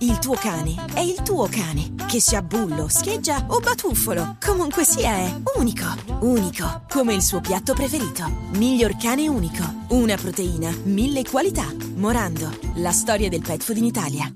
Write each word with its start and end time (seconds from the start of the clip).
Il 0.00 0.20
tuo 0.20 0.34
cane 0.34 0.76
è 0.94 1.00
il 1.00 1.22
tuo 1.22 1.48
cane. 1.50 1.94
Che 2.06 2.20
sia 2.20 2.40
bullo, 2.40 2.86
scheggia 2.88 3.44
o 3.48 3.58
batuffolo, 3.58 4.36
comunque 4.40 4.84
sia 4.84 5.10
è 5.16 5.34
unico. 5.56 5.86
Unico, 6.20 6.82
come 6.88 7.14
il 7.14 7.22
suo 7.22 7.40
piatto 7.40 7.74
preferito. 7.74 8.22
Miglior 8.52 8.96
cane 8.96 9.26
unico. 9.26 9.64
Una 9.88 10.14
proteina, 10.14 10.70
mille 10.84 11.24
qualità. 11.24 11.64
Morando, 11.96 12.48
la 12.76 12.92
storia 12.92 13.28
del 13.28 13.40
pet 13.40 13.60
food 13.60 13.78
in 13.78 13.86
Italia. 13.86 14.32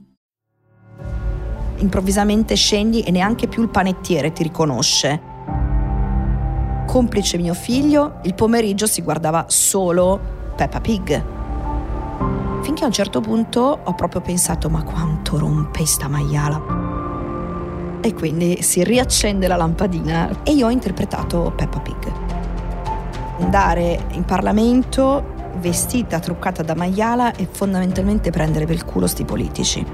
Improvvisamente 1.76 2.56
scendi 2.56 3.02
e 3.02 3.12
neanche 3.12 3.46
più 3.46 3.62
il 3.62 3.68
panettiere 3.68 4.32
ti 4.32 4.42
riconosce. 4.42 5.22
Complice 6.88 7.38
mio 7.38 7.54
figlio, 7.54 8.18
il 8.24 8.34
pomeriggio 8.34 8.88
si 8.88 9.00
guardava 9.00 9.44
solo 9.46 10.20
Peppa 10.56 10.80
Pig. 10.80 11.41
Finché 12.62 12.84
a 12.84 12.86
un 12.86 12.92
certo 12.92 13.20
punto 13.20 13.80
ho 13.82 13.94
proprio 13.94 14.20
pensato, 14.20 14.70
ma 14.70 14.82
quanto 14.82 15.36
rompe 15.36 15.84
sta 15.84 16.08
maiala. 16.08 18.00
E 18.00 18.14
quindi 18.14 18.62
si 18.62 18.84
riaccende 18.84 19.46
la 19.46 19.56
lampadina 19.56 20.42
e 20.44 20.52
io 20.52 20.66
ho 20.66 20.70
interpretato 20.70 21.52
Peppa 21.54 21.80
Pig. 21.80 22.12
Andare 23.40 24.06
in 24.12 24.24
Parlamento 24.24 25.40
vestita, 25.58 26.18
truccata 26.20 26.62
da 26.62 26.74
maiala 26.74 27.34
e 27.34 27.48
fondamentalmente 27.50 28.30
prendere 28.30 28.64
per 28.66 28.76
il 28.76 28.84
culo 28.84 29.06
sti 29.06 29.24
politici. 29.24 29.86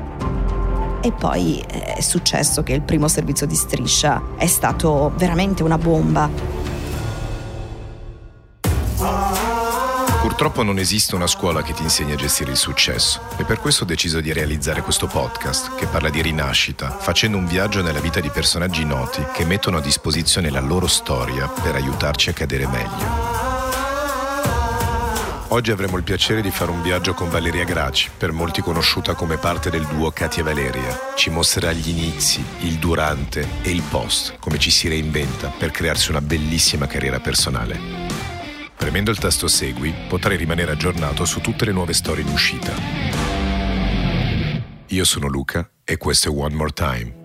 E 1.00 1.12
poi 1.12 1.60
eh, 1.60 1.94
è 1.94 2.00
successo 2.00 2.62
che 2.62 2.72
il 2.72 2.82
primo 2.82 3.08
servizio 3.08 3.46
di 3.46 3.54
striscia 3.54 4.20
è 4.36 4.46
stato 4.46 5.12
veramente 5.16 5.62
una 5.62 5.78
bomba. 5.78 6.28
Purtroppo 10.38 10.62
non 10.62 10.78
esiste 10.78 11.16
una 11.16 11.26
scuola 11.26 11.64
che 11.64 11.72
ti 11.72 11.82
insegni 11.82 12.12
a 12.12 12.14
gestire 12.14 12.52
il 12.52 12.56
successo 12.56 13.22
e 13.38 13.42
per 13.42 13.58
questo 13.58 13.82
ho 13.82 13.86
deciso 13.86 14.20
di 14.20 14.32
realizzare 14.32 14.82
questo 14.82 15.08
podcast 15.08 15.74
che 15.74 15.86
parla 15.86 16.10
di 16.10 16.22
rinascita, 16.22 16.90
facendo 16.90 17.36
un 17.38 17.44
viaggio 17.48 17.82
nella 17.82 17.98
vita 17.98 18.20
di 18.20 18.30
personaggi 18.30 18.84
noti 18.84 19.20
che 19.34 19.44
mettono 19.44 19.78
a 19.78 19.80
disposizione 19.80 20.50
la 20.50 20.60
loro 20.60 20.86
storia 20.86 21.48
per 21.48 21.74
aiutarci 21.74 22.30
a 22.30 22.34
cadere 22.34 22.68
meglio. 22.68 23.06
Oggi 25.48 25.72
avremo 25.72 25.96
il 25.96 26.04
piacere 26.04 26.40
di 26.40 26.52
fare 26.52 26.70
un 26.70 26.82
viaggio 26.82 27.14
con 27.14 27.28
Valeria 27.28 27.64
Graci, 27.64 28.08
per 28.16 28.30
molti 28.30 28.62
conosciuta 28.62 29.14
come 29.14 29.38
parte 29.38 29.70
del 29.70 29.86
duo 29.86 30.12
Katia 30.12 30.44
Valeria. 30.44 31.14
Ci 31.16 31.30
mostrerà 31.30 31.72
gli 31.72 31.88
inizi, 31.88 32.44
il 32.60 32.74
durante 32.74 33.44
e 33.62 33.70
il 33.70 33.82
post, 33.82 34.36
come 34.38 34.60
ci 34.60 34.70
si 34.70 34.86
reinventa 34.86 35.48
per 35.48 35.72
crearsi 35.72 36.10
una 36.10 36.20
bellissima 36.20 36.86
carriera 36.86 37.18
personale. 37.18 38.27
Premendo 38.78 39.10
il 39.10 39.18
tasto 39.18 39.48
Segui 39.48 39.92
potrai 40.08 40.36
rimanere 40.36 40.70
aggiornato 40.70 41.24
su 41.24 41.40
tutte 41.40 41.64
le 41.64 41.72
nuove 41.72 41.92
storie 41.92 42.22
in 42.22 42.30
uscita. 42.30 42.72
Io 44.86 45.04
sono 45.04 45.26
Luca 45.26 45.68
e 45.84 45.96
questo 45.96 46.30
è 46.30 46.32
One 46.32 46.54
More 46.54 46.72
Time. 46.72 47.16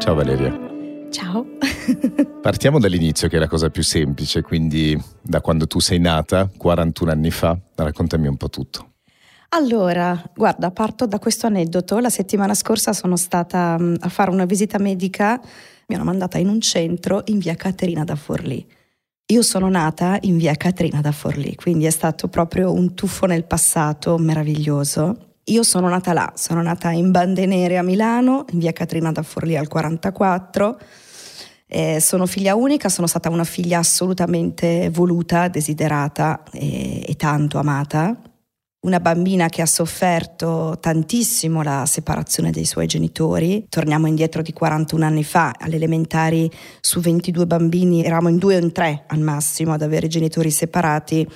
Ciao 0.00 0.14
Valeria. 0.14 0.58
Ciao. 1.10 1.46
Partiamo 2.42 2.80
dall'inizio, 2.80 3.28
che 3.28 3.36
è 3.36 3.38
la 3.38 3.46
cosa 3.46 3.70
più 3.70 3.84
semplice, 3.84 4.42
quindi 4.42 5.00
da 5.22 5.40
quando 5.40 5.68
tu 5.68 5.78
sei 5.78 6.00
nata, 6.00 6.50
41 6.54 7.10
anni 7.12 7.30
fa, 7.30 7.56
raccontami 7.76 8.26
un 8.26 8.36
po' 8.36 8.50
tutto. 8.50 8.94
Allora, 9.50 10.20
guarda, 10.34 10.72
parto 10.72 11.06
da 11.06 11.20
questo 11.20 11.46
aneddoto. 11.46 12.00
La 12.00 12.10
settimana 12.10 12.54
scorsa 12.54 12.92
sono 12.92 13.14
stata 13.16 13.76
mm, 13.78 13.94
a 14.00 14.08
fare 14.08 14.32
una 14.32 14.44
visita 14.44 14.78
medica, 14.78 15.40
mi 15.86 15.94
hanno 15.94 16.04
mandata 16.04 16.38
in 16.38 16.48
un 16.48 16.60
centro 16.60 17.22
in 17.26 17.38
via 17.38 17.54
Caterina 17.54 18.04
da 18.04 18.16
Forlì. 18.16 18.66
Io 19.26 19.42
sono 19.42 19.68
nata 19.68 20.18
in 20.22 20.36
via 20.36 20.54
Caterina 20.54 21.00
da 21.00 21.12
Forlì, 21.12 21.54
quindi 21.54 21.86
è 21.86 21.90
stato 21.90 22.28
proprio 22.28 22.72
un 22.72 22.94
tuffo 22.94 23.26
nel 23.26 23.44
passato 23.44 24.18
meraviglioso. 24.18 25.36
Io 25.44 25.62
sono 25.62 25.88
nata 25.88 26.12
là, 26.12 26.32
sono 26.36 26.62
nata 26.62 26.90
in 26.90 27.10
Bande 27.10 27.46
Nere 27.46 27.78
a 27.78 27.82
Milano, 27.82 28.44
in 28.52 28.58
via 28.58 28.72
Caterina 28.72 29.12
da 29.12 29.22
Forlì 29.22 29.56
al 29.56 29.68
44 29.68 30.78
eh, 31.66 31.98
sono 32.00 32.26
figlia 32.26 32.54
unica, 32.54 32.88
sono 32.88 33.08
stata 33.08 33.30
una 33.30 33.42
figlia 33.42 33.80
assolutamente 33.80 34.90
voluta, 34.92 35.48
desiderata 35.48 36.44
e, 36.52 37.04
e 37.04 37.16
tanto 37.16 37.58
amata. 37.58 38.16
Una 38.84 39.00
bambina 39.00 39.48
che 39.48 39.62
ha 39.62 39.66
sofferto 39.66 40.76
tantissimo 40.78 41.62
la 41.62 41.86
separazione 41.86 42.50
dei 42.50 42.66
suoi 42.66 42.86
genitori. 42.86 43.64
Torniamo 43.70 44.06
indietro 44.06 44.42
di 44.42 44.52
41 44.52 45.06
anni 45.06 45.24
fa, 45.24 45.54
alle 45.58 45.76
elementari 45.76 46.50
su 46.82 47.00
22 47.00 47.46
bambini 47.46 48.04
eravamo 48.04 48.28
in 48.28 48.36
due 48.36 48.56
o 48.56 48.58
in 48.58 48.72
tre 48.72 49.04
al 49.06 49.20
massimo 49.20 49.72
ad 49.72 49.80
avere 49.80 50.06
genitori 50.06 50.50
separati 50.50 51.26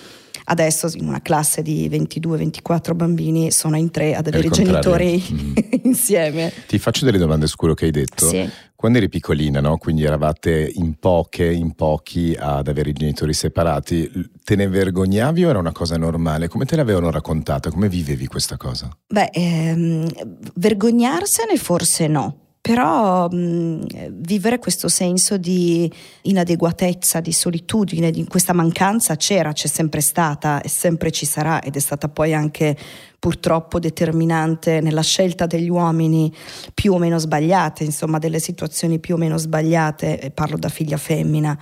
Adesso 0.51 0.91
in 0.95 1.07
una 1.07 1.21
classe 1.21 1.61
di 1.61 1.89
22-24 1.91 2.95
bambini 2.95 3.51
sono 3.51 3.77
in 3.77 3.91
tre 3.91 4.15
ad 4.15 4.27
avere 4.27 4.47
i 4.47 4.51
genitori 4.51 5.23
mm. 5.31 5.55
insieme. 5.85 6.51
Ti 6.67 6.79
faccio 6.79 7.05
delle 7.05 7.19
domande 7.19 7.47
su 7.47 7.57
quello 7.57 7.75
che 7.75 7.85
hai 7.85 7.91
detto. 7.91 8.27
Sì. 8.27 8.49
Quando 8.75 8.99
eri 8.99 9.09
piccolina, 9.09 9.61
no? 9.61 9.77
quindi 9.77 10.05
eravate 10.05 10.71
in 10.73 10.95
poche, 10.99 11.51
in 11.51 11.75
pochi 11.75 12.35
ad 12.39 12.69
avere 12.69 12.91
i 12.91 12.93
genitori 12.93 13.35
separati, 13.35 14.11
te 14.43 14.55
ne 14.55 14.69
vergognavi 14.69 15.45
o 15.45 15.51
era 15.51 15.59
una 15.59 15.73
cosa 15.73 15.99
normale? 15.99 16.49
Come 16.49 16.65
te 16.65 16.77
l'avevano 16.77 17.11
raccontata? 17.11 17.71
Come 17.71 17.89
vivevi 17.89 18.27
questa 18.27 18.57
cosa? 18.57 18.89
Beh, 19.07 19.31
ehm, 19.33 20.09
vergognarsene 20.55 21.57
forse 21.57 22.07
no 22.07 22.48
però 22.61 23.29
mh, 23.29 24.11
vivere 24.13 24.59
questo 24.59 24.89
senso 24.89 25.37
di 25.37 25.91
inadeguatezza, 26.23 27.21
di 27.21 27.33
solitudine, 27.33 28.11
di 28.11 28.25
questa 28.27 28.53
mancanza 28.53 29.17
c'era, 29.17 29.53
c'è 29.53 29.69
sempre 29.69 30.01
stata 30.01 30.61
e 30.61 30.69
sempre 30.69 31.11
ci 31.11 31.25
sarà 31.25 31.63
ed 31.63 31.77
è 31.77 31.79
stata 31.79 32.09
poi 32.09 32.35
anche 32.35 32.77
purtroppo 33.19 33.79
determinante 33.79 34.81
nella 34.81 35.03
scelta 35.03 35.47
degli 35.47 35.69
uomini 35.69 36.33
più 36.75 36.93
o 36.93 36.99
meno 36.99 37.19
sbagliate, 37.19 37.85
insomma 37.85 38.19
delle 38.19 38.39
situazioni 38.39 38.99
più 38.99 39.15
o 39.15 39.19
meno 39.19 39.37
sbagliate, 39.37 40.31
parlo 40.35 40.57
da 40.57 40.69
figlia 40.69 40.97
femmina. 40.97 41.59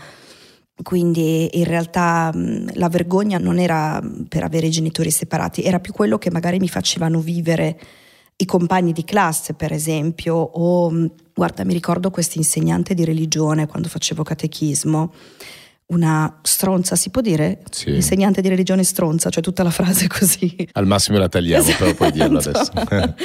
Quindi 0.83 1.59
in 1.59 1.65
realtà 1.65 2.31
la 2.35 2.89
vergogna 2.89 3.39
non 3.39 3.59
era 3.59 4.03
per 4.29 4.43
avere 4.43 4.67
i 4.67 4.71
genitori 4.71 5.11
separati, 5.11 5.63
era 5.63 5.81
più 5.81 5.93
quello 5.93 6.19
che 6.19 6.31
magari 6.31 6.59
mi 6.59 6.69
facevano 6.69 7.21
vivere 7.21 7.79
i 8.39 8.45
compagni 8.45 8.93
di 8.93 9.05
classe, 9.05 9.55
per 9.55 9.73
esempio, 9.73 10.35
o 10.35 11.11
guarda, 11.35 11.65
mi 11.65 11.73
ricordo 11.73 12.11
questo 12.11 12.39
insegnante 12.39 12.95
di 12.95 13.05
religione 13.05 13.67
quando 13.67 13.89
facevo 13.89 14.23
catechismo, 14.23 15.13
una 15.87 16.41
stronza, 16.43 16.97
si 16.97 17.11
può 17.11 17.21
dire? 17.21 17.63
Sì. 17.71 17.95
Insegnante 17.95 18.43
di 18.43 18.49
religione 18.49 18.83
stronza, 18.85 19.31
cioè 19.31 19.43
tutta 19.43 19.63
la 19.63 19.71
frase 19.71 20.07
così. 20.09 20.69
Al 20.73 20.87
massimo 20.87 21.19
la 21.19 21.29
tagliamo, 21.29 21.63
esatto. 21.63 21.85
però 21.85 21.95
puoi 21.95 22.13
dirlo 22.13 22.39
adesso. 22.39 22.73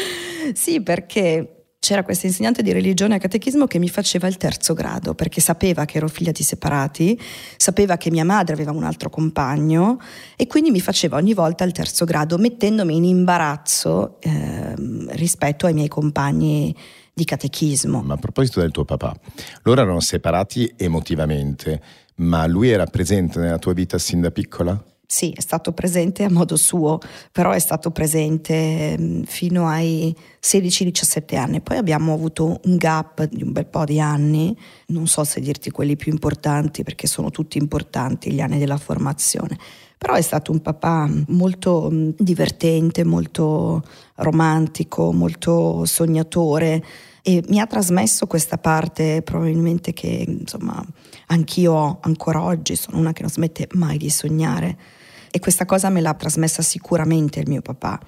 sì, 0.53 0.81
perché 0.81 1.60
c'era 1.81 2.03
questa 2.03 2.27
insegnante 2.27 2.61
di 2.61 2.71
religione 2.71 3.15
e 3.15 3.19
catechismo 3.19 3.65
che 3.65 3.79
mi 3.79 3.89
faceva 3.89 4.27
il 4.27 4.37
terzo 4.37 4.75
grado 4.75 5.15
perché 5.15 5.41
sapeva 5.41 5.83
che 5.85 5.97
ero 5.97 6.07
figlia 6.07 6.31
di 6.31 6.43
separati, 6.43 7.19
sapeva 7.57 7.97
che 7.97 8.11
mia 8.11 8.23
madre 8.23 8.53
aveva 8.53 8.69
un 8.69 8.83
altro 8.83 9.09
compagno 9.09 9.99
e 10.35 10.45
quindi 10.45 10.69
mi 10.69 10.79
faceva 10.79 11.17
ogni 11.17 11.33
volta 11.33 11.63
il 11.63 11.71
terzo 11.71 12.05
grado 12.05 12.37
mettendomi 12.37 12.95
in 12.95 13.03
imbarazzo 13.05 14.21
eh, 14.21 14.75
rispetto 15.15 15.65
ai 15.65 15.73
miei 15.73 15.87
compagni 15.87 16.73
di 17.11 17.25
catechismo. 17.25 18.03
Ma 18.03 18.13
a 18.13 18.17
proposito 18.17 18.59
del 18.59 18.69
tuo 18.69 18.85
papà, 18.85 19.15
loro 19.63 19.81
erano 19.81 20.01
separati 20.01 20.71
emotivamente, 20.77 21.81
ma 22.17 22.45
lui 22.45 22.69
era 22.69 22.85
presente 22.85 23.39
nella 23.39 23.57
tua 23.57 23.73
vita 23.73 23.97
sin 23.97 24.21
da 24.21 24.29
piccola? 24.29 24.79
Sì, 25.11 25.33
è 25.35 25.41
stato 25.41 25.73
presente 25.73 26.23
a 26.23 26.31
modo 26.31 26.55
suo, 26.55 26.97
però 27.33 27.51
è 27.51 27.59
stato 27.59 27.91
presente 27.91 28.95
mm, 28.97 29.23
fino 29.23 29.67
ai 29.67 30.15
16-17 30.41 31.35
anni. 31.35 31.59
Poi 31.59 31.75
abbiamo 31.75 32.13
avuto 32.13 32.61
un 32.63 32.77
gap 32.77 33.25
di 33.25 33.43
un 33.43 33.51
bel 33.51 33.65
po' 33.65 33.83
di 33.83 33.99
anni, 33.99 34.57
non 34.87 35.07
so 35.07 35.25
se 35.25 35.41
dirti 35.41 35.69
quelli 35.69 35.97
più 35.97 36.13
importanti 36.13 36.83
perché 36.83 37.07
sono 37.07 37.29
tutti 37.29 37.57
importanti 37.57 38.31
gli 38.31 38.39
anni 38.39 38.57
della 38.57 38.77
formazione. 38.77 39.57
Però 39.97 40.13
è 40.13 40.21
stato 40.21 40.53
un 40.53 40.61
papà 40.61 41.09
molto 41.27 41.89
mm, 41.91 42.11
divertente, 42.17 43.03
molto 43.03 43.83
romantico, 44.15 45.11
molto 45.11 45.83
sognatore 45.83 46.81
e 47.21 47.43
mi 47.49 47.59
ha 47.59 47.67
trasmesso 47.67 48.27
questa 48.27 48.57
parte 48.57 49.21
probabilmente 49.23 49.91
che 49.91 50.23
insomma 50.25 50.81
anch'io 51.27 51.99
ancora 51.99 52.41
oggi, 52.41 52.77
sono 52.77 52.97
una 52.97 53.11
che 53.11 53.23
non 53.23 53.29
smette 53.29 53.67
mai 53.73 53.97
di 53.97 54.09
sognare 54.09 54.99
e 55.31 55.39
questa 55.39 55.65
cosa 55.65 55.89
me 55.89 56.01
l'ha 56.01 56.13
trasmessa 56.13 56.61
sicuramente 56.61 57.39
il 57.39 57.49
mio 57.49 57.61
papà. 57.61 57.99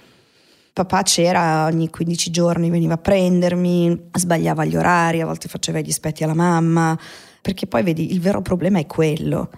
Papà 0.73 1.03
c'era 1.03 1.65
ogni 1.65 1.89
15 1.89 2.31
giorni, 2.31 2.69
veniva 2.69 2.95
a 2.95 2.97
prendermi, 2.97 4.09
sbagliava 4.11 4.65
gli 4.65 4.75
orari, 4.75 5.21
a 5.21 5.25
volte 5.25 5.47
faceva 5.47 5.79
i 5.79 5.83
dispetti 5.83 6.23
alla 6.23 6.33
mamma, 6.33 6.97
perché 7.41 7.67
poi 7.67 7.83
vedi, 7.83 8.11
il 8.11 8.19
vero 8.19 8.41
problema 8.41 8.79
è 8.79 8.87
quello, 8.87 9.49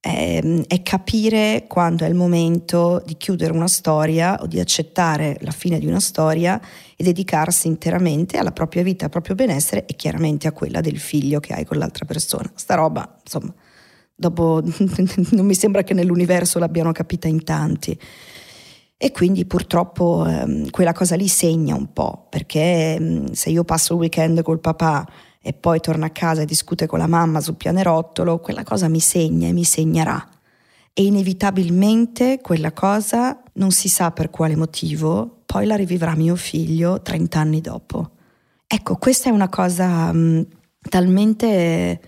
è, 0.00 0.42
è, 0.66 0.82
capire 0.82 1.64
quando 1.68 2.04
è 2.04 2.08
il 2.08 2.14
momento 2.14 3.02
di 3.06 3.16
chiudere 3.16 3.52
una 3.52 3.68
storia 3.68 4.36
o 4.42 4.46
di 4.46 4.60
accettare 4.60 5.38
la 5.40 5.52
fine 5.52 5.78
di 5.78 5.86
una 5.86 6.00
storia 6.00 6.60
e 6.96 7.04
dedicarsi 7.04 7.68
interamente 7.68 8.36
alla 8.36 8.52
propria 8.52 8.82
vita, 8.82 9.04
al 9.04 9.10
proprio 9.10 9.34
benessere 9.34 9.86
e 9.86 9.94
chiaramente 9.94 10.48
a 10.48 10.52
quella 10.52 10.80
del 10.80 10.98
figlio 10.98 11.40
che 11.40 11.54
hai 11.54 11.64
con 11.64 11.78
l'altra 11.78 12.04
persona. 12.04 12.50
Sta 12.54 12.74
roba, 12.74 13.16
insomma, 13.22 13.54
Dopo 14.14 14.62
non 15.32 15.46
mi 15.46 15.54
sembra 15.54 15.82
che 15.82 15.94
nell'universo 15.94 16.58
l'abbiano 16.58 16.92
capita 16.92 17.28
in 17.28 17.42
tanti. 17.42 17.98
E 18.96 19.10
quindi 19.10 19.44
purtroppo 19.44 20.24
ehm, 20.26 20.70
quella 20.70 20.92
cosa 20.92 21.16
lì 21.16 21.28
segna 21.28 21.74
un 21.74 21.92
po', 21.92 22.26
perché 22.30 22.94
ehm, 22.94 23.32
se 23.32 23.50
io 23.50 23.64
passo 23.64 23.94
il 23.94 23.98
weekend 23.98 24.42
col 24.42 24.60
papà 24.60 25.06
e 25.42 25.52
poi 25.52 25.80
torno 25.80 26.06
a 26.06 26.10
casa 26.10 26.42
e 26.42 26.46
discute 26.46 26.86
con 26.86 26.98
la 26.98 27.06
mamma 27.06 27.40
sul 27.40 27.56
pianerottolo, 27.56 28.40
quella 28.40 28.62
cosa 28.62 28.88
mi 28.88 29.00
segna 29.00 29.48
e 29.48 29.52
mi 29.52 29.64
segnerà. 29.64 30.26
E 30.94 31.04
inevitabilmente 31.04 32.38
quella 32.40 32.72
cosa, 32.72 33.42
non 33.54 33.72
si 33.72 33.88
sa 33.88 34.12
per 34.12 34.30
quale 34.30 34.56
motivo, 34.56 35.42
poi 35.44 35.66
la 35.66 35.76
rivivrà 35.76 36.14
mio 36.14 36.36
figlio 36.36 37.02
30 37.02 37.38
anni 37.38 37.60
dopo. 37.60 38.10
Ecco, 38.66 38.96
questa 38.96 39.28
è 39.28 39.32
una 39.32 39.48
cosa 39.48 40.12
mh, 40.12 40.46
talmente 40.88 42.00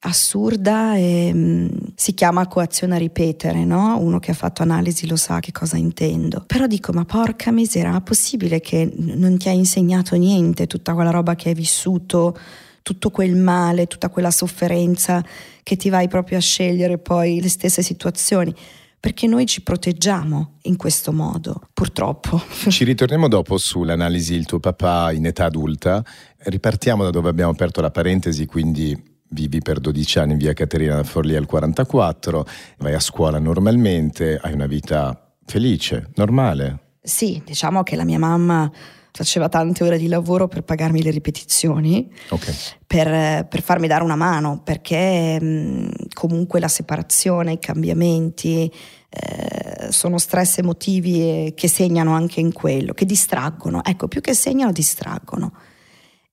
assurda 0.00 0.96
e 0.96 1.32
mh, 1.32 1.38
mm, 1.38 1.68
si 1.94 2.14
chiama 2.14 2.46
coazione 2.46 2.94
a 2.94 2.98
ripetere, 2.98 3.64
no? 3.64 3.98
Uno 3.98 4.18
che 4.18 4.30
ha 4.30 4.34
fatto 4.34 4.62
analisi 4.62 5.06
lo 5.06 5.16
sa 5.16 5.40
che 5.40 5.52
cosa 5.52 5.76
intendo. 5.76 6.44
Però 6.46 6.66
dico, 6.66 6.92
ma 6.92 7.04
porca 7.04 7.50
misera, 7.50 7.90
ma 7.90 8.00
possibile 8.00 8.60
che 8.60 8.90
non 8.96 9.36
ti 9.38 9.48
ha 9.48 9.52
insegnato 9.52 10.16
niente 10.16 10.66
tutta 10.66 10.94
quella 10.94 11.10
roba 11.10 11.34
che 11.34 11.48
hai 11.48 11.54
vissuto, 11.54 12.36
tutto 12.82 13.10
quel 13.10 13.36
male, 13.36 13.86
tutta 13.86 14.08
quella 14.08 14.30
sofferenza 14.30 15.24
che 15.62 15.76
ti 15.76 15.90
vai 15.90 16.08
proprio 16.08 16.38
a 16.38 16.40
scegliere 16.40 16.98
poi 16.98 17.40
le 17.40 17.48
stesse 17.48 17.82
situazioni? 17.82 18.54
perché 19.00 19.28
noi 19.28 19.46
ci 19.46 19.62
proteggiamo 19.62 20.58
in 20.62 20.76
questo 20.76 21.12
modo, 21.12 21.60
purtroppo. 21.72 22.42
Ci 22.68 22.82
ritorniamo 22.82 23.28
dopo 23.28 23.56
sull'analisi 23.56 24.34
il 24.34 24.44
tuo 24.44 24.58
papà 24.58 25.12
in 25.12 25.24
età 25.24 25.44
adulta. 25.44 26.04
Ripartiamo 26.38 27.04
da 27.04 27.10
dove 27.10 27.28
abbiamo 27.28 27.52
aperto 27.52 27.80
la 27.80 27.92
parentesi, 27.92 28.44
quindi 28.46 29.00
vivi 29.30 29.60
per 29.60 29.80
12 29.80 30.18
anni 30.18 30.32
in 30.32 30.38
via 30.38 30.52
Caterina 30.52 30.96
da 30.96 31.04
Forlì 31.04 31.36
al 31.36 31.46
44, 31.46 32.46
vai 32.78 32.94
a 32.94 33.00
scuola 33.00 33.38
normalmente, 33.38 34.38
hai 34.40 34.52
una 34.52 34.66
vita 34.66 35.32
felice, 35.44 36.10
normale. 36.14 36.78
Sì, 37.02 37.42
diciamo 37.44 37.82
che 37.82 37.96
la 37.96 38.04
mia 38.04 38.18
mamma 38.18 38.70
faceva 39.10 39.48
tante 39.48 39.82
ore 39.82 39.98
di 39.98 40.06
lavoro 40.06 40.46
per 40.46 40.62
pagarmi 40.62 41.02
le 41.02 41.10
ripetizioni, 41.10 42.08
okay. 42.28 42.54
per, 42.86 43.46
per, 43.48 43.62
farmi 43.62 43.88
dare 43.88 44.04
una 44.04 44.14
mano, 44.14 44.60
perché 44.62 45.40
mh, 45.40 45.90
comunque 46.12 46.60
la 46.60 46.68
separazione, 46.68 47.52
i 47.52 47.58
cambiamenti 47.58 48.70
eh, 49.08 49.90
sono 49.90 50.18
stress 50.18 50.58
emotivi 50.58 51.52
che 51.56 51.68
segnano 51.68 52.14
anche 52.14 52.40
in 52.40 52.52
quello, 52.52 52.92
che 52.92 53.06
distraggono, 53.06 53.82
ecco, 53.84 54.06
più 54.06 54.20
che 54.20 54.34
segnano, 54.34 54.70
distraggono 54.70 55.52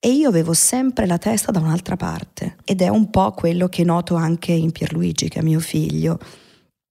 e 0.05 0.11
io 0.11 0.29
avevo 0.29 0.53
sempre 0.53 1.07
la 1.07 1.17
testa 1.17 1.51
da 1.51 1.59
un'altra 1.59 1.95
parte 1.95 2.57
ed 2.63 2.83
è 2.83 2.89
un 2.89 3.09
po' 3.09 3.31
quello 3.31 3.67
che 3.67 3.83
noto 3.83 4.13
anche 4.13 4.51
in 4.51 4.71
Pierluigi, 4.71 5.29
che 5.29 5.39
è 5.39 5.41
mio 5.41 5.59
figlio. 5.59 6.19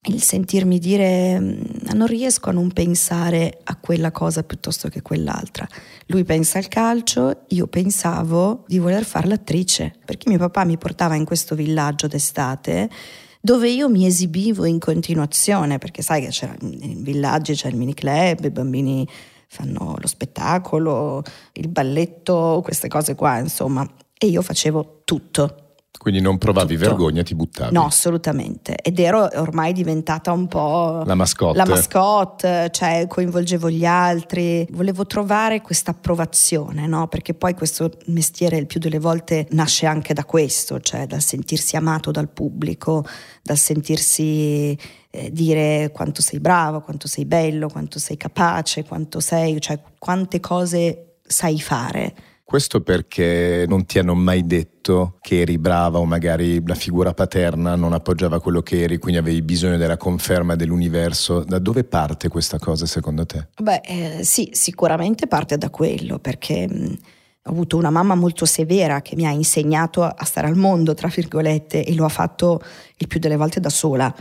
Il 0.09 0.21
sentirmi 0.21 0.81
dire 0.81 1.39
mm, 1.39 1.61
non 1.93 2.09
riesco 2.09 2.49
a 2.49 2.53
non 2.53 2.73
pensare 2.73 3.61
a 3.63 3.77
quella 3.77 4.11
cosa 4.11 4.43
piuttosto 4.43 4.89
che 4.89 5.01
quell'altra. 5.01 5.65
Lui 6.07 6.25
pensa 6.25 6.59
al 6.59 6.67
calcio, 6.67 7.43
io 7.51 7.69
pensavo 7.69 8.65
di 8.67 8.81
voler 8.81 9.05
fare 9.05 9.29
l'attrice, 9.29 9.95
perché 10.05 10.29
mio 10.29 10.39
papà 10.39 10.65
mi 10.65 10.77
portava 10.77 11.15
in 11.15 11.25
questo 11.25 11.55
villaggio 11.55 12.09
d'estate 12.09 12.91
dove 13.41 13.69
io 13.69 13.89
mi 13.89 14.07
esibivo 14.07 14.65
in 14.65 14.81
continuazione, 14.81 15.79
perché 15.79 16.03
sai 16.03 16.23
che 16.23 16.31
c'era 16.31 16.57
in 16.61 17.03
villaggi 17.05 17.55
c'è 17.55 17.69
il 17.69 17.77
mini 17.77 17.95
club, 17.95 18.43
i 18.43 18.51
bambini 18.51 19.07
fanno 19.55 19.95
lo 19.99 20.07
spettacolo, 20.09 21.23
il 21.53 21.69
balletto, 21.69 22.61
queste 22.65 22.89
cose 22.89 23.15
qua, 23.15 23.39
insomma. 23.39 23.89
E 24.19 24.27
io 24.27 24.43
facevo 24.43 25.03
tutto. 25.05 25.59
Quindi 25.97 26.21
non 26.21 26.39
provavi 26.39 26.75
tutto. 26.75 26.89
vergogna, 26.89 27.23
ti 27.23 27.35
buttavi? 27.35 27.73
No, 27.73 27.85
assolutamente. 27.85 28.75
Ed 28.75 28.99
ero 28.99 29.29
ormai 29.37 29.73
diventata 29.73 30.33
un 30.33 30.49
po' 30.49 31.03
la 31.07 31.15
mascotte. 31.15 31.57
La 31.57 31.65
mascotte, 31.67 32.69
cioè 32.73 33.07
coinvolgevo 33.09 33.71
gli 33.71 33.87
altri. 33.87 34.67
Volevo 34.73 35.07
trovare 35.07 35.63
questa 35.63 35.93
approvazione, 35.93 36.87
no? 36.87 37.07
Perché 37.07 37.33
poi 37.33 37.55
questo 37.55 37.91
mestiere 38.07 38.57
il 38.57 38.67
più 38.67 38.81
delle 38.81 38.99
volte 38.99 39.47
nasce 39.51 39.87
anche 39.87 40.13
da 40.13 40.25
questo, 40.25 40.81
cioè 40.81 41.07
dal 41.07 41.23
sentirsi 41.23 41.77
amato 41.77 42.11
dal 42.11 42.29
pubblico, 42.29 43.07
dal 43.43 43.57
sentirsi 43.57 44.77
eh, 45.15 45.31
dire 45.31 45.91
quanto 45.93 46.21
sei 46.21 46.41
bravo, 46.41 46.81
quanto 46.81 47.07
sei 47.07 47.25
bello, 47.25 47.69
quanto 47.69 48.01
sei 48.01 48.17
capace, 48.17 48.85
quanto 48.85 49.21
sei, 49.21 49.61
cioè 49.61 49.79
quante 49.97 50.41
cose 50.41 51.19
sai 51.25 51.61
fare. 51.61 52.15
Questo 52.43 52.83
perché 52.83 53.65
non 53.67 53.87
ti 53.87 53.99
hanno 53.99 54.15
mai 54.15 54.45
detto 54.45 55.17
che 55.21 55.41
eri 55.41 55.57
brava 55.57 55.99
o 55.99 56.05
magari 56.05 56.61
la 56.67 56.75
figura 56.75 57.15
paterna 57.15 57.77
non 57.77 57.93
appoggiava 57.93 58.41
quello 58.41 58.61
che 58.61 58.83
eri, 58.83 58.99
quindi 58.99 59.19
avevi 59.19 59.41
bisogno 59.41 59.77
della 59.77 59.97
conferma 59.97 60.57
dell'universo. 60.57 61.45
Da 61.45 61.59
dove 61.59 61.85
parte 61.85 62.29
questa 62.29 62.59
cosa 62.59 62.85
secondo 62.85 63.25
te? 63.25 63.49
Beh, 63.57 63.81
eh, 63.85 64.25
sì, 64.25 64.51
sicuramente 64.53 65.27
parte 65.27 65.57
da 65.57 65.71
quello, 65.71 66.19
perché 66.19 66.69
mh, 66.69 66.99
ho 67.45 67.51
avuto 67.51 67.77
una 67.77 67.91
mamma 67.91 68.15
molto 68.15 68.45
severa 68.45 69.01
che 69.01 69.15
mi 69.15 69.27
ha 69.27 69.31
insegnato 69.31 70.03
a 70.03 70.25
stare 70.25 70.49
al 70.49 70.57
mondo, 70.57 70.93
tra 70.93 71.09
virgolette, 71.09 71.85
e 71.85 71.95
lo 71.95 72.05
ha 72.05 72.11
fatto 72.11 72.61
il 72.97 73.07
più 73.07 73.21
delle 73.21 73.37
volte 73.37 73.61
da 73.61 73.71
sola 73.71 74.15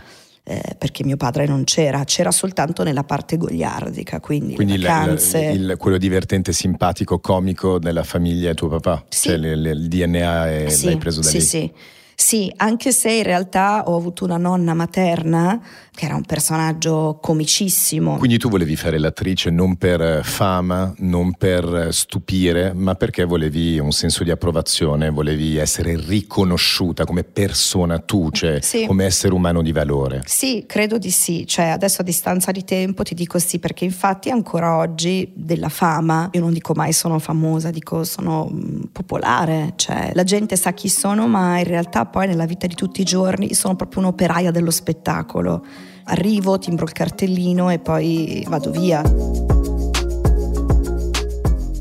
eh, 0.45 0.75
perché 0.77 1.05
mio 1.05 1.15
padre 1.15 1.45
non 1.45 1.63
c'era, 1.63 2.03
c'era 2.03 2.31
soltanto 2.31 2.83
nella 2.83 3.03
parte 3.03 3.37
goliardica, 3.37 4.19
quindi, 4.19 4.55
quindi 4.55 4.77
le 4.77 4.87
vacanze. 4.87 5.39
Il, 5.39 5.69
il, 5.71 5.77
quello 5.77 5.97
divertente, 5.97 6.51
simpatico, 6.51 7.19
comico 7.19 7.79
della 7.79 8.03
famiglia 8.03 8.49
è 8.49 8.53
tuo 8.53 8.67
papà? 8.67 9.05
Sì. 9.07 9.29
Cioè 9.29 9.37
le, 9.37 9.55
le, 9.55 9.69
il 9.71 9.87
DNA 9.87 10.51
è, 10.51 10.69
sì, 10.69 10.85
l'hai 10.85 10.97
preso 10.97 11.21
da 11.21 11.27
sì, 11.27 11.37
lì? 11.37 11.41
Sì, 11.41 11.47
sì. 11.47 11.71
Sì, 12.15 12.53
anche 12.57 12.91
se 12.91 13.11
in 13.11 13.23
realtà 13.23 13.83
ho 13.87 13.95
avuto 13.95 14.23
una 14.23 14.37
nonna 14.37 14.73
materna 14.73 15.59
che 15.95 16.05
era 16.05 16.15
un 16.15 16.23
personaggio 16.23 17.19
comicissimo. 17.21 18.17
Quindi 18.17 18.37
tu 18.37 18.49
volevi 18.49 18.75
fare 18.75 18.97
l'attrice 18.97 19.51
non 19.51 19.75
per 19.75 20.21
fama, 20.23 20.91
non 20.97 21.33
per 21.33 21.89
stupire, 21.91 22.73
ma 22.73 22.95
perché 22.95 23.25
volevi 23.25 23.77
un 23.77 23.91
senso 23.91 24.23
di 24.23 24.31
approvazione, 24.31 25.11
volevi 25.11 25.57
essere 25.57 25.95
riconosciuta 25.95 27.05
come 27.05 27.23
persona 27.23 27.99
tu, 27.99 28.31
cioè 28.31 28.59
sì. 28.61 28.85
come 28.87 29.05
essere 29.05 29.33
umano 29.33 29.61
di 29.61 29.71
valore. 29.71 30.23
Sì, 30.25 30.63
credo 30.67 30.97
di 30.97 31.11
sì, 31.11 31.45
cioè 31.45 31.65
adesso 31.65 32.01
a 32.01 32.03
distanza 32.03 32.51
di 32.51 32.63
tempo 32.63 33.03
ti 33.03 33.13
dico 33.13 33.37
sì, 33.37 33.59
perché 33.59 33.85
infatti 33.85 34.31
ancora 34.31 34.77
oggi 34.77 35.31
della 35.35 35.69
fama, 35.69 36.29
io 36.31 36.41
non 36.41 36.53
dico 36.53 36.73
mai 36.73 36.91
sono 36.91 37.19
famosa, 37.19 37.69
dico 37.69 38.03
sono 38.03 38.49
mm, 38.51 38.81
popolare, 38.91 39.73
cioè 39.75 40.11
la 40.13 40.23
gente 40.23 40.55
sa 40.55 40.73
chi 40.73 40.89
sono, 40.89 41.27
ma 41.27 41.59
in 41.59 41.65
realtà 41.65 42.05
poi 42.05 42.25
nella 42.25 42.45
vita 42.45 42.65
di 42.65 42.73
tutti 42.73 43.01
i 43.01 43.05
giorni 43.05 43.53
sono 43.53 43.75
proprio 43.75 44.01
un'operaia 44.01 44.49
dello 44.49 44.71
spettacolo. 44.71 45.63
Arrivo, 46.05 46.57
timbro 46.57 46.85
il 46.85 46.91
cartellino 46.91 47.69
e 47.69 47.79
poi 47.79 48.45
vado 48.47 48.71
via. 48.71 49.01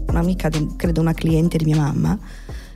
Un'amica, 0.09 0.51
credo 0.77 1.01
una 1.01 1.15
cliente 1.15 1.59
di 1.59 1.65
mia 1.65 1.77
mamma, 1.77 2.19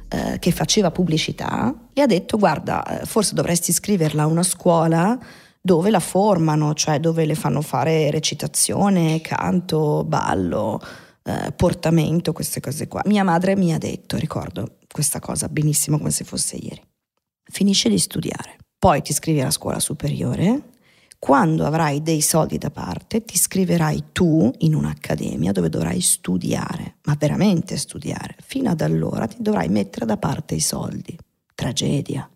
eh, 0.08 0.38
che 0.38 0.50
faceva 0.50 0.90
pubblicità, 0.90 1.74
le 1.92 2.02
ha 2.02 2.06
detto 2.06 2.38
guarda, 2.38 3.00
eh, 3.00 3.06
forse 3.06 3.34
dovresti 3.34 3.70
iscriverla 3.70 4.22
a 4.22 4.26
una 4.26 4.42
scuola 4.42 5.18
dove 5.60 5.90
la 5.90 6.00
formano, 6.00 6.74
cioè 6.74 7.00
dove 7.00 7.24
le 7.24 7.34
fanno 7.34 7.60
fare 7.60 8.10
recitazione, 8.10 9.20
canto, 9.20 10.04
ballo, 10.04 10.80
eh, 11.24 11.52
portamento, 11.52 12.32
queste 12.32 12.60
cose 12.60 12.88
qua. 12.88 13.02
Mia 13.06 13.24
madre 13.24 13.56
mi 13.56 13.74
ha 13.74 13.78
detto, 13.78 14.16
ricordo 14.16 14.76
questa 14.90 15.20
cosa 15.20 15.48
benissimo 15.48 15.98
come 15.98 16.10
se 16.10 16.24
fosse 16.24 16.56
ieri 16.56 16.82
finisce 17.50 17.88
di 17.88 17.98
studiare, 17.98 18.56
poi 18.78 19.02
ti 19.02 19.12
iscrivi 19.12 19.40
alla 19.40 19.50
scuola 19.50 19.80
superiore, 19.80 20.74
quando 21.26 21.66
avrai 21.66 22.04
dei 22.04 22.20
soldi 22.20 22.56
da 22.56 22.70
parte 22.70 23.24
ti 23.24 23.34
iscriverai 23.34 24.04
tu 24.12 24.48
in 24.58 24.76
un'accademia 24.76 25.50
dove 25.50 25.68
dovrai 25.68 26.00
studiare, 26.00 26.98
ma 27.02 27.16
veramente 27.18 27.76
studiare. 27.76 28.36
Fino 28.44 28.70
ad 28.70 28.80
allora 28.80 29.26
ti 29.26 29.38
dovrai 29.40 29.68
mettere 29.68 30.06
da 30.06 30.18
parte 30.18 30.54
i 30.54 30.60
soldi. 30.60 31.18
Tragedia. 31.52 32.30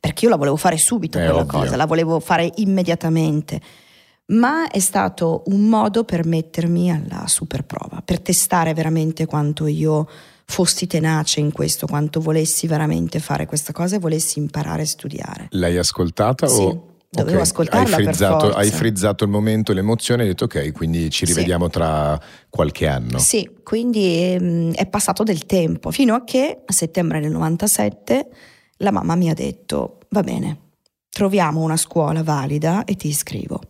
Perché 0.00 0.24
io 0.24 0.30
la 0.30 0.36
volevo 0.36 0.56
fare 0.56 0.76
subito 0.76 1.18
è 1.18 1.24
quella 1.24 1.42
ovvio. 1.42 1.60
cosa, 1.60 1.76
la 1.76 1.86
volevo 1.86 2.18
fare 2.18 2.50
immediatamente. 2.56 3.60
Ma 4.30 4.68
è 4.68 4.80
stato 4.80 5.44
un 5.46 5.68
modo 5.68 6.02
per 6.02 6.26
mettermi 6.26 6.90
alla 6.90 7.28
super 7.28 7.62
prova, 7.62 8.02
per 8.04 8.18
testare 8.18 8.74
veramente 8.74 9.26
quanto 9.26 9.68
io 9.68 10.08
fossi 10.46 10.88
tenace 10.88 11.38
in 11.38 11.52
questo, 11.52 11.86
quanto 11.86 12.18
volessi 12.18 12.66
veramente 12.66 13.20
fare 13.20 13.46
questa 13.46 13.72
cosa 13.72 13.94
e 13.94 13.98
volessi 14.00 14.40
imparare 14.40 14.82
a 14.82 14.86
studiare. 14.86 15.46
L'hai 15.50 15.76
ascoltata 15.76 16.48
sì. 16.48 16.60
o... 16.60 16.89
Dovevo 17.12 17.38
okay. 17.38 17.42
ascoltarla 17.42 17.96
hai 17.96 18.04
frizzato, 18.04 18.52
hai 18.52 18.70
frizzato, 18.70 19.24
il 19.24 19.30
momento, 19.30 19.72
l'emozione 19.72 20.22
e 20.22 20.26
hai 20.26 20.30
detto 20.30 20.44
ok, 20.44 20.70
quindi 20.70 21.10
ci 21.10 21.24
rivediamo 21.24 21.64
sì. 21.64 21.70
tra 21.72 22.20
qualche 22.48 22.86
anno. 22.86 23.18
Sì, 23.18 23.50
quindi 23.64 24.32
ehm, 24.32 24.72
è 24.74 24.86
passato 24.86 25.24
del 25.24 25.44
tempo, 25.44 25.90
fino 25.90 26.14
a 26.14 26.22
che 26.22 26.62
a 26.64 26.72
settembre 26.72 27.18
del 27.18 27.32
97 27.32 28.28
la 28.76 28.92
mamma 28.92 29.16
mi 29.16 29.28
ha 29.28 29.34
detto 29.34 29.98
va 30.10 30.22
bene, 30.22 30.58
troviamo 31.08 31.60
una 31.62 31.76
scuola 31.76 32.22
valida 32.22 32.84
e 32.84 32.94
ti 32.94 33.08
iscrivo. 33.08 33.60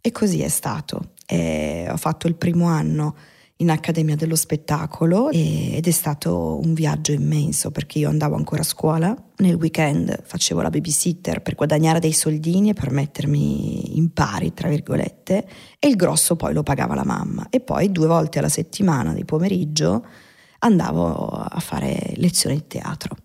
E 0.00 0.10
così 0.10 0.42
è 0.42 0.48
stato. 0.48 1.12
E 1.26 1.86
ho 1.88 1.96
fatto 1.96 2.26
il 2.26 2.34
primo 2.34 2.66
anno 2.66 3.14
in 3.60 3.70
Accademia 3.70 4.16
dello 4.16 4.36
Spettacolo 4.36 5.30
ed 5.30 5.86
è 5.86 5.90
stato 5.90 6.58
un 6.62 6.72
viaggio 6.72 7.12
immenso 7.12 7.70
perché 7.70 7.98
io 7.98 8.08
andavo 8.08 8.34
ancora 8.34 8.62
a 8.62 8.64
scuola, 8.64 9.14
nel 9.36 9.54
weekend 9.54 10.22
facevo 10.22 10.62
la 10.62 10.70
babysitter 10.70 11.42
per 11.42 11.54
guadagnare 11.54 12.00
dei 12.00 12.12
soldini 12.12 12.70
e 12.70 12.72
per 12.72 12.90
mettermi 12.90 13.98
in 13.98 14.12
pari, 14.12 14.54
tra 14.54 14.68
virgolette, 14.68 15.46
e 15.78 15.88
il 15.88 15.96
grosso 15.96 16.36
poi 16.36 16.54
lo 16.54 16.62
pagava 16.62 16.94
la 16.94 17.04
mamma. 17.04 17.48
E 17.50 17.60
poi 17.60 17.92
due 17.92 18.06
volte 18.06 18.38
alla 18.38 18.48
settimana 18.48 19.12
di 19.12 19.24
pomeriggio 19.24 20.06
andavo 20.60 21.26
a 21.26 21.60
fare 21.60 22.14
lezioni 22.16 22.56
di 22.56 22.66
teatro. 22.66 23.16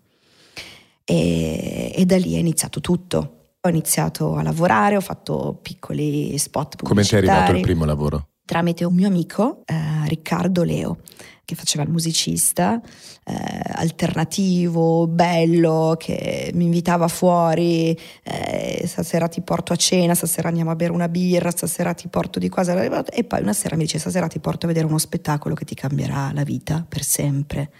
E, 1.04 1.92
e 1.94 2.04
da 2.04 2.18
lì 2.18 2.34
è 2.34 2.38
iniziato 2.38 2.80
tutto. 2.80 3.32
Ho 3.60 3.68
iniziato 3.68 4.34
a 4.36 4.42
lavorare, 4.42 4.96
ho 4.96 5.00
fatto 5.00 5.58
piccoli 5.62 6.36
spot 6.36 6.76
pubblicitari. 6.76 6.86
Come 6.86 7.02
ti 7.02 7.14
è 7.14 7.16
arrivato 7.16 7.56
il 7.56 7.62
primo 7.62 7.84
lavoro? 7.86 8.28
Tramite 8.46 8.84
un 8.84 8.94
mio 8.94 9.08
amico, 9.08 9.62
eh, 9.66 10.08
Riccardo 10.08 10.62
Leo, 10.62 11.00
che 11.44 11.54
faceva 11.54 11.82
il 11.82 11.90
musicista, 11.90 12.80
eh, 13.24 13.60
alternativo, 13.74 15.06
bello, 15.06 15.96
che 15.98 16.50
mi 16.54 16.64
invitava 16.64 17.08
fuori, 17.08 17.96
eh, 18.22 18.84
stasera 18.86 19.28
ti 19.28 19.42
porto 19.42 19.72
a 19.72 19.76
cena, 19.76 20.14
stasera 20.14 20.48
andiamo 20.48 20.70
a 20.70 20.76
bere 20.76 20.92
una 20.92 21.08
birra, 21.08 21.50
stasera 21.50 21.92
ti 21.92 22.08
porto 22.08 22.38
di 22.38 22.48
cosa, 22.48 22.80
e 23.04 23.24
poi 23.24 23.42
una 23.42 23.52
sera 23.52 23.76
mi 23.76 23.82
dice 23.82 23.98
stasera 23.98 24.28
ti 24.28 24.38
porto 24.38 24.66
a 24.66 24.68
vedere 24.68 24.86
uno 24.86 24.98
spettacolo 24.98 25.54
che 25.54 25.64
ti 25.64 25.74
cambierà 25.74 26.30
la 26.32 26.44
vita 26.44 26.86
per 26.88 27.02
sempre. 27.02 27.70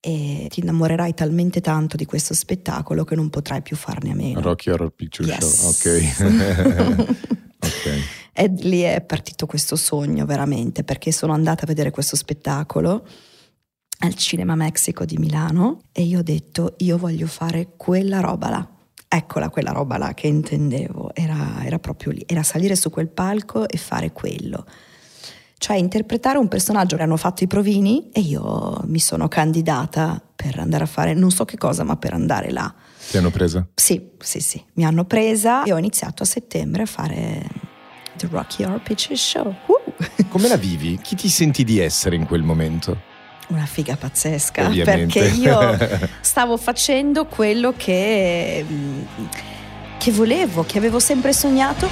E 0.00 0.48
ti 0.50 0.60
innamorerai 0.60 1.14
talmente 1.14 1.62
tanto 1.62 1.96
di 1.96 2.04
questo 2.04 2.34
spettacolo 2.34 3.04
che 3.04 3.14
non 3.14 3.30
potrai 3.30 3.62
più 3.62 3.74
farne 3.74 4.10
a 4.10 4.14
meno. 4.14 4.42
Rocky 4.42 4.70
Horror 4.70 4.90
Picture 4.90 5.26
yes. 5.26 5.80
Show, 5.80 5.96
ok. 5.96 7.08
ok. 7.64 8.23
E 8.36 8.48
lì 8.48 8.80
è 8.80 9.00
partito 9.00 9.46
questo 9.46 9.76
sogno 9.76 10.26
veramente, 10.26 10.82
perché 10.82 11.12
sono 11.12 11.32
andata 11.32 11.62
a 11.62 11.66
vedere 11.66 11.92
questo 11.92 12.16
spettacolo 12.16 13.06
al 14.00 14.14
Cinema 14.16 14.56
Mexico 14.56 15.04
di 15.04 15.16
Milano 15.18 15.82
e 15.92 16.02
io 16.02 16.18
ho 16.18 16.22
detto 16.22 16.74
io 16.78 16.98
voglio 16.98 17.28
fare 17.28 17.74
quella 17.76 18.18
roba 18.18 18.50
là. 18.50 18.68
Eccola 19.06 19.50
quella 19.50 19.70
roba 19.70 19.96
là 19.98 20.12
che 20.14 20.26
intendevo, 20.26 21.14
era, 21.14 21.64
era 21.64 21.78
proprio 21.78 22.10
lì, 22.10 22.24
era 22.26 22.42
salire 22.42 22.74
su 22.74 22.90
quel 22.90 23.08
palco 23.08 23.68
e 23.68 23.76
fare 23.76 24.10
quello. 24.10 24.66
Cioè 25.56 25.76
interpretare 25.76 26.36
un 26.36 26.48
personaggio 26.48 26.96
che 26.96 27.04
hanno 27.04 27.16
fatto 27.16 27.44
i 27.44 27.46
provini 27.46 28.10
e 28.10 28.20
io 28.20 28.82
mi 28.86 28.98
sono 28.98 29.28
candidata 29.28 30.20
per 30.34 30.58
andare 30.58 30.82
a 30.82 30.88
fare 30.88 31.14
non 31.14 31.30
so 31.30 31.44
che 31.44 31.56
cosa, 31.56 31.84
ma 31.84 31.96
per 31.96 32.12
andare 32.12 32.50
là. 32.50 32.74
Ti 33.08 33.16
hanno 33.16 33.30
presa? 33.30 33.64
Sì, 33.74 34.10
sì, 34.18 34.40
sì, 34.40 34.62
mi 34.74 34.84
hanno 34.84 35.04
presa 35.04 35.62
e 35.62 35.72
ho 35.72 35.78
iniziato 35.78 36.24
a 36.24 36.26
settembre 36.26 36.82
a 36.82 36.86
fare 36.86 37.46
The 38.16 38.28
Rocky 38.30 38.64
Horror 38.64 38.80
Picture 38.80 39.16
Show. 39.16 39.54
Uh. 39.66 40.26
Come 40.28 40.48
la 40.48 40.56
vivi? 40.56 40.98
Chi 41.02 41.14
ti 41.16 41.28
senti 41.28 41.64
di 41.64 41.78
essere 41.78 42.16
in 42.16 42.26
quel 42.26 42.42
momento? 42.42 43.12
Una 43.48 43.66
figa 43.66 43.96
pazzesca, 43.96 44.66
Ovviamente. 44.66 45.20
perché 45.20 45.36
io 45.36 45.78
stavo 46.20 46.56
facendo 46.56 47.26
quello 47.26 47.74
che, 47.76 48.64
che 49.98 50.12
volevo, 50.12 50.64
che 50.64 50.78
avevo 50.78 50.98
sempre 50.98 51.32
sognato. 51.32 51.88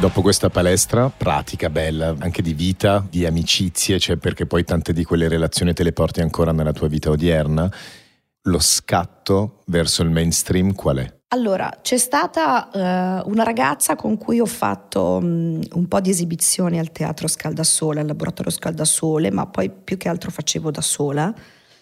Dopo 0.00 0.22
questa 0.22 0.48
palestra 0.48 1.10
pratica 1.10 1.68
bella, 1.68 2.14
anche 2.18 2.40
di 2.40 2.54
vita, 2.54 3.06
di 3.08 3.26
amicizie, 3.26 3.98
cioè 3.98 4.16
perché 4.16 4.46
poi 4.46 4.64
tante 4.64 4.94
di 4.94 5.04
quelle 5.04 5.28
relazioni 5.28 5.74
te 5.74 5.82
le 5.82 5.92
porti 5.92 6.22
ancora 6.22 6.52
nella 6.52 6.72
tua 6.72 6.88
vita 6.88 7.10
odierna, 7.10 7.70
lo 8.44 8.58
scatto 8.60 9.62
verso 9.66 10.02
il 10.02 10.08
mainstream 10.08 10.72
qual 10.72 10.96
è? 10.96 11.19
Allora, 11.32 11.78
c'è 11.80 11.96
stata 11.96 12.70
uh, 12.72 13.30
una 13.30 13.44
ragazza 13.44 13.94
con 13.94 14.18
cui 14.18 14.40
ho 14.40 14.46
fatto 14.46 15.18
um, 15.22 15.60
un 15.74 15.86
po' 15.86 16.00
di 16.00 16.10
esibizioni 16.10 16.80
al 16.80 16.90
teatro 16.90 17.28
Scaldasole, 17.28 18.00
al 18.00 18.06
laboratorio 18.06 18.50
Scaldasole, 18.50 19.30
ma 19.30 19.46
poi 19.46 19.70
più 19.70 19.96
che 19.96 20.08
altro 20.08 20.32
facevo 20.32 20.72
da 20.72 20.80
sola. 20.80 21.32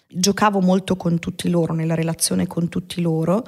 Giocavo 0.06 0.60
molto 0.60 0.96
con 0.96 1.18
tutti 1.18 1.48
loro, 1.48 1.72
nella 1.72 1.94
relazione 1.94 2.46
con 2.46 2.68
tutti 2.68 3.00
loro. 3.00 3.42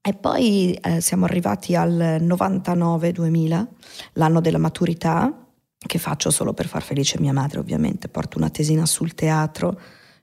E 0.00 0.14
poi 0.14 0.74
eh, 0.74 1.00
siamo 1.00 1.24
arrivati 1.24 1.74
al 1.74 2.18
99-2000, 2.20 3.66
l'anno 4.12 4.40
della 4.40 4.58
maturità, 4.58 5.44
che 5.76 5.98
faccio 5.98 6.30
solo 6.30 6.52
per 6.52 6.68
far 6.68 6.82
felice 6.82 7.18
mia 7.18 7.32
madre, 7.32 7.58
ovviamente. 7.58 8.08
Porto 8.08 8.38
una 8.38 8.48
tesina 8.48 8.86
sul 8.86 9.12
teatro 9.14 9.76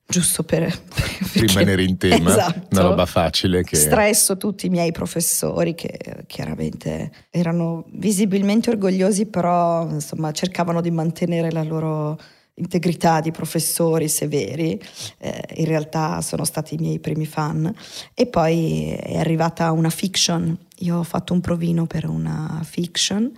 giusto 0.08 0.44
per 0.44 0.64
rimanere 1.34 1.84
in 1.84 1.98
tema, 1.98 2.30
esatto. 2.30 2.68
una 2.72 2.82
roba 2.82 3.06
facile 3.06 3.64
che... 3.64 3.76
Stresso 3.76 4.38
tutti 4.38 4.68
i 4.68 4.70
miei 4.70 4.92
professori 4.92 5.76
che 5.76 6.24
chiaramente 6.28 7.12
erano 7.30 7.86
visibilmente 7.92 8.70
orgogliosi, 8.70 9.26
però 9.26 9.88
insomma 9.90 10.32
cercavano 10.32 10.82
di 10.82 10.92
mantenere 10.92 11.52
la 11.52 11.64
loro 11.64 12.18
integrità 12.58 13.20
di 13.20 13.32
professori 13.32 14.08
severi, 14.08 14.82
eh, 15.20 15.44
in 15.58 15.66
realtà 15.66 16.22
sono 16.22 16.44
stati 16.44 16.76
i 16.76 16.78
miei 16.78 17.00
primi 17.00 17.26
fan. 17.26 17.72
E 18.14 18.26
poi 18.28 18.92
è 18.94 19.18
arrivata 19.18 19.72
una 19.72 19.90
fiction, 19.90 20.58
io 20.80 20.98
ho 20.98 21.04
fatto 21.04 21.34
un 21.34 21.42
provino 21.42 21.86
per 21.86 22.08
una 22.08 22.62
fiction 22.64 23.32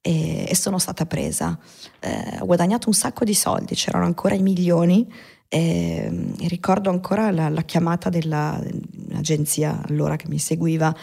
e, 0.00 0.46
e 0.48 0.54
sono 0.54 0.78
stata 0.78 1.06
presa. 1.06 1.58
Eh, 2.00 2.38
ho 2.40 2.46
guadagnato 2.46 2.88
un 2.88 2.94
sacco 2.94 3.24
di 3.24 3.34
soldi, 3.34 3.74
c'erano 3.74 4.04
ancora 4.04 4.34
i 4.34 4.42
milioni 4.42 5.06
e, 5.48 6.32
e 6.40 6.48
ricordo 6.48 6.90
ancora 6.90 7.30
la, 7.30 7.48
la 7.48 7.62
chiamata 7.62 8.08
dell'agenzia 8.08 9.80
allora 9.86 10.16
che 10.16 10.26
mi 10.28 10.38
seguiva 10.38 10.94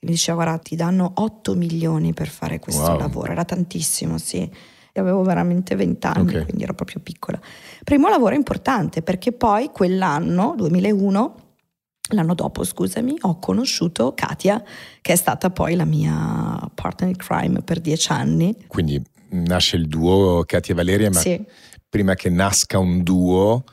mi 0.00 0.10
diceva 0.10 0.42
guarda 0.42 0.58
ti 0.58 0.76
danno 0.76 1.12
8 1.14 1.54
milioni 1.54 2.12
per 2.12 2.28
fare 2.28 2.58
questo 2.58 2.82
wow. 2.82 2.98
lavoro, 2.98 3.32
era 3.32 3.44
tantissimo 3.44 4.18
sì, 4.18 4.38
e 4.38 5.00
avevo 5.00 5.22
veramente 5.22 5.74
20 5.74 6.06
anni 6.06 6.28
okay. 6.28 6.44
quindi 6.44 6.62
ero 6.62 6.74
proprio 6.74 7.00
piccola. 7.00 7.40
Primo 7.82 8.08
lavoro 8.08 8.34
importante 8.34 9.02
perché 9.02 9.32
poi 9.32 9.70
quell'anno, 9.72 10.54
2001, 10.56 11.34
l'anno 12.10 12.34
dopo 12.34 12.62
scusami, 12.62 13.16
ho 13.22 13.38
conosciuto 13.38 14.12
Katia 14.14 14.62
che 15.00 15.12
è 15.12 15.16
stata 15.16 15.50
poi 15.50 15.74
la 15.74 15.84
mia 15.84 16.58
partner 16.74 17.10
in 17.10 17.16
crime 17.16 17.62
per 17.62 17.80
dieci 17.80 18.12
anni. 18.12 18.54
Quindi 18.66 19.02
nasce 19.30 19.76
il 19.76 19.88
duo 19.88 20.44
Katia 20.46 20.72
e 20.72 20.76
Valeria 20.76 21.10
ma 21.10 21.18
sì. 21.18 21.42
prima 21.88 22.14
che 22.14 22.30
nasca 22.30 22.78
un 22.78 23.02
duo 23.02 23.64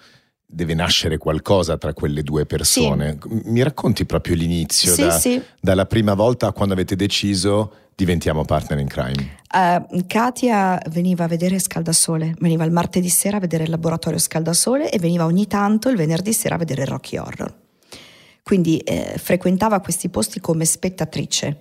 deve 0.54 0.74
nascere 0.74 1.18
qualcosa 1.18 1.78
tra 1.78 1.94
quelle 1.94 2.24
due 2.24 2.46
persone. 2.46 3.18
Sì. 3.22 3.42
Mi 3.46 3.64
racconti 3.64 4.06
proprio 4.06 4.36
l'inizio, 4.36 4.94
sì, 4.94 5.02
da, 5.02 5.12
sì. 5.12 5.42
dalla 5.60 5.86
prima 5.86 6.14
volta 6.14 6.48
a 6.48 6.52
quando 6.52 6.74
avete 6.74 6.96
deciso 6.96 7.74
diventiamo 7.96 8.44
partner 8.46 8.80
in 8.80 8.88
crime? 8.88 9.38
Uh, 9.54 10.04
Katia 10.08 10.80
veniva 10.90 11.26
a 11.26 11.28
vedere 11.28 11.60
Scaldasole, 11.60 12.34
veniva 12.40 12.64
il 12.64 12.72
martedì 12.72 13.10
sera 13.10 13.38
a 13.38 13.40
vedere 13.40 13.64
il 13.64 13.70
laboratorio 13.70 14.18
Scaldasole 14.18 14.92
e 14.92 15.00
veniva 15.00 15.26
ogni 15.26 15.48
tanto 15.48 15.90
il 15.90 15.96
venerdì 15.96 16.34
sera 16.34 16.56
a 16.56 16.58
vedere 16.58 16.86
Rocky 16.86 17.18
Horror. 17.18 17.62
Quindi 18.44 18.78
eh, 18.80 19.16
frequentava 19.18 19.80
questi 19.80 20.10
posti 20.10 20.40
come 20.40 20.66
spettatrice. 20.66 21.60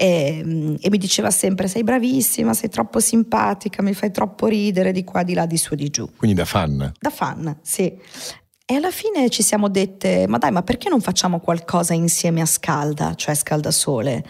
E, 0.00 0.42
mm, 0.44 0.76
e, 0.80 0.90
mi 0.90 0.96
diceva 0.96 1.28
sempre 1.32 1.66
sei 1.66 1.82
bravissima, 1.82 2.54
sei 2.54 2.68
troppo 2.68 3.00
simpatica, 3.00 3.82
mi 3.82 3.94
fai 3.94 4.12
troppo 4.12 4.46
ridere 4.46 4.92
di 4.92 5.02
qua, 5.02 5.24
di 5.24 5.34
là, 5.34 5.44
di 5.44 5.56
su, 5.56 5.74
di 5.74 5.90
giù. 5.90 6.08
Quindi 6.16 6.36
da 6.36 6.44
fan? 6.44 6.92
Da 7.00 7.10
fan, 7.10 7.58
sì. 7.62 7.98
E 8.64 8.74
alla 8.74 8.92
fine 8.92 9.28
ci 9.28 9.42
siamo 9.42 9.68
dette, 9.68 10.28
ma 10.28 10.38
dai, 10.38 10.52
ma 10.52 10.62
perché 10.62 10.88
non 10.88 11.00
facciamo 11.00 11.40
qualcosa 11.40 11.94
insieme 11.94 12.40
a 12.40 12.46
Scalda, 12.46 13.14
cioè 13.16 13.34
Scaldasole? 13.34 14.24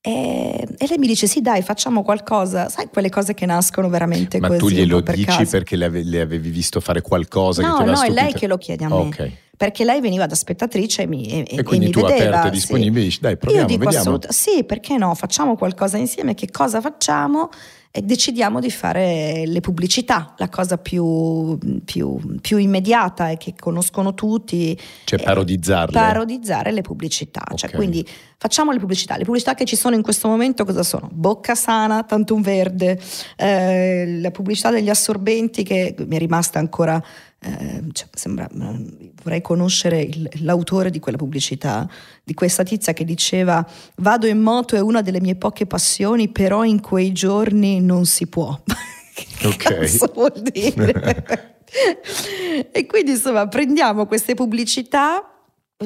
E, 0.00 0.66
e 0.78 0.86
lei 0.88 0.96
mi 0.96 1.06
dice: 1.06 1.26
Sì, 1.26 1.42
dai, 1.42 1.60
facciamo 1.60 2.02
qualcosa. 2.02 2.70
Sai, 2.70 2.88
quelle 2.88 3.10
cose 3.10 3.34
che 3.34 3.44
nascono 3.44 3.90
veramente 3.90 4.40
Ma 4.40 4.48
così. 4.48 4.62
Ma 4.62 4.68
tu 4.68 4.74
glielo 4.74 5.02
per 5.02 5.16
dici 5.16 5.26
caso. 5.26 5.50
perché 5.50 5.76
le, 5.76 6.20
avevi 6.20 6.48
visto 6.48 6.80
fare 6.80 7.02
qualcosa? 7.02 7.60
No, 7.60 7.76
che 7.76 7.84
no, 7.84 8.00
è 8.00 8.08
lei 8.08 8.32
che 8.32 8.46
lo 8.46 8.56
chiede 8.56 8.86
a 8.86 8.88
me. 8.88 8.94
Ok 8.94 9.32
perché 9.58 9.84
lei 9.84 10.00
veniva 10.00 10.26
da 10.26 10.36
spettatrice 10.36 11.02
e 11.02 11.06
mi, 11.08 11.26
e, 11.26 11.58
e 11.58 11.62
quindi 11.64 11.86
e 11.86 11.88
mi 11.88 11.94
tu 11.94 12.00
vedeva, 12.02 12.28
aperta 12.28 12.46
e 12.46 12.50
disponibile 12.52 13.00
sì. 13.00 13.06
dici 13.06 13.20
dai 13.20 13.36
proviamo, 13.36 13.62
Io 13.62 13.68
dico 13.68 13.84
vediamo. 13.84 14.02
Assoluta, 14.04 14.30
sì, 14.30 14.62
perché 14.62 14.96
no, 14.96 15.12
facciamo 15.16 15.56
qualcosa 15.56 15.96
insieme, 15.96 16.34
che 16.34 16.48
cosa 16.48 16.80
facciamo? 16.80 17.50
E 17.90 18.02
decidiamo 18.02 18.60
di 18.60 18.70
fare 18.70 19.44
le 19.46 19.58
pubblicità, 19.60 20.34
la 20.36 20.48
cosa 20.48 20.76
più, 20.76 21.58
più, 21.84 22.38
più 22.40 22.58
immediata 22.58 23.30
e 23.30 23.36
che 23.36 23.54
conoscono 23.58 24.14
tutti. 24.14 24.78
Cioè 25.04 25.20
parodizzarle. 25.20 25.98
Parodizzare 25.98 26.70
le 26.70 26.82
pubblicità, 26.82 27.40
cioè, 27.40 27.54
okay. 27.54 27.58
cioè 27.58 27.70
quindi 27.72 28.06
facciamo 28.36 28.70
le 28.70 28.78
pubblicità. 28.78 29.16
Le 29.16 29.24
pubblicità 29.24 29.54
che 29.54 29.64
ci 29.64 29.74
sono 29.74 29.96
in 29.96 30.02
questo 30.02 30.28
momento 30.28 30.64
cosa 30.64 30.84
sono? 30.84 31.08
Bocca 31.10 31.56
sana, 31.56 32.04
tanto 32.04 32.34
un 32.34 32.42
verde, 32.42 33.00
eh, 33.36 34.20
la 34.20 34.30
pubblicità 34.30 34.70
degli 34.70 34.90
assorbenti 34.90 35.64
che 35.64 35.96
mi 35.98 36.14
è 36.14 36.18
rimasta 36.18 36.60
ancora 36.60 37.02
eh, 37.40 37.84
cioè, 37.92 38.08
sembra, 38.12 38.48
vorrei 38.50 39.40
conoscere 39.40 40.00
il, 40.00 40.28
l'autore 40.42 40.90
di 40.90 40.98
quella 40.98 41.16
pubblicità, 41.16 41.88
di 42.24 42.34
questa 42.34 42.64
tizia 42.64 42.92
che 42.92 43.04
diceva 43.04 43.64
vado 43.96 44.26
in 44.26 44.40
moto 44.40 44.74
è 44.74 44.80
una 44.80 45.02
delle 45.02 45.20
mie 45.20 45.36
poche 45.36 45.66
passioni, 45.66 46.28
però 46.30 46.64
in 46.64 46.80
quei 46.80 47.12
giorni 47.12 47.80
non 47.80 48.06
si 48.06 48.26
può. 48.26 48.58
che 49.14 49.46
okay. 49.46 49.80
cazzo 49.80 50.10
vuol 50.12 50.32
dire? 50.50 51.56
e 52.72 52.86
quindi 52.86 53.12
insomma 53.12 53.46
prendiamo 53.46 54.06
queste 54.06 54.34
pubblicità, 54.34 55.22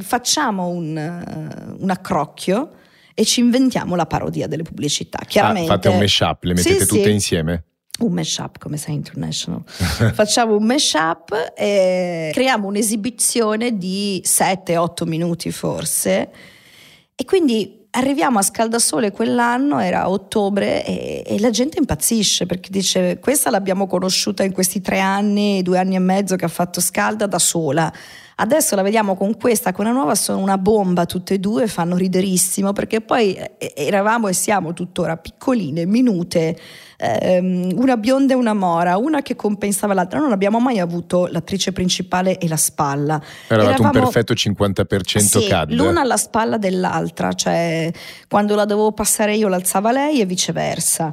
facciamo 0.01 0.69
un, 0.69 1.77
un 1.79 1.91
accrocchio 1.91 2.71
e 3.15 3.25
ci 3.27 3.41
inventiamo 3.41 3.95
la 3.95 4.07
parodia 4.07 4.47
delle 4.47 4.63
pubblicità. 4.63 5.19
Chiaramente, 5.27 5.71
ah, 5.71 5.75
fate 5.75 5.89
un 5.89 5.99
mashup, 5.99 6.45
le 6.45 6.55
mettete 6.55 6.81
sì, 6.81 6.87
tutte 6.87 7.05
sì. 7.05 7.11
insieme? 7.11 7.65
Un 8.07 8.13
mashup 8.13 8.59
come 8.59 8.77
sei 8.77 8.95
international 8.95 9.63
facciamo 10.13 10.57
un 10.57 10.65
mashup 10.65 11.53
e 11.57 12.31
creiamo 12.33 12.67
un'esibizione 12.69 13.77
di 13.77 14.23
7-8 14.25 15.07
minuti 15.07 15.51
forse 15.51 16.31
e 17.15 17.25
quindi 17.25 17.81
arriviamo 17.95 18.39
a 18.39 18.43
Scaldasole 18.43 19.11
quell'anno, 19.11 19.79
era 19.79 20.09
ottobre, 20.09 20.85
e, 20.85 21.23
e, 21.27 21.41
la 21.41 21.51
gente 21.51 21.79
impazzisce 21.79 22.47
perché 22.47 22.71
dice 22.71 23.19
questa 23.21 23.51
l'abbiamo 23.51 23.87
conosciuta 23.87 24.43
in 24.43 24.53
questi 24.53 24.81
tre 24.81 25.01
anni, 25.01 25.63
due 25.63 25.79
anni 25.79 25.97
e 25.97 25.99
mezzo 25.99 26.37
che 26.37 26.45
ha 26.45 26.49
fatto 26.49 26.81
Scalda 26.81 27.27
da 27.27 27.39
sola. 27.39 27.93
Adesso 28.37 28.75
la 28.75 28.83
vediamo 28.83 29.15
con 29.15 29.37
questa, 29.37 29.73
con 29.73 29.85
la 29.85 29.91
nuova, 29.91 30.15
sono 30.15 30.39
una 30.39 30.59
bomba 30.59 31.07
tutte 31.07 31.35
e 31.35 31.39
due, 31.39 31.67
fanno 31.67 31.97
riderissimo 31.97 32.73
perché 32.73 33.01
poi 33.01 33.35
eh, 33.35 33.73
eravamo 33.77 34.29
e 34.29 34.33
siamo 34.33 34.73
tuttora 34.73 35.17
piccoline, 35.17 35.85
minute, 35.85 36.59
ehm, 36.97 37.73
una 37.75 37.97
bionda 37.97 38.33
e 38.33 38.37
una 38.37 38.55
mora, 38.55 38.97
una 38.97 39.23
che 39.23 39.37
compensava 39.37 39.95
l'altra. 39.95 40.19
Non 40.19 40.33
abbiamo 40.33 40.59
mai 40.59 40.79
avuto 40.79 41.27
l'attrice 41.27 41.73
principale 41.73 42.39
e 42.39 42.49
la 42.49 42.57
spalla. 42.57 43.21
Eravate 43.49 43.75
Eravamo, 43.75 43.99
un 43.99 44.05
perfetto 44.05 44.35
50% 44.35 45.19
sì, 45.19 45.47
CAD. 45.47 45.73
L'una 45.73 46.01
alla 46.01 46.17
spalla 46.17 46.57
dell'altra, 46.57 47.33
cioè 47.33 47.91
quando 48.29 48.55
la 48.55 48.65
dovevo 48.65 48.93
passare 48.93 49.37
io 49.37 49.49
l'alzava 49.49 49.93
lei 49.93 50.21
e 50.21 50.25
viceversa. 50.25 51.13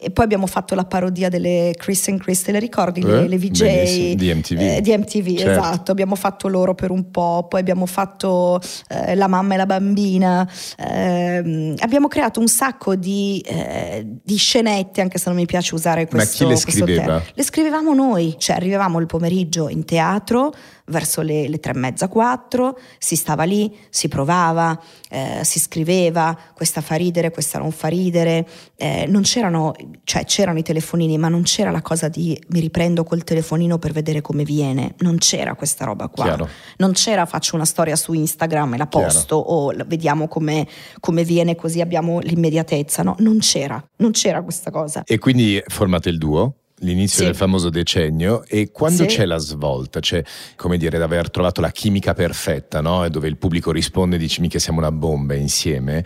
E 0.00 0.10
poi 0.10 0.24
abbiamo 0.24 0.46
fatto 0.46 0.76
la 0.76 0.84
parodia 0.84 1.28
delle 1.28 1.72
Chris 1.76 2.06
and 2.06 2.20
Chris, 2.20 2.42
te 2.42 2.52
le 2.52 2.60
ricordi? 2.60 3.00
Eh, 3.00 3.04
le, 3.04 3.26
le 3.26 3.36
VJ 3.36 4.14
di 4.14 4.32
MTV. 4.32 4.60
Eh, 4.60 4.80
di 4.80 4.96
MTV, 4.96 5.36
certo. 5.36 5.50
esatto. 5.50 5.90
Abbiamo 5.90 6.14
fatto 6.14 6.46
loro 6.46 6.76
per 6.76 6.92
un 6.92 7.10
po', 7.10 7.46
poi 7.48 7.58
abbiamo 7.58 7.84
fatto 7.84 8.60
eh, 8.90 9.16
La 9.16 9.26
mamma 9.26 9.54
e 9.54 9.56
la 9.56 9.66
bambina. 9.66 10.48
Ehm, 10.78 11.74
abbiamo 11.78 12.06
creato 12.06 12.38
un 12.38 12.46
sacco 12.46 12.94
di, 12.94 13.44
eh, 13.44 14.06
di, 14.22 14.36
scenette, 14.36 15.00
anche 15.00 15.18
se 15.18 15.24
non 15.30 15.36
mi 15.36 15.46
piace 15.46 15.74
usare 15.74 16.06
questo 16.06 16.44
Ma 16.44 16.52
chi 16.52 16.54
le 16.54 16.60
scriveva? 16.60 17.22
Le 17.34 17.42
scrivevamo 17.42 17.92
noi, 17.92 18.36
cioè 18.38 18.54
arrivavamo 18.54 19.00
il 19.00 19.06
pomeriggio 19.06 19.68
in 19.68 19.84
teatro 19.84 20.52
verso 20.88 21.22
le, 21.22 21.48
le 21.48 21.58
tre 21.60 21.72
e 21.72 21.78
mezza, 21.78 22.08
quattro, 22.08 22.78
si 22.98 23.16
stava 23.16 23.44
lì, 23.44 23.76
si 23.90 24.08
provava, 24.08 24.78
eh, 25.10 25.40
si 25.42 25.58
scriveva, 25.58 26.36
questa 26.54 26.80
fa 26.80 26.94
ridere, 26.96 27.30
questa 27.30 27.58
non 27.58 27.70
fa 27.70 27.88
ridere, 27.88 28.46
eh, 28.76 29.06
non 29.08 29.22
c'erano, 29.22 29.74
cioè 30.04 30.24
c'erano 30.24 30.58
i 30.58 30.62
telefonini, 30.62 31.16
ma 31.18 31.28
non 31.28 31.42
c'era 31.42 31.70
la 31.70 31.82
cosa 31.82 32.08
di 32.08 32.38
mi 32.48 32.60
riprendo 32.60 33.04
col 33.04 33.24
telefonino 33.24 33.78
per 33.78 33.92
vedere 33.92 34.20
come 34.20 34.44
viene, 34.44 34.94
non 34.98 35.18
c'era 35.18 35.54
questa 35.54 35.84
roba 35.84 36.08
qua, 36.08 36.24
Chiaro. 36.24 36.48
non 36.78 36.92
c'era 36.92 37.26
faccio 37.26 37.54
una 37.56 37.64
storia 37.64 37.96
su 37.96 38.12
Instagram 38.12 38.74
e 38.74 38.76
la 38.78 38.86
posto 38.86 39.42
Chiaro. 39.42 39.80
o 39.80 39.84
vediamo 39.86 40.28
come, 40.28 40.66
come 41.00 41.24
viene 41.24 41.54
così 41.54 41.80
abbiamo 41.80 42.20
l'immediatezza, 42.20 43.02
no, 43.02 43.16
non 43.18 43.38
c'era, 43.38 43.82
non 43.96 44.12
c'era 44.12 44.42
questa 44.42 44.70
cosa. 44.70 45.02
E 45.04 45.18
quindi 45.18 45.62
formate 45.66 46.08
il 46.08 46.18
duo? 46.18 46.57
L'inizio 46.80 47.18
Sì. 47.20 47.24
del 47.24 47.34
famoso 47.34 47.70
decennio 47.70 48.44
e 48.46 48.70
quando 48.70 49.02
Sì. 49.02 49.08
c'è 49.08 49.24
la 49.24 49.38
svolta, 49.38 50.00
cioè 50.00 50.22
come 50.56 50.76
dire, 50.78 50.96
di 50.96 51.02
aver 51.02 51.30
trovato 51.30 51.60
la 51.60 51.70
chimica 51.70 52.14
perfetta, 52.14 52.80
no? 52.80 53.08
Dove 53.08 53.28
il 53.28 53.36
pubblico 53.36 53.70
risponde 53.72 54.16
e 54.16 54.18
dici 54.18 54.40
mica 54.40 54.58
siamo 54.58 54.78
una 54.78 54.92
bomba 54.92 55.34
insieme. 55.34 56.04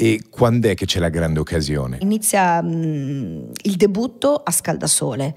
E 0.00 0.22
quando 0.30 0.68
è 0.68 0.74
che 0.74 0.86
c'è 0.86 1.00
la 1.00 1.08
grande 1.08 1.40
occasione? 1.40 1.98
Inizia 2.02 2.62
mm, 2.62 3.50
il 3.64 3.74
debutto 3.76 4.34
a 4.34 4.50
Scaldasole. 4.52 5.34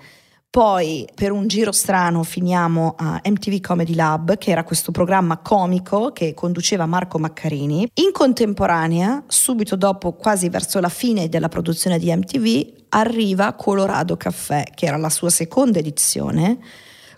Poi 0.51 1.08
per 1.15 1.31
un 1.31 1.48
giro 1.48 1.72
strano 1.72 2.24
finiamo 2.24 2.96
a 2.98 3.22
MTV 3.24 3.62
Comedy 3.62 3.96
Lab, 3.96 4.38
che 4.38 4.51
era 4.51 4.65
questo 4.65 4.91
programma 4.91 5.38
comico 5.38 6.12
che 6.12 6.34
conduceva 6.34 6.86
Marco 6.86 7.17
Maccarini. 7.17 7.89
In 7.93 8.12
contemporanea, 8.12 9.24
subito 9.27 9.77
dopo, 9.77 10.12
quasi 10.12 10.50
verso 10.50 10.81
la 10.81 10.89
fine 10.89 11.29
della 11.29 11.48
produzione 11.48 11.98
di 11.98 12.13
MTV, 12.13 12.79
arriva 12.89 13.53
Colorado 13.53 14.17
Caffè, 14.17 14.65
che 14.75 14.88
era 14.88 14.98
la 14.98 15.10
sua 15.10 15.29
seconda 15.29 15.79
edizione, 15.79 16.60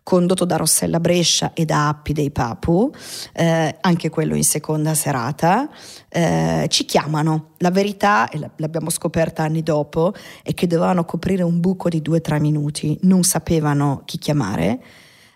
condotto 0.03 0.43
da 0.45 0.57
Rossella 0.57 0.99
Brescia 0.99 1.53
e 1.53 1.65
da 1.65 1.87
Appi 1.87 2.13
dei 2.13 2.29
Papu, 2.29 2.91
eh, 3.33 3.77
anche 3.79 4.09
quello 4.09 4.35
in 4.35 4.43
seconda 4.43 4.93
serata, 4.93 5.69
eh, 6.09 6.65
ci 6.69 6.85
chiamano. 6.85 7.51
La 7.59 7.71
verità, 7.71 8.29
e 8.29 8.39
l'abbiamo 8.57 8.89
scoperta 8.89 9.43
anni 9.43 9.63
dopo, 9.63 10.13
è 10.43 10.53
che 10.53 10.67
dovevano 10.67 11.05
coprire 11.05 11.43
un 11.43 11.59
buco 11.59 11.87
di 11.89 12.01
due 12.01 12.17
o 12.17 12.21
tre 12.21 12.39
minuti, 12.39 12.97
non 13.03 13.23
sapevano 13.23 14.01
chi 14.05 14.17
chiamare. 14.17 14.83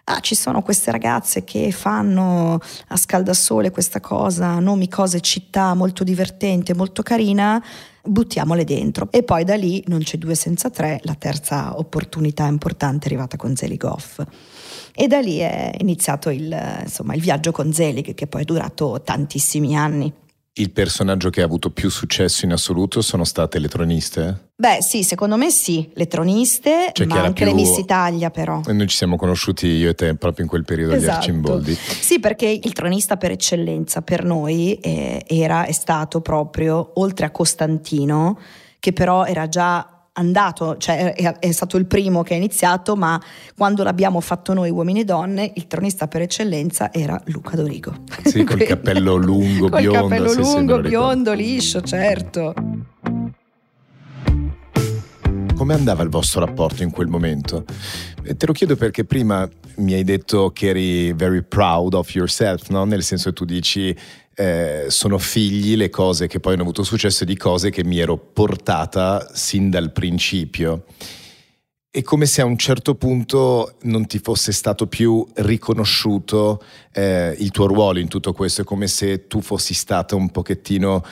Ah, 0.10 0.22
ci 0.22 0.36
sono 0.36 0.62
queste 0.62 0.90
ragazze 0.92 1.44
che 1.44 1.72
fanno 1.72 2.60
a 2.88 2.96
scaldasole 2.96 3.72
questa 3.72 4.00
cosa, 4.00 4.58
nomi, 4.60 4.88
cose, 4.88 5.20
città 5.20 5.74
molto 5.74 6.06
divertente, 6.06 6.74
molto 6.74 7.04
carina, 7.04 7.62
buttiamole 8.02 8.64
dentro. 8.64 9.10
E 9.12 9.24
poi 9.24 9.44
da 9.44 9.56
lì 9.56 9.84
non 9.88 10.00
c'è 10.00 10.18
due 10.18 10.34
senza 10.36 10.70
tre, 10.70 11.02
la 11.04 11.16
terza 11.16 11.78
opportunità 11.78 12.46
importante 12.46 13.04
è 13.04 13.08
arrivata 13.08 13.36
con 13.36 13.54
Zelig 13.58 13.84
Off. 13.84 14.24
E 15.00 15.06
da 15.06 15.20
lì 15.20 15.38
è 15.38 15.76
iniziato 15.78 16.32
il, 16.32 16.80
insomma, 16.82 17.14
il 17.14 17.22
viaggio 17.22 17.52
con 17.52 17.72
Zelig, 17.72 18.16
che 18.16 18.26
poi 18.26 18.42
è 18.42 18.46
durato 18.46 19.00
tantissimi 19.04 19.78
anni. 19.78 20.12
Il 20.54 20.72
personaggio 20.72 21.30
che 21.30 21.42
ha 21.42 21.46
avuto 21.46 21.70
più 21.70 21.88
successo 21.92 22.46
in 22.46 22.52
assoluto 22.52 23.04
sono 23.04 23.24
state 23.24 23.60
le 23.60 23.68
troniste? 23.68 24.50
Beh, 24.56 24.80
sì, 24.82 25.04
secondo 25.04 25.38
me 25.38 25.52
sì, 25.52 25.88
le 25.94 26.08
troniste, 26.08 26.90
Cioè, 26.94 27.06
ma 27.06 27.22
anche 27.22 27.46
più- 27.46 27.54
le 27.54 27.54
Miss 27.54 27.78
Italia 27.78 28.32
però. 28.32 28.62
E 28.66 28.74
noi 28.74 28.88
ci 28.88 28.98
siamo 28.98 29.18
conosciuti 29.18 29.68
io 29.68 29.92
e 29.92 29.94
te 29.94 30.16
proprio 30.16 30.46
in 30.46 30.50
quel 30.50 30.66
periodo 30.66 30.96
Esatto. 30.96 31.18
Arcimboldi. 31.18 31.76
Sì, 31.76 32.20
perché 32.20 32.48
il 32.48 32.74
tronista 32.74 33.18
per 33.18 33.30
eccellenza 33.30 34.02
per 34.02 34.24
noi 34.24 34.74
eh, 34.80 35.24
era, 35.28 35.66
è 35.66 35.74
stato 35.74 36.22
proprio, 36.22 36.94
oltre 36.96 37.28
a 37.28 37.30
Costantino, 37.30 38.40
che 38.80 38.94
però 38.94 39.26
era 39.26 39.48
già 39.48 39.97
andato, 40.18 40.78
cioè 40.78 41.14
è, 41.14 41.40
è 41.40 41.52
stato 41.52 41.78
il 41.78 41.86
primo 41.86 42.24
che 42.24 42.34
ha 42.34 42.38
iniziato, 42.38 42.96
ma 42.96 43.22
quando 43.56 43.84
l'abbiamo 43.84 44.20
fatto 44.20 44.54
noi 44.54 44.70
uomini 44.70 45.02
e 45.02 45.06
donne, 45.06 45.52
il 45.56 45.68
tronista 45.68 46.08
per 46.08 46.22
eccellenza 46.22 46.92
era 46.92 47.20
Luca 47.26 47.56
Dorigo. 47.56 47.94
Sì, 48.24 48.44
col 48.44 48.62
cappello 48.66 49.16
lungo, 49.16 49.70
col 49.70 49.82
biondo. 49.82 50.02
cappello 50.02 50.30
sì, 50.30 50.34
sì, 50.34 50.40
me 50.42 50.46
lo 50.46 50.58
lungo, 50.76 50.80
biondo, 50.90 51.34
liscio, 51.34 51.82
certo. 51.82 52.54
Come 55.56 55.74
andava 55.74 56.04
il 56.04 56.10
vostro 56.10 56.46
rapporto 56.46 56.84
in 56.84 56.92
quel 56.92 57.08
momento? 57.08 57.66
Eh, 58.24 58.36
Te 58.38 58.46
lo 58.46 58.54
chiedo 58.54 58.76
perché 58.76 59.06
prima 59.06 59.50
mi 59.78 59.94
hai 59.94 60.04
detto 60.04 60.52
che 60.52 60.70
eri 60.70 61.14
very 61.14 61.44
proud 61.44 61.94
of 61.94 62.14
yourself, 62.14 62.70
no? 62.70 62.86
nel 62.86 63.04
senso 63.04 63.30
che 63.30 63.36
tu 63.36 63.46
dici 63.46 63.96
eh, 64.40 64.86
sono 64.90 65.18
figli 65.18 65.76
le 65.76 65.90
cose 65.90 66.28
che 66.28 66.40
poi 66.40 66.54
hanno 66.54 66.62
avuto 66.62 66.84
successo 66.84 67.26
di 67.26 67.36
cose 67.36 67.72
che 67.72 67.84
mi 67.84 67.98
ero 67.98 68.18
portata 68.18 69.28
sin 69.34 69.72
dal 69.72 69.92
principio. 69.92 70.84
È 71.90 72.04
come 72.04 72.28
se 72.28 72.42
a 72.42 72.46
un 72.46 72.56
certo 72.56 72.94
punto 72.94 73.78
non 73.84 74.06
ti 74.06 74.20
fosse 74.20 74.52
stato 74.52 74.86
più 74.86 75.26
riconosciuto 75.38 76.62
eh, 76.94 77.36
il 77.40 77.50
tuo 77.50 77.66
ruolo 77.66 77.98
in 77.98 78.08
tutto 78.08 78.32
questo, 78.34 78.62
è 78.62 78.64
come 78.64 78.86
se 78.86 79.26
tu 79.26 79.42
fossi 79.42 79.74
stata 79.74 80.16
un 80.16 80.30
pochettino 80.30 81.04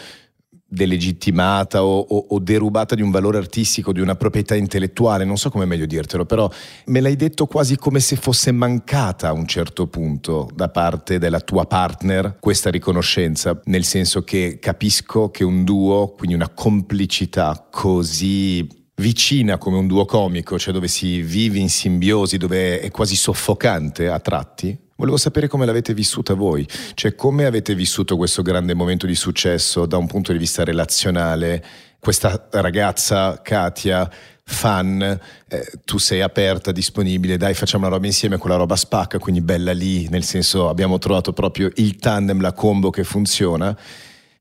delegittimata 0.67 1.83
o, 1.83 1.99
o- 1.99 2.25
o 2.29 2.39
derubata 2.39 2.95
di 2.95 3.01
un 3.01 3.11
valore 3.11 3.37
artistico, 3.37 3.91
di 3.93 4.01
una 4.01 4.15
proprietà 4.15 4.55
intellettuale, 4.55 5.23
non 5.23 5.37
so 5.37 5.49
come 5.49 5.65
meglio 5.65 5.85
dirtelo, 5.85 6.25
però 6.25 6.49
me 6.87 6.99
l'hai 6.99 7.15
detto 7.15 7.45
quasi 7.45 7.77
come 7.77 7.99
se 7.99 8.15
fosse 8.15 8.51
mancata 8.51 9.27
a 9.27 9.33
un 9.33 9.45
certo 9.47 9.87
punto 9.87 10.49
da 10.53 10.69
parte 10.69 11.19
della 11.19 11.39
tua 11.39 11.65
partner 11.65 12.37
questa 12.39 12.69
riconoscenza, 12.69 13.59
nel 13.65 13.83
senso 13.83 14.23
che 14.23 14.57
capisco 14.59 15.29
che 15.29 15.43
un 15.43 15.63
duo, 15.63 16.13
quindi 16.17 16.35
una 16.35 16.49
complicità 16.49 17.67
così 17.71 18.67
vicina 18.95 19.57
come 19.57 19.77
un 19.77 19.87
duo 19.87 20.05
comico, 20.05 20.57
cioè 20.57 20.73
dove 20.73 20.87
si 20.87 21.21
vive 21.21 21.59
in 21.59 21.69
simbiosi, 21.69 22.37
dove 22.37 22.79
è 22.79 22.89
quasi 22.91 23.15
soffocante 23.15 24.07
a 24.07 24.19
tratti. 24.19 24.77
Volevo 24.97 25.17
sapere 25.17 25.49
come 25.49 25.65
l'avete 25.65 25.93
vissuta 25.93 26.35
voi, 26.35 26.65
cioè 26.93 27.15
come 27.15 27.43
avete 27.43 27.75
vissuto 27.75 28.15
questo 28.15 28.41
grande 28.41 28.73
momento 28.73 29.05
di 29.05 29.13
successo 29.13 29.85
da 29.85 29.97
un 29.97 30.07
punto 30.07 30.31
di 30.31 30.37
vista 30.37 30.63
relazionale, 30.63 31.61
questa 31.99 32.47
ragazza 32.51 33.41
Katia, 33.41 34.09
fan, 34.45 35.01
eh, 35.01 35.71
tu 35.83 35.97
sei 35.97 36.21
aperta, 36.21 36.71
disponibile, 36.71 37.35
dai 37.35 37.53
facciamo 37.55 37.87
una 37.87 37.95
roba 37.95 38.05
insieme, 38.05 38.37
quella 38.37 38.55
roba 38.55 38.77
spacca, 38.77 39.19
quindi 39.19 39.41
bella 39.41 39.73
lì, 39.73 40.07
nel 40.07 40.23
senso 40.23 40.69
abbiamo 40.69 40.97
trovato 40.97 41.33
proprio 41.33 41.69
il 41.75 41.97
tandem, 41.97 42.39
la 42.39 42.53
combo 42.53 42.89
che 42.89 43.03
funziona. 43.03 43.77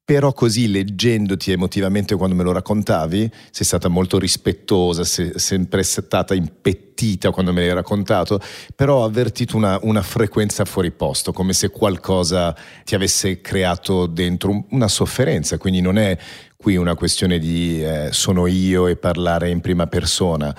Però 0.07 0.35
così 0.35 0.71
leggendoti 0.71 1.51
emotivamente 1.51 2.15
quando 2.15 2.35
me 2.37 2.43
lo 2.43 2.53
raccontavi, 2.53 3.33
sei 3.51 3.65
stata 3.65 3.89
molto 3.89 4.19
rispettosa, 4.19 5.03
sei 5.03 5.33
sempre 5.37 5.83
stata 5.83 6.35
impettita 6.35 7.31
quando 7.31 7.55
me 7.55 7.61
l'hai 7.65 7.73
raccontato, 7.73 8.39
però 8.77 8.99
ho 8.99 9.05
avvertito 9.05 9.57
una, 9.57 9.79
una 9.81 10.03
frequenza 10.03 10.67
fuori 10.67 10.91
posto, 10.91 11.33
come 11.33 11.55
se 11.55 11.71
qualcosa 11.71 12.55
ti 12.85 12.95
avesse 12.95 13.41
creato 13.41 14.05
dentro 14.05 14.51
un- 14.51 14.65
una 14.73 14.89
sofferenza, 14.89 15.57
quindi 15.57 15.81
non 15.81 15.97
è 15.97 16.19
qui 16.55 16.77
una 16.77 16.95
questione 16.95 17.39
di 17.39 17.83
eh, 17.83 18.09
sono 18.13 18.47
io 18.47 18.89
e 18.89 18.97
parlare 18.97 19.49
in 19.49 19.63
prima 19.63 19.87
persona, 19.87 20.55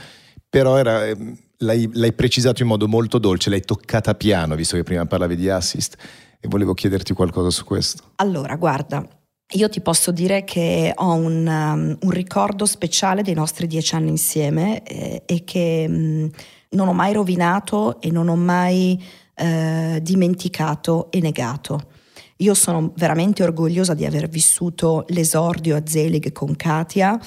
però 0.49 0.77
era, 0.77 1.05
ehm, 1.05 1.37
l'hai, 1.57 1.87
l'hai 1.93 2.13
precisato 2.13 2.63
in 2.63 2.67
modo 2.67 2.87
molto 2.87 3.19
dolce, 3.19 3.51
l'hai 3.51 3.61
toccata 3.61 4.15
piano, 4.15 4.55
visto 4.55 4.75
che 4.75 4.81
prima 4.81 5.05
parlavi 5.05 5.35
di 5.35 5.49
assist, 5.49 5.97
e 6.39 6.47
volevo 6.47 6.73
chiederti 6.73 7.13
qualcosa 7.13 7.51
su 7.51 7.63
questo. 7.63 8.11
Allora, 8.15 8.55
guarda, 8.55 9.07
io 9.53 9.69
ti 9.69 9.79
posso 9.79 10.11
dire 10.11 10.43
che 10.43 10.91
ho 10.95 11.13
un, 11.13 11.45
um, 11.45 11.97
un 12.01 12.09
ricordo 12.09 12.65
speciale 12.65 13.21
dei 13.21 13.35
nostri 13.35 13.67
dieci 13.67 13.93
anni 13.93 14.09
insieme 14.09 14.81
eh, 14.83 15.21
e 15.25 15.43
che 15.43 15.85
um, 15.87 16.29
non 16.69 16.87
ho 16.87 16.93
mai 16.93 17.13
rovinato 17.13 18.01
e 18.01 18.09
non 18.11 18.27
ho 18.27 18.35
mai 18.35 19.01
eh, 19.35 19.99
dimenticato 20.01 21.11
e 21.11 21.19
negato. 21.19 21.89
Io 22.37 22.53
sono 22.53 22.91
veramente 22.97 23.43
orgogliosa 23.43 23.93
di 23.93 24.05
aver 24.05 24.27
vissuto 24.27 25.05
l'esordio 25.09 25.75
a 25.75 25.83
Zelig 25.85 26.31
con 26.31 26.55
Katia 26.55 27.17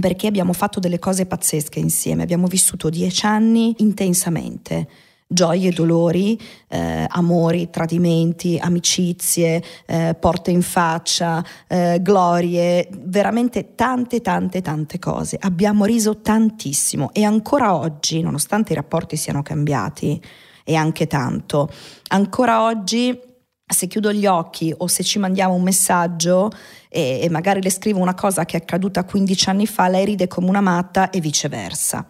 perché 0.00 0.26
abbiamo 0.26 0.52
fatto 0.52 0.80
delle 0.80 0.98
cose 0.98 1.26
pazzesche 1.26 1.78
insieme, 1.78 2.22
abbiamo 2.22 2.46
vissuto 2.46 2.88
dieci 2.88 3.26
anni 3.26 3.74
intensamente 3.78 4.88
gioie 5.26 5.68
e 5.68 5.72
dolori, 5.72 6.40
eh, 6.68 7.06
amori, 7.08 7.70
tradimenti, 7.70 8.58
amicizie, 8.60 9.62
eh, 9.86 10.16
porte 10.18 10.50
in 10.50 10.62
faccia, 10.62 11.44
eh, 11.66 11.98
glorie, 12.00 12.88
veramente 12.90 13.74
tante, 13.74 14.20
tante, 14.20 14.60
tante 14.60 14.98
cose. 14.98 15.38
Abbiamo 15.40 15.84
riso 15.84 16.20
tantissimo 16.20 17.10
e 17.12 17.24
ancora 17.24 17.74
oggi, 17.74 18.20
nonostante 18.20 18.72
i 18.72 18.76
rapporti 18.76 19.16
siano 19.16 19.42
cambiati, 19.42 20.20
e 20.66 20.74
anche 20.76 21.06
tanto, 21.06 21.68
ancora 22.08 22.62
oggi 22.62 23.32
se 23.66 23.86
chiudo 23.86 24.12
gli 24.12 24.26
occhi 24.26 24.74
o 24.76 24.86
se 24.86 25.02
ci 25.02 25.18
mandiamo 25.18 25.54
un 25.54 25.62
messaggio 25.62 26.50
e, 26.88 27.20
e, 27.22 27.28
magari 27.30 27.62
le 27.62 27.70
scrivo 27.70 27.98
una 27.98 28.14
cosa 28.14 28.44
che 28.44 28.56
è 28.56 28.60
accaduta 28.60 29.04
15 29.04 29.48
anni 29.48 29.66
fa, 29.66 29.88
lei 29.88 30.04
ride 30.04 30.26
come 30.26 30.48
una 30.48 30.60
matta 30.60 31.10
e 31.10 31.20
viceversa. 31.20 32.06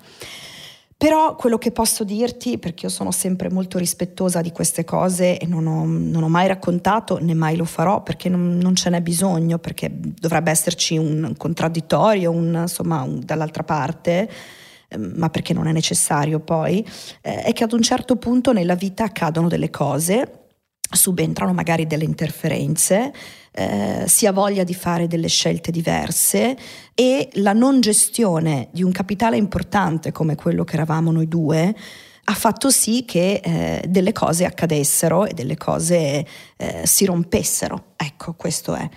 Però 0.96 1.34
quello 1.34 1.58
che 1.58 1.72
posso 1.72 2.04
dirti, 2.04 2.58
perché 2.58 2.86
io 2.86 2.90
sono 2.90 3.10
sempre 3.10 3.50
molto 3.50 3.78
rispettosa 3.78 4.40
di 4.40 4.52
queste 4.52 4.84
cose 4.84 5.38
e 5.38 5.46
non 5.46 5.66
ho, 5.66 5.84
non 5.84 6.22
ho 6.22 6.28
mai 6.28 6.46
raccontato 6.46 7.18
né 7.20 7.34
mai 7.34 7.56
lo 7.56 7.64
farò 7.64 8.02
perché 8.02 8.28
non, 8.28 8.58
non, 8.58 8.76
ce 8.76 8.90
n'è 8.90 9.00
bisogno, 9.02 9.58
perché 9.58 9.90
dovrebbe 9.92 10.50
esserci 10.50 10.96
un 10.96 11.34
contraddittorio, 11.36 12.30
un, 12.30 12.58
insomma, 12.62 13.02
un, 13.02 13.20
dall'altra 13.24 13.64
parte, 13.64 14.30
ehm, 14.88 15.14
ma 15.16 15.30
perché 15.30 15.52
non 15.52 15.66
è 15.66 15.72
necessario 15.72 16.38
poi, 16.38 16.86
eh, 17.22 17.42
è 17.42 17.52
che 17.52 17.64
ad 17.64 17.72
un 17.72 17.82
certo 17.82 18.16
punto 18.16 18.52
nella 18.52 18.76
vita 18.76 19.04
accadono 19.04 19.48
delle 19.48 19.70
cose 19.70 20.44
subentrano 20.90 21.52
magari 21.52 21.86
delle 21.86 22.04
interferenze, 22.04 23.12
eh, 23.56 24.04
si 24.06 24.26
ha 24.26 24.32
voglia 24.32 24.64
di 24.64 24.74
fare 24.74 25.06
delle 25.06 25.28
scelte 25.28 25.70
diverse 25.70 26.56
e 26.92 27.28
la 27.34 27.52
non 27.52 27.80
gestione 27.80 28.68
di 28.72 28.82
un 28.82 28.90
capitale 28.90 29.36
importante 29.36 30.10
come 30.10 30.34
quello 30.34 30.64
che 30.64 30.74
eravamo 30.74 31.12
noi 31.12 31.28
due 31.28 31.74
ha 32.26 32.34
fatto 32.34 32.70
sì 32.70 33.04
che 33.04 33.40
eh, 33.42 33.84
delle 33.86 34.12
cose 34.12 34.44
accadessero 34.44 35.26
e 35.26 35.34
delle 35.34 35.56
cose 35.56 36.26
eh, 36.56 36.82
si 36.84 37.04
rompessero. 37.04 37.92
Ecco, 37.96 38.32
questo 38.32 38.74
è. 38.74 38.88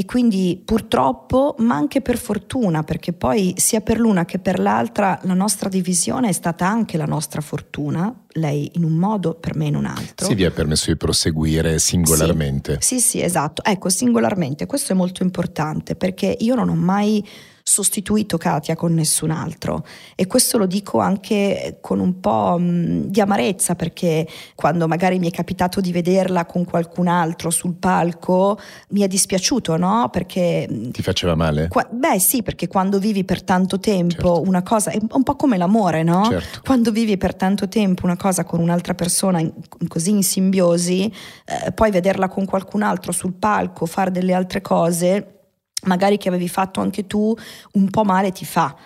E 0.00 0.06
quindi 0.06 0.58
purtroppo, 0.64 1.56
ma 1.58 1.74
anche 1.74 2.00
per 2.00 2.16
fortuna, 2.16 2.82
perché 2.82 3.12
poi 3.12 3.52
sia 3.58 3.82
per 3.82 4.00
l'una 4.00 4.24
che 4.24 4.38
per 4.38 4.58
l'altra 4.58 5.20
la 5.24 5.34
nostra 5.34 5.68
divisione 5.68 6.30
è 6.30 6.32
stata 6.32 6.66
anche 6.66 6.96
la 6.96 7.04
nostra 7.04 7.42
fortuna, 7.42 8.10
lei 8.28 8.70
in 8.76 8.84
un 8.84 8.94
modo, 8.94 9.34
per 9.34 9.54
me 9.54 9.66
in 9.66 9.76
un 9.76 9.84
altro. 9.84 10.24
Sì, 10.26 10.34
vi 10.34 10.46
ha 10.46 10.50
permesso 10.50 10.90
di 10.90 10.96
proseguire 10.96 11.78
singolarmente. 11.78 12.78
Sì, 12.80 12.98
sì, 12.98 13.08
sì, 13.08 13.22
esatto. 13.22 13.62
Ecco, 13.62 13.90
singolarmente, 13.90 14.64
questo 14.64 14.94
è 14.94 14.96
molto 14.96 15.22
importante 15.22 15.94
perché 15.96 16.34
io 16.40 16.54
non 16.54 16.70
ho 16.70 16.76
mai 16.76 17.22
sostituito 17.70 18.36
Katia 18.36 18.74
con 18.74 18.92
nessun 18.92 19.30
altro 19.30 19.84
e 20.16 20.26
questo 20.26 20.58
lo 20.58 20.66
dico 20.66 20.98
anche 20.98 21.78
con 21.80 22.00
un 22.00 22.18
po' 22.18 22.58
di 22.60 23.20
amarezza 23.20 23.76
perché 23.76 24.26
quando 24.56 24.88
magari 24.88 25.20
mi 25.20 25.28
è 25.28 25.30
capitato 25.30 25.80
di 25.80 25.92
vederla 25.92 26.46
con 26.46 26.64
qualcun 26.64 27.06
altro 27.06 27.50
sul 27.50 27.74
palco 27.74 28.58
mi 28.88 29.02
è 29.02 29.06
dispiaciuto, 29.06 29.76
no? 29.76 30.08
Perché 30.10 30.66
ti 30.90 31.00
faceva 31.00 31.36
male? 31.36 31.68
Qua, 31.68 31.86
beh, 31.88 32.18
sì, 32.18 32.42
perché 32.42 32.66
quando 32.66 32.98
vivi 32.98 33.24
per 33.24 33.44
tanto 33.44 33.78
tempo 33.78 34.14
certo. 34.14 34.48
una 34.48 34.62
cosa 34.64 34.90
è 34.90 34.98
un 35.08 35.22
po' 35.22 35.36
come 35.36 35.56
l'amore, 35.56 36.02
no? 36.02 36.24
Certo. 36.28 36.62
Quando 36.64 36.90
vivi 36.90 37.16
per 37.16 37.36
tanto 37.36 37.68
tempo 37.68 38.04
una 38.04 38.16
cosa 38.16 38.42
con 38.42 38.58
un'altra 38.58 38.94
persona 38.94 39.38
in, 39.38 39.52
così 39.86 40.10
in 40.10 40.24
simbiosi, 40.24 41.04
eh, 41.44 41.70
poi 41.70 41.92
vederla 41.92 42.26
con 42.26 42.46
qualcun 42.46 42.82
altro 42.82 43.12
sul 43.12 43.34
palco, 43.34 43.86
fare 43.86 44.10
delle 44.10 44.32
altre 44.32 44.60
cose 44.60 45.34
magari 45.82 46.18
che 46.18 46.28
avevi 46.28 46.48
fatto 46.48 46.80
anche 46.80 47.06
tu, 47.06 47.34
un 47.72 47.90
po' 47.90 48.04
male 48.04 48.32
ti 48.32 48.44
fa. 48.44 48.76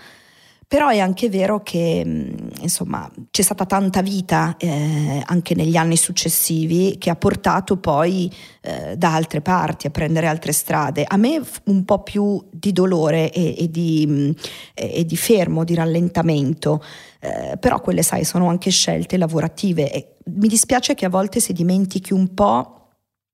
Però 0.67 0.89
è 0.89 0.99
anche 0.99 1.29
vero 1.29 1.63
che 1.63 2.03
mm, 2.05 2.33
insomma, 2.63 3.09
c'è 3.31 3.43
stata 3.43 3.67
tanta 3.67 4.03
vita 4.03 4.57
eh, 4.59 5.23
anche 5.25 5.55
negli 5.55 5.77
anni 5.77 5.97
successivi 5.97 6.97
che 6.99 7.11
ha 7.11 7.17
portato 7.17 7.77
poi 7.77 8.33
eh, 8.63 8.97
da 8.97 9.15
altre 9.15 9.41
parti 9.41 9.87
a 9.87 9.91
prendere 9.91 10.27
altre 10.27 10.53
strade. 10.53 11.05
A 11.07 11.17
me 11.17 11.41
un 11.67 11.85
po' 11.85 12.03
più 12.03 12.43
di 12.51 12.73
dolore 12.73 13.31
e, 13.31 13.55
e, 13.59 13.71
di, 13.71 14.05
mm, 14.09 14.31
e 14.75 15.05
di, 15.05 15.17
fermo, 15.17 15.65
di 15.65 15.75
rallentamento, 15.75 16.83
eh, 17.21 17.57
però 17.59 17.81
quelle 17.81 18.03
sai 18.03 18.25
sono 18.25 18.49
anche 18.49 18.71
scelte 18.71 19.17
lavorative 19.17 19.93
e 19.93 20.17
mi 20.25 20.49
dispiace 20.49 20.95
che 20.95 21.05
a 21.05 21.11
volte 21.11 21.39
si 21.39 21.53
dimentichi 21.53 22.13
un 22.13 22.33
po' 22.35 22.89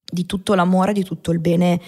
di 0.05 0.27
tutto 0.27 0.55
l'amore, 0.55 0.93
di 0.93 1.05
tutto 1.05 1.31
il 1.31 1.39
bene 1.39 1.81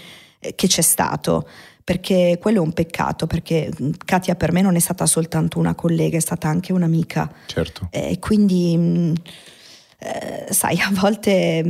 che 0.54 0.66
c'è 0.66 0.82
stato 0.82 1.46
perché 1.84 2.38
quello 2.40 2.58
è 2.58 2.60
un 2.64 2.72
peccato, 2.72 3.26
perché 3.26 3.70
Katia 4.04 4.34
per 4.34 4.52
me 4.52 4.62
non 4.62 4.76
è 4.76 4.78
stata 4.78 5.04
soltanto 5.06 5.58
una 5.58 5.74
collega, 5.74 6.16
è 6.16 6.20
stata 6.20 6.48
anche 6.48 6.72
un'amica. 6.72 7.32
Certo. 7.46 7.88
E 7.90 8.18
quindi, 8.20 9.12
eh, 9.98 10.46
sai, 10.52 10.78
a 10.78 10.90
volte 10.92 11.62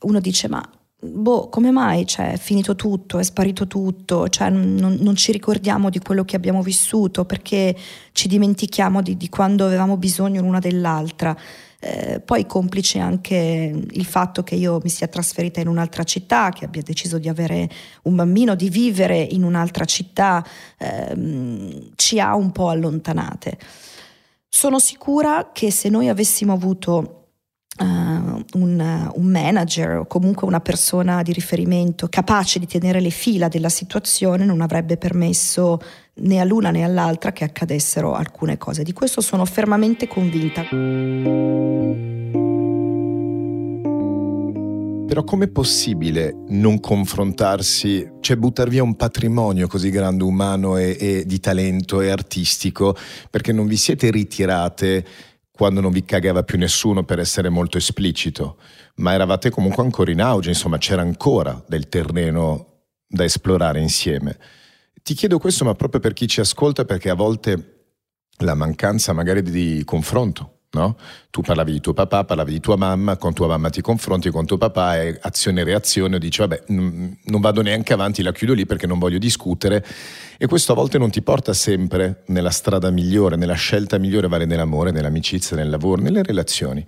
uno 0.00 0.20
dice 0.20 0.48
ma 0.48 0.62
boh, 1.00 1.48
come 1.48 1.70
mai? 1.70 2.06
Cioè, 2.06 2.32
è 2.32 2.36
finito 2.36 2.74
tutto, 2.74 3.18
è 3.18 3.22
sparito 3.22 3.66
tutto, 3.66 4.28
cioè, 4.28 4.50
non, 4.50 4.96
non, 5.00 5.16
ci 5.16 5.32
ricordiamo 5.32 5.90
di 5.90 5.98
quello 6.00 6.24
che 6.24 6.36
abbiamo 6.36 6.62
vissuto 6.62 7.24
perché 7.24 7.76
ci 8.12 8.28
dimentichiamo 8.28 9.00
di, 9.02 9.16
di 9.16 9.28
quando 9.28 9.64
avevamo 9.64 9.96
bisogno 9.96 10.40
l'una 10.40 10.58
dell'altra. 10.58 11.36
Eh, 11.80 12.20
poi 12.24 12.44
complice 12.44 12.98
anche 12.98 13.72
il 13.88 14.04
fatto 14.04 14.42
che 14.42 14.56
io 14.56 14.80
mi 14.82 14.88
sia 14.88 15.06
trasferita 15.06 15.60
in 15.60 15.68
un'altra 15.68 16.02
città, 16.02 16.50
che 16.50 16.64
abbia 16.64 16.82
deciso 16.82 17.18
di 17.18 17.28
avere 17.28 17.70
un 18.02 18.16
bambino, 18.16 18.56
di 18.56 18.68
vivere 18.68 19.18
in 19.18 19.44
un'altra 19.44 19.84
città, 19.84 20.44
ehm, 20.76 21.90
ci 21.94 22.18
ha 22.18 22.34
un 22.34 22.50
po' 22.50 22.68
allontanate. 22.68 23.58
Sono 24.48 24.80
sicura 24.80 25.50
che 25.52 25.70
se 25.70 25.88
noi 25.88 26.08
avessimo 26.08 26.52
avuto 26.52 27.14
Uh, 27.80 28.44
un, 28.54 29.12
un, 29.14 29.24
manager 29.26 29.98
o 29.98 30.06
comunque 30.08 30.48
una 30.48 30.58
persona 30.58 31.22
di 31.22 31.32
riferimento 31.32 32.08
capace 32.08 32.58
di 32.58 32.66
tenere 32.66 33.00
le 33.00 33.10
fila 33.10 33.46
della 33.46 33.68
situazione 33.68 34.44
non 34.44 34.62
avrebbe 34.62 34.96
permesso 34.96 35.78
né 36.20 36.40
all'una 36.40 36.70
né 36.70 36.84
all'altra 36.84 37.32
che 37.32 37.44
accadessero 37.44 38.14
alcune 38.14 38.58
cose. 38.58 38.82
Di 38.82 38.92
questo 38.92 39.20
sono 39.20 39.44
fermamente 39.44 40.06
convinta. 40.06 40.62
Però 45.06 45.24
com'è 45.24 45.48
possibile 45.48 46.34
non 46.48 46.80
confrontarsi, 46.80 48.08
cioè 48.20 48.36
buttare 48.36 48.70
via 48.70 48.82
un 48.82 48.94
patrimonio 48.94 49.66
così 49.66 49.90
grande 49.90 50.22
umano 50.22 50.76
e, 50.76 50.96
e 51.00 51.22
di 51.26 51.40
talento 51.40 52.00
e 52.00 52.10
artistico 52.10 52.94
perché 53.30 53.52
non 53.52 53.66
vi 53.66 53.76
siete 53.76 54.10
ritirate 54.10 55.04
quando 55.50 55.80
non 55.80 55.90
vi 55.90 56.04
cagava 56.04 56.44
più 56.44 56.56
nessuno 56.56 57.02
per 57.02 57.18
essere 57.18 57.48
molto 57.48 57.78
esplicito, 57.78 58.58
ma 58.96 59.12
eravate 59.12 59.50
comunque 59.50 59.82
ancora 59.82 60.12
in 60.12 60.20
auge, 60.20 60.50
insomma 60.50 60.78
c'era 60.78 61.02
ancora 61.02 61.60
del 61.66 61.88
terreno 61.88 62.82
da 63.08 63.24
esplorare 63.24 63.80
insieme. 63.80 64.36
Ti 65.08 65.14
chiedo 65.14 65.38
questo, 65.38 65.64
ma 65.64 65.74
proprio 65.74 66.02
per 66.02 66.12
chi 66.12 66.28
ci 66.28 66.40
ascolta, 66.40 66.84
perché 66.84 67.08
a 67.08 67.14
volte 67.14 67.86
la 68.40 68.52
mancanza 68.52 69.14
magari 69.14 69.40
di 69.40 69.82
confronto 69.86 70.56
No? 70.72 70.98
Tu 71.30 71.40
parlavi 71.40 71.72
di 71.72 71.80
tuo 71.80 71.94
papà, 71.94 72.24
parlavi 72.24 72.52
di 72.52 72.60
tua 72.60 72.76
mamma, 72.76 73.16
con 73.16 73.32
tua 73.32 73.46
mamma 73.46 73.70
ti 73.70 73.80
confronti 73.80 74.28
con 74.28 74.44
tuo 74.44 74.58
papà 74.58 75.00
e 75.00 75.18
azione 75.22 75.62
e 75.62 75.64
reazione 75.64 76.18
dici 76.18 76.40
vabbè 76.40 76.64
non 76.66 77.40
vado 77.40 77.62
neanche 77.62 77.94
avanti, 77.94 78.22
la 78.22 78.32
chiudo 78.32 78.52
lì 78.52 78.66
perché 78.66 78.86
non 78.86 78.98
voglio 78.98 79.16
discutere 79.16 79.82
e 80.36 80.46
questo 80.46 80.72
a 80.72 80.74
volte 80.74 80.98
non 80.98 81.08
ti 81.08 81.22
porta 81.22 81.54
sempre 81.54 82.24
nella 82.26 82.50
strada 82.50 82.90
migliore, 82.90 83.36
nella 83.36 83.54
scelta 83.54 83.96
migliore, 83.96 84.28
vale 84.28 84.44
nell'amore, 84.44 84.90
nell'amicizia, 84.90 85.56
nel 85.56 85.70
lavoro, 85.70 86.02
nelle 86.02 86.22
relazioni. 86.22 86.86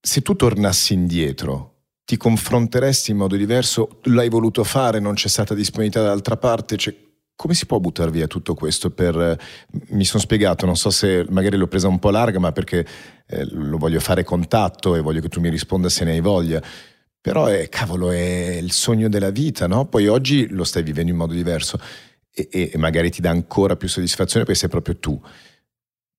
Se 0.00 0.22
tu 0.22 0.36
tornassi 0.36 0.94
indietro, 0.94 1.78
ti 2.04 2.16
confronteresti 2.16 3.10
in 3.10 3.16
modo 3.16 3.34
diverso, 3.34 3.98
l'hai 4.04 4.28
voluto 4.28 4.62
fare, 4.62 5.00
non 5.00 5.14
c'è 5.14 5.26
stata 5.26 5.52
disponibilità 5.52 6.00
dall'altra 6.00 6.36
parte, 6.36 6.76
cioè, 6.76 6.94
come 7.40 7.54
si 7.54 7.64
può 7.64 7.80
buttare 7.80 8.10
via 8.10 8.26
tutto 8.26 8.52
questo? 8.52 8.90
Per, 8.90 9.40
mi 9.92 10.04
sono 10.04 10.22
spiegato, 10.22 10.66
non 10.66 10.76
so 10.76 10.90
se 10.90 11.24
magari 11.30 11.56
l'ho 11.56 11.68
presa 11.68 11.88
un 11.88 11.98
po' 11.98 12.10
larga, 12.10 12.38
ma 12.38 12.52
perché 12.52 12.86
eh, 13.26 13.46
lo 13.52 13.78
voglio 13.78 13.98
fare 13.98 14.24
contatto 14.24 14.94
e 14.94 15.00
voglio 15.00 15.22
che 15.22 15.30
tu 15.30 15.40
mi 15.40 15.48
risponda 15.48 15.88
se 15.88 16.04
ne 16.04 16.10
hai 16.10 16.20
voglia. 16.20 16.62
Però 17.18 17.46
è, 17.46 17.70
cavolo, 17.70 18.10
è 18.10 18.58
il 18.60 18.72
sogno 18.72 19.08
della 19.08 19.30
vita, 19.30 19.66
no? 19.66 19.86
Poi 19.86 20.06
oggi 20.06 20.48
lo 20.50 20.64
stai 20.64 20.82
vivendo 20.82 21.12
in 21.12 21.16
modo 21.16 21.32
diverso 21.32 21.80
e, 22.30 22.46
e 22.50 22.76
magari 22.76 23.08
ti 23.10 23.22
dà 23.22 23.30
ancora 23.30 23.74
più 23.74 23.88
soddisfazione 23.88 24.44
perché 24.44 24.60
sei 24.60 24.68
proprio 24.68 24.98
tu. 24.98 25.18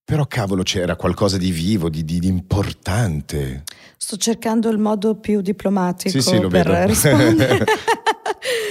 Però 0.03 0.25
cavolo, 0.25 0.63
c'era 0.63 0.95
qualcosa 0.95 1.38
di 1.38 1.51
vivo, 1.51 1.88
di, 1.89 2.03
di, 2.03 2.17
di, 2.17 2.27
importante. 2.29 3.62
Sto 3.95 4.17
cercando 4.17 4.69
il 4.69 4.79
modo 4.79 5.13
più 5.13 5.41
diplomatico 5.41 6.19
sì, 6.19 6.27
sì, 6.27 6.47
per 6.47 6.65
rispondere. 6.65 7.63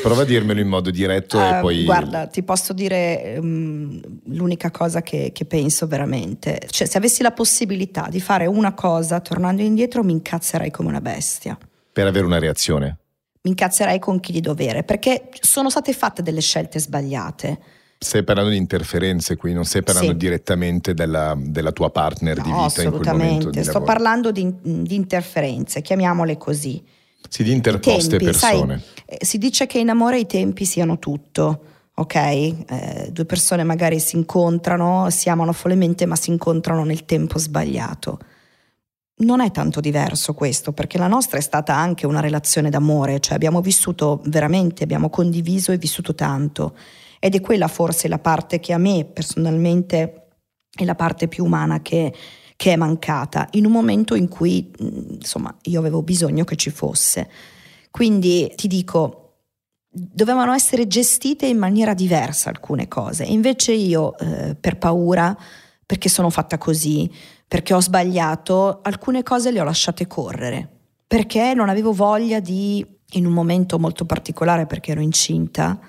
Prova 0.03 0.23
a 0.23 0.25
dirmelo 0.25 0.61
in 0.61 0.69
modo 0.69 0.91
diretto 0.91 1.39
uh, 1.39 1.41
e 1.41 1.49
ehm, 1.49 1.61
poi... 1.61 1.85
Guarda, 1.85 2.27
ti 2.27 2.43
posso 2.43 2.73
dire 2.73 3.37
um, 3.39 4.01
l'unica 4.27 4.71
cosa 4.71 5.03
che, 5.03 5.31
che, 5.33 5.45
penso 5.45 5.87
veramente. 5.87 6.61
Cioè, 6.69 6.87
se 6.87 6.99
avessi 6.99 7.23
la 7.23 7.33
possibilità 7.33 8.09
di 8.11 8.21
fare 8.21 8.47
una 8.47 8.73
cosa 8.75 9.21
tornando 9.21 9.63
indietro, 9.63 10.03
mi 10.03 10.13
incazzerei 10.13 10.71
come 10.71 10.89
una 10.89 11.01
bestia. 11.01 11.59
Per 11.93 12.07
avere 12.07 12.25
una 12.25 12.39
reazione? 12.39 12.99
Mi 13.43 13.51
incazzerei 13.51 13.99
con 13.99 14.21
chi 14.21 14.33
di 14.33 14.41
dovere, 14.41 14.83
perché 14.85 15.29
sono 15.41 15.71
state 15.71 15.93
fatte 15.93 16.23
delle 16.23 16.41
scelte 16.41 16.79
sbagliate. 16.79 17.59
Stai 17.99 18.25
parlando 18.25 18.51
di 18.51 18.57
interferenze 18.57 19.37
qui, 19.37 19.53
non 19.53 19.65
stai 19.65 19.83
parlando 19.83 20.13
sì. 20.13 20.17
direttamente 20.17 20.95
della, 20.95 21.37
della, 21.37 21.73
tua 21.73 21.91
partner 21.91 22.39
no, 22.39 22.43
di 22.43 22.51
vita 22.51 22.83
in 22.83 22.91
quel 22.93 23.07
momento? 23.07 23.51
Sto 23.53 23.73
lavoro. 23.73 23.85
parlando 23.85 24.31
di, 24.33 24.55
di 24.63 24.95
interferenze, 24.95 25.83
chiamiamole 25.83 26.39
così. 26.39 26.83
Sì, 27.29 27.43
di 27.43 27.53
interposte 27.53 28.17
tempi, 28.17 28.25
persone. 28.25 28.79
Sai, 28.79 29.05
eh, 29.07 29.25
si 29.25 29.39
dice 29.39 29.67
che 29.67 29.79
in 29.79 29.89
amore 29.89 30.19
i 30.19 30.27
tempi 30.27 30.65
siano 30.65 30.99
tutto, 30.99 31.65
ok? 31.95 32.15
Eh, 32.15 33.09
due 33.13 33.25
persone 33.25 33.63
magari 33.63 34.01
si 34.01 34.17
incontrano, 34.17 35.11
si 35.11 35.29
amano 35.29 35.53
follemente, 35.53 36.07
ma 36.07 36.17
si 36.17 36.31
incontrano 36.31 36.85
nel 36.85 37.05
tempo 37.05 37.39
sbagliato. 37.39 38.19
Non 39.21 39.41
è 39.41 39.51
tanto 39.51 39.81
diverso 39.81 40.33
questo, 40.33 40.73
perché 40.73 40.97
la 40.97 41.07
nostra 41.07 41.39
è 41.39 41.43
stata 41.43 41.77
anche 41.77 42.07
una 42.07 42.21
relazione 42.21 42.71
d'amore, 42.71 43.21
cioè 43.21 43.35
abbiamo 43.35 43.61
vissuto 43.61 44.23
veramente, 44.25 44.83
abbiamo 44.83 45.11
condiviso 45.11 45.73
e 45.73 45.79
vissuto 45.79 46.15
tanto. 46.15 46.75
Ed 47.19 47.35
è 47.35 47.41
quella 47.41 47.69
forse 47.69 48.09
la 48.09 48.19
parte 48.19 48.61
che 48.61 48.73
a 48.73 48.79
me 48.79 49.05
personalmente 49.05 50.29
è 50.75 50.85
la 50.85 50.95
parte 50.95 51.29
più 51.29 51.45
umana 51.45 51.83
che, 51.83 52.15
che 52.61 52.75
è 52.75 52.77
mancata, 52.77 53.49
in 53.53 53.65
un 53.65 53.73
momento 53.73 54.15
in 54.15 54.29
cui 54.29 54.71
insomma 54.81 55.57
io 55.63 55.81
avevo 55.81 56.03
bisogno 56.03 56.45
che 56.45 56.57
ci 56.57 56.69
fosse. 56.69 57.27
Quindi 57.91 58.53
ti 58.55 58.69
dico, 58.69 59.37
dovevano 59.89 60.53
essere 60.53 60.87
gestite 60.87 61.47
in 61.47 61.57
maniera 61.57 61.95
diversa 61.95 62.51
alcune 62.51 62.87
cose, 62.87 63.25
invece 63.25 63.73
io 63.73 64.15
eh, 64.19 64.57
per 64.57 64.77
paura, 64.77 65.35
perché 65.87 66.11
sono 66.11 66.29
fatta 66.29 66.59
così, 66.59 67.11
perché 67.49 67.73
ho 67.73 67.81
sbagliato, 67.81 68.81
alcune 68.83 69.23
cose 69.23 69.51
le 69.51 69.61
ho 69.61 69.65
lasciate 69.65 70.07
correre, 70.07 70.69
perché 71.07 71.55
non 71.55 71.71
avevo 71.71 71.95
voglia 71.95 72.41
di, 72.41 72.87
in 73.13 73.25
un 73.25 73.33
momento 73.33 73.79
molto 73.79 74.05
particolare 74.05 74.67
perché 74.67 74.91
ero 74.91 75.01
incinta, 75.01 75.81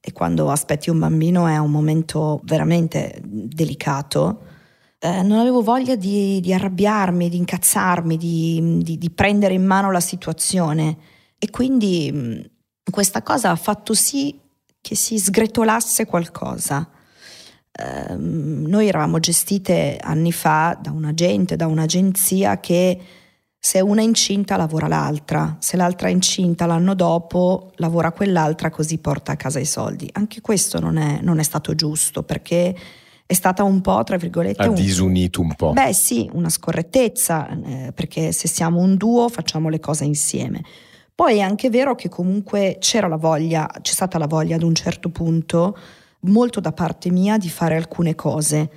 e 0.00 0.12
quando 0.12 0.50
aspetti 0.50 0.90
un 0.90 0.98
bambino 0.98 1.46
è 1.46 1.58
un 1.58 1.70
momento 1.70 2.40
veramente 2.42 3.20
delicato. 3.22 4.56
Eh, 5.00 5.22
non 5.22 5.38
avevo 5.38 5.62
voglia 5.62 5.94
di, 5.94 6.40
di, 6.40 6.52
arrabbiarmi, 6.52 7.28
di 7.28 7.36
incazzarmi, 7.36 8.16
di, 8.16 8.78
di, 8.82 8.98
di, 8.98 9.10
prendere 9.10 9.54
in 9.54 9.64
mano 9.64 9.92
la 9.92 10.00
situazione 10.00 10.96
e 11.38 11.50
quindi 11.50 12.10
mh, 12.10 12.90
questa 12.90 13.22
cosa 13.22 13.50
ha 13.50 13.56
fatto 13.56 13.94
sì 13.94 14.36
che 14.80 14.96
si 14.96 15.18
sgretolasse 15.18 16.04
qualcosa. 16.04 16.90
Eh, 17.70 18.16
noi 18.16 18.88
eravamo 18.88 19.20
gestite 19.20 19.98
anni 20.02 20.32
fa 20.32 20.76
da 20.80 20.90
un 20.90 21.04
agente, 21.04 21.54
da 21.54 21.68
un'agenzia 21.68 22.58
che 22.58 23.00
se 23.56 23.80
una 23.80 24.00
è 24.00 24.04
incinta 24.04 24.56
lavora 24.56 24.88
l'altra, 24.88 25.56
se 25.60 25.76
l'altra 25.76 26.08
è 26.08 26.10
incinta 26.10 26.66
l'anno 26.66 26.94
dopo 26.94 27.70
lavora 27.76 28.10
quell'altra 28.10 28.70
così 28.70 28.98
porta 28.98 29.32
a 29.32 29.36
casa 29.36 29.60
i 29.60 29.64
soldi. 29.64 30.08
Anche 30.12 30.40
questo 30.40 30.80
non 30.80 30.96
è, 30.96 31.20
non 31.22 31.38
è 31.38 31.42
stato 31.44 31.74
giusto 31.76 32.24
perché 32.24 32.74
è 33.28 33.34
stata 33.34 33.62
un 33.62 33.82
po', 33.82 34.02
tra 34.04 34.16
virgolette... 34.16 34.62
Ha 34.62 34.68
un, 34.70 34.74
disunito 34.74 35.42
un 35.42 35.54
po'. 35.54 35.72
Beh 35.72 35.92
sì, 35.92 36.30
una 36.32 36.48
scorrettezza, 36.48 37.48
eh, 37.50 37.92
perché 37.92 38.32
se 38.32 38.48
siamo 38.48 38.80
un 38.80 38.96
duo 38.96 39.28
facciamo 39.28 39.68
le 39.68 39.80
cose 39.80 40.04
insieme. 40.04 40.62
Poi 41.14 41.36
è 41.36 41.40
anche 41.40 41.68
vero 41.68 41.94
che 41.94 42.08
comunque 42.08 42.78
c'era 42.80 43.06
la 43.06 43.16
voglia, 43.16 43.68
c'è 43.82 43.92
stata 43.92 44.16
la 44.16 44.26
voglia 44.26 44.56
ad 44.56 44.62
un 44.62 44.74
certo 44.74 45.10
punto, 45.10 45.76
molto 46.20 46.60
da 46.60 46.72
parte 46.72 47.10
mia, 47.10 47.36
di 47.36 47.50
fare 47.50 47.76
alcune 47.76 48.14
cose 48.14 48.70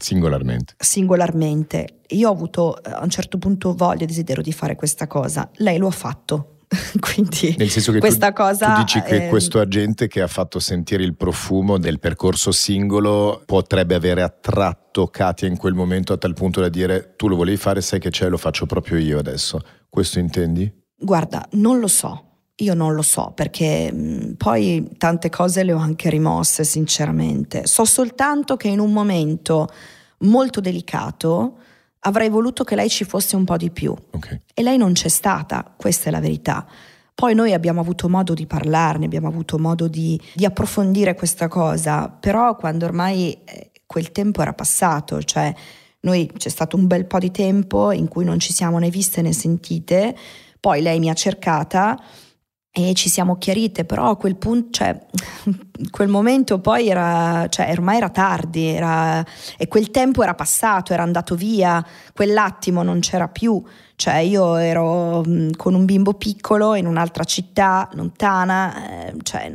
Singolarmente. 0.00 0.74
Singolarmente. 0.78 2.00
Io 2.08 2.28
ho 2.28 2.32
avuto 2.32 2.82
eh, 2.82 2.90
a 2.90 3.02
un 3.02 3.10
certo 3.10 3.38
punto 3.38 3.74
voglia 3.74 4.04
e 4.04 4.06
desiderio 4.06 4.42
di 4.42 4.52
fare 4.52 4.74
questa 4.74 5.06
cosa. 5.06 5.48
Lei 5.56 5.76
lo 5.76 5.88
ha 5.88 5.92
fatto. 5.92 6.59
Quindi 7.00 7.56
Nel 7.58 7.68
senso 7.68 7.90
che 7.90 7.98
questa 7.98 8.28
tu, 8.28 8.42
cosa, 8.42 8.74
tu 8.74 8.82
dici 8.82 9.02
che 9.02 9.26
eh, 9.26 9.28
questo 9.28 9.58
agente 9.58 10.06
che 10.06 10.22
ha 10.22 10.28
fatto 10.28 10.60
sentire 10.60 11.02
il 11.02 11.16
profumo 11.16 11.78
del 11.78 11.98
percorso 11.98 12.52
singolo 12.52 13.42
potrebbe 13.44 13.96
avere 13.96 14.22
attratto 14.22 15.08
Katia 15.08 15.48
in 15.48 15.56
quel 15.56 15.74
momento 15.74 16.12
a 16.12 16.16
tal 16.16 16.32
punto 16.34 16.60
da 16.60 16.68
dire 16.68 17.14
tu 17.16 17.26
lo 17.26 17.34
volevi 17.34 17.56
fare, 17.56 17.80
sai 17.80 17.98
che 17.98 18.10
c'è, 18.10 18.28
lo 18.28 18.36
faccio 18.36 18.66
proprio 18.66 18.98
io 18.98 19.18
adesso. 19.18 19.60
Questo 19.88 20.20
intendi? 20.20 20.72
Guarda, 20.96 21.44
non 21.52 21.80
lo 21.80 21.88
so. 21.88 22.26
Io 22.56 22.74
non 22.74 22.94
lo 22.94 23.02
so 23.02 23.32
perché 23.34 23.90
mh, 23.90 24.34
poi 24.36 24.90
tante 24.96 25.28
cose 25.28 25.64
le 25.64 25.72
ho 25.72 25.78
anche 25.78 26.08
rimosse 26.08 26.62
sinceramente. 26.62 27.66
So 27.66 27.84
soltanto 27.84 28.56
che 28.56 28.68
in 28.68 28.78
un 28.78 28.92
momento 28.92 29.66
molto 30.18 30.60
delicato 30.60 31.56
avrei 32.00 32.28
voluto 32.28 32.64
che 32.64 32.74
lei 32.74 32.88
ci 32.88 33.04
fosse 33.04 33.36
un 33.36 33.44
po' 33.44 33.56
di 33.56 33.70
più 33.70 33.94
okay. 34.12 34.42
e 34.54 34.62
lei 34.62 34.76
non 34.76 34.92
c'è 34.92 35.08
stata, 35.08 35.74
questa 35.76 36.08
è 36.08 36.12
la 36.12 36.20
verità. 36.20 36.66
Poi 37.14 37.34
noi 37.34 37.52
abbiamo 37.52 37.80
avuto 37.80 38.08
modo 38.08 38.32
di 38.32 38.46
parlarne, 38.46 39.04
abbiamo 39.04 39.28
avuto 39.28 39.58
modo 39.58 39.88
di, 39.88 40.18
di 40.34 40.46
approfondire 40.46 41.14
questa 41.14 41.48
cosa, 41.48 42.08
però 42.08 42.56
quando 42.56 42.86
ormai 42.86 43.38
eh, 43.44 43.70
quel 43.84 44.10
tempo 44.12 44.40
era 44.40 44.54
passato, 44.54 45.22
cioè 45.22 45.54
noi 46.00 46.30
c'è 46.34 46.48
stato 46.48 46.76
un 46.76 46.86
bel 46.86 47.04
po' 47.04 47.18
di 47.18 47.30
tempo 47.30 47.92
in 47.92 48.08
cui 48.08 48.24
non 48.24 48.38
ci 48.38 48.54
siamo 48.54 48.78
né 48.78 48.88
viste 48.88 49.20
né 49.20 49.34
sentite, 49.34 50.16
poi 50.58 50.80
lei 50.80 50.98
mi 50.98 51.10
ha 51.10 51.14
cercata 51.14 52.02
e 52.72 52.94
ci 52.94 53.08
siamo 53.08 53.36
chiarite, 53.36 53.84
però 53.84 54.10
a 54.10 54.16
quel 54.16 54.36
punto, 54.36 54.70
cioè, 54.70 54.96
quel 55.90 56.08
momento 56.08 56.60
poi 56.60 56.88
era, 56.88 57.48
cioè, 57.48 57.68
ormai 57.72 57.96
era 57.96 58.10
tardi, 58.10 58.66
era, 58.66 59.24
e 59.56 59.66
quel 59.66 59.90
tempo 59.90 60.22
era 60.22 60.34
passato, 60.34 60.92
era 60.92 61.02
andato 61.02 61.34
via, 61.34 61.84
quell'attimo 62.14 62.84
non 62.84 63.00
c'era 63.00 63.26
più, 63.26 63.60
cioè 63.96 64.18
io 64.18 64.54
ero 64.54 65.22
mh, 65.24 65.56
con 65.56 65.74
un 65.74 65.84
bimbo 65.84 66.14
piccolo 66.14 66.76
in 66.76 66.86
un'altra 66.86 67.24
città 67.24 67.88
lontana, 67.94 69.08
eh, 69.08 69.14
cioè, 69.22 69.50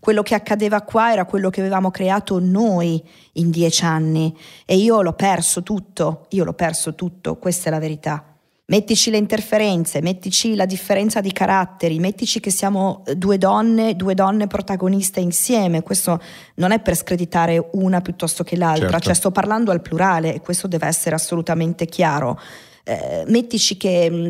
quello 0.00 0.22
che 0.22 0.34
accadeva 0.34 0.80
qua 0.80 1.12
era 1.12 1.26
quello 1.26 1.50
che 1.50 1.60
avevamo 1.60 1.90
creato 1.90 2.38
noi 2.40 3.02
in 3.34 3.50
dieci 3.50 3.84
anni 3.84 4.34
e 4.64 4.76
io 4.76 5.02
l'ho 5.02 5.12
perso 5.12 5.62
tutto, 5.62 6.26
io 6.30 6.44
l'ho 6.44 6.54
perso 6.54 6.94
tutto, 6.94 7.36
questa 7.36 7.68
è 7.68 7.70
la 7.70 7.78
verità. 7.78 8.37
Mettici 8.70 9.08
le 9.08 9.16
interferenze, 9.16 10.02
mettici 10.02 10.54
la 10.54 10.66
differenza 10.66 11.22
di 11.22 11.32
caratteri, 11.32 11.98
mettici 12.00 12.38
che 12.38 12.50
siamo 12.50 13.02
eh, 13.06 13.16
due 13.16 13.38
donne, 13.38 13.96
due 13.96 14.12
donne 14.12 14.46
protagoniste 14.46 15.20
insieme. 15.20 15.82
Questo 15.82 16.20
non 16.56 16.72
è 16.72 16.78
per 16.78 16.94
screditare 16.94 17.70
una 17.72 18.02
piuttosto 18.02 18.44
che 18.44 18.58
l'altra, 18.58 18.90
certo. 18.90 19.06
cioè 19.06 19.14
sto 19.14 19.30
parlando 19.30 19.70
al 19.70 19.80
plurale 19.80 20.34
e 20.34 20.42
questo 20.42 20.66
deve 20.66 20.86
essere 20.86 21.14
assolutamente 21.14 21.86
chiaro. 21.86 22.38
Eh, 22.84 23.24
mettici 23.28 23.78
che 23.78 24.10
mm, 24.10 24.26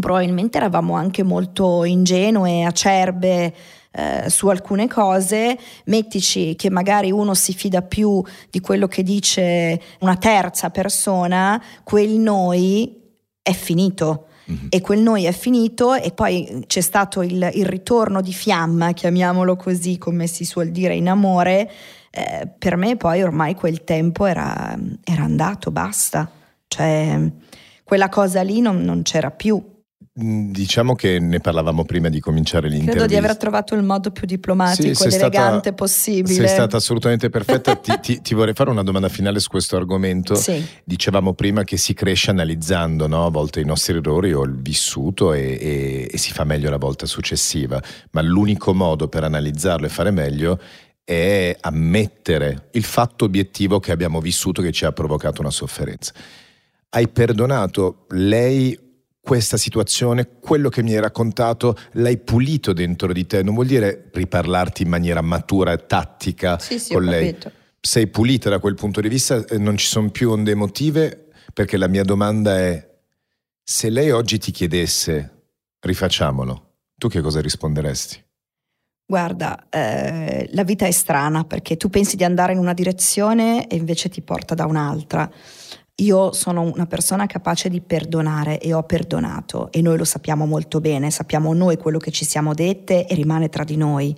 probabilmente 0.00 0.56
eravamo 0.56 0.94
anche 0.94 1.22
molto 1.22 1.84
ingenue, 1.84 2.64
acerbe. 2.64 3.54
Eh, 3.96 4.28
su 4.28 4.48
alcune 4.48 4.88
cose, 4.88 5.56
mettici 5.84 6.56
che 6.56 6.68
magari 6.68 7.12
uno 7.12 7.32
si 7.34 7.52
fida 7.52 7.80
più 7.80 8.20
di 8.50 8.58
quello 8.58 8.88
che 8.88 9.04
dice 9.04 9.80
una 10.00 10.16
terza 10.16 10.70
persona, 10.70 11.62
quel 11.84 12.10
noi 12.18 13.02
è 13.44 13.52
finito. 13.52 14.28
Mm-hmm. 14.50 14.66
E 14.70 14.80
quel 14.80 15.00
noi 15.00 15.24
è 15.24 15.32
finito 15.32 15.94
e 15.94 16.10
poi 16.10 16.64
c'è 16.66 16.80
stato 16.80 17.22
il, 17.22 17.50
il, 17.54 17.66
ritorno 17.66 18.20
di 18.20 18.32
fiamma, 18.32 18.92
chiamiamolo 18.92 19.56
così 19.56 19.96
come 19.98 20.26
si 20.26 20.44
suol 20.44 20.68
dire 20.70 20.94
in 20.94 21.08
amore, 21.08 21.70
eh, 22.10 22.48
per 22.58 22.76
me 22.76 22.96
poi 22.96 23.22
ormai 23.22 23.54
quel 23.54 23.84
tempo 23.84 24.26
era, 24.26 24.76
era 25.02 25.22
andato, 25.22 25.70
basta, 25.70 26.30
cioè 26.68 27.30
quella 27.84 28.08
cosa 28.08 28.42
lì 28.42 28.60
non, 28.60 28.82
non 28.82 29.02
c'era 29.02 29.30
più. 29.30 29.62
Diciamo 30.12 30.94
che 30.94 31.18
ne 31.18 31.40
parlavamo 31.40 31.84
prima 31.84 32.08
di 32.08 32.20
cominciare 32.20 32.68
l'intervista. 32.68 32.98
Credo 32.98 33.06
di 33.12 33.16
aver 33.16 33.36
trovato 33.36 33.74
il 33.74 33.82
modo 33.82 34.10
più 34.10 34.26
diplomatico 34.26 34.94
sì, 34.94 35.06
ed 35.06 35.12
elegante 35.12 35.58
stata, 35.58 35.72
possibile. 35.72 36.34
Sei 36.34 36.48
stata 36.48 36.76
assolutamente 36.76 37.30
perfetta. 37.30 37.74
ti, 37.82 37.98
ti, 38.00 38.20
ti, 38.20 38.34
vorrei 38.34 38.54
fare 38.54 38.70
una 38.70 38.82
domanda 38.82 39.08
finale 39.08 39.40
su 39.40 39.48
questo 39.48 39.76
argomento. 39.76 40.34
Sì. 40.34 40.64
Dicevamo 40.84 41.32
prima 41.34 41.64
che 41.64 41.76
si 41.76 41.94
cresce 41.94 42.30
analizzando 42.30 43.06
no? 43.06 43.26
a 43.26 43.30
volte 43.30 43.60
i 43.60 43.64
nostri 43.64 43.96
errori 43.96 44.32
o 44.32 44.42
il 44.44 44.54
vissuto 44.54 45.32
e, 45.32 45.58
e, 45.60 46.08
e 46.12 46.18
si 46.18 46.32
fa 46.32 46.44
meglio 46.44 46.70
la 46.70 46.78
volta 46.78 47.06
successiva, 47.06 47.80
ma 48.10 48.20
l'unico 48.20 48.74
modo 48.74 49.08
per 49.08 49.24
analizzarlo 49.24 49.86
e 49.86 49.88
fare 49.88 50.10
meglio 50.10 50.60
è 51.04 51.56
ammettere 51.60 52.68
il 52.72 52.84
fatto 52.84 53.26
obiettivo 53.26 53.78
che 53.78 53.92
abbiamo 53.92 54.20
vissuto 54.20 54.62
che 54.62 54.72
ci 54.72 54.84
ha 54.84 54.92
provocato 54.92 55.40
una 55.40 55.50
sofferenza. 55.50 56.12
Hai 56.88 57.08
perdonato 57.08 58.06
lei 58.10 58.78
questa 59.24 59.56
situazione, 59.56 60.36
quello 60.38 60.68
che 60.68 60.82
mi 60.82 60.92
hai 60.92 61.00
raccontato, 61.00 61.74
l'hai 61.92 62.18
pulito 62.18 62.74
dentro 62.74 63.10
di 63.10 63.26
te, 63.26 63.42
non 63.42 63.54
vuol 63.54 63.66
dire 63.66 64.10
riparlarti 64.12 64.82
in 64.82 64.90
maniera 64.90 65.22
matura 65.22 65.72
e 65.72 65.86
tattica 65.86 66.58
sì, 66.58 66.78
sì, 66.78 66.92
con 66.92 67.04
lei. 67.04 67.32
Capito. 67.32 67.50
Sei 67.80 68.06
pulita 68.06 68.50
da 68.50 68.58
quel 68.58 68.74
punto 68.74 69.00
di 69.00 69.08
vista, 69.08 69.42
non 69.58 69.78
ci 69.78 69.86
sono 69.86 70.10
più 70.10 70.30
onde 70.30 70.50
emotive, 70.50 71.28
perché 71.54 71.78
la 71.78 71.88
mia 71.88 72.02
domanda 72.02 72.58
è, 72.58 72.86
se 73.62 73.88
lei 73.88 74.10
oggi 74.10 74.38
ti 74.38 74.50
chiedesse 74.50 75.46
rifacciamolo, 75.80 76.72
tu 76.96 77.08
che 77.08 77.22
cosa 77.22 77.40
risponderesti? 77.40 78.22
Guarda, 79.06 79.68
eh, 79.70 80.48
la 80.52 80.64
vita 80.64 80.86
è 80.86 80.90
strana 80.90 81.44
perché 81.44 81.76
tu 81.76 81.88
pensi 81.88 82.16
di 82.16 82.24
andare 82.24 82.52
in 82.52 82.58
una 82.58 82.72
direzione 82.72 83.66
e 83.68 83.76
invece 83.76 84.08
ti 84.08 84.22
porta 84.22 84.54
da 84.54 84.66
un'altra. 84.66 85.30
Io 85.98 86.32
sono 86.32 86.62
una 86.62 86.86
persona 86.86 87.26
capace 87.26 87.68
di 87.68 87.80
perdonare 87.80 88.58
e 88.58 88.74
ho 88.74 88.82
perdonato 88.82 89.70
e 89.70 89.80
noi 89.80 89.96
lo 89.96 90.04
sappiamo 90.04 90.44
molto 90.44 90.80
bene, 90.80 91.10
sappiamo 91.10 91.54
noi 91.54 91.76
quello 91.76 91.98
che 91.98 92.10
ci 92.10 92.24
siamo 92.24 92.52
dette 92.52 93.06
e 93.06 93.14
rimane 93.14 93.48
tra 93.48 93.62
di 93.62 93.76
noi. 93.76 94.16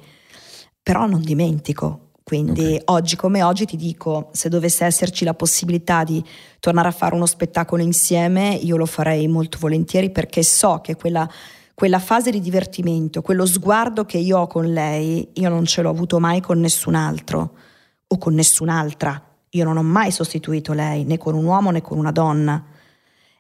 Però 0.83 1.07
non 1.07 1.21
dimentico, 1.21 2.13
quindi 2.23 2.65
okay. 2.65 2.83
oggi 2.87 3.17
come 3.17 3.43
oggi 3.43 3.67
ti 3.67 3.77
dico, 3.77 4.31
se 4.33 4.49
dovesse 4.49 4.87
esserci 4.87 5.25
la 5.25 5.35
possibilità 5.35 6.03
di 6.03 6.25
tornare 6.61 6.89
a 6.89 6.93
fare 6.93 7.15
uno 7.15 7.27
spettacolo 7.27 7.83
insieme, 7.83 8.55
io 8.55 8.77
lo 8.77 8.87
farei 8.87 9.29
molto 9.29 9.59
volentieri 9.61 10.11
perché 10.11 10.43
so 10.43 10.81
che 10.83 10.97
quella 10.97 11.29
quella 11.77 11.99
fase 11.99 12.31
di 12.31 12.41
divertimento, 12.41 13.21
quello 13.21 13.45
sguardo 13.45 14.07
che 14.07 14.17
io 14.17 14.39
ho 14.39 14.47
con 14.47 14.73
lei, 14.73 15.29
io 15.35 15.51
non 15.51 15.67
ce 15.67 15.83
l'ho 15.83 15.91
avuto 15.91 16.19
mai 16.19 16.41
con 16.41 16.59
nessun 16.59 16.95
altro 16.95 17.53
o 18.07 18.17
con 18.17 18.33
nessun'altra. 18.33 19.26
Io 19.57 19.65
non 19.65 19.77
ho 19.77 19.83
mai 19.83 20.11
sostituito 20.11 20.73
lei, 20.73 21.05
né 21.05 21.19
con 21.19 21.35
un 21.35 21.45
uomo 21.45 21.71
né 21.71 21.81
con 21.81 21.99
una 21.99 22.13
donna, 22.13 22.63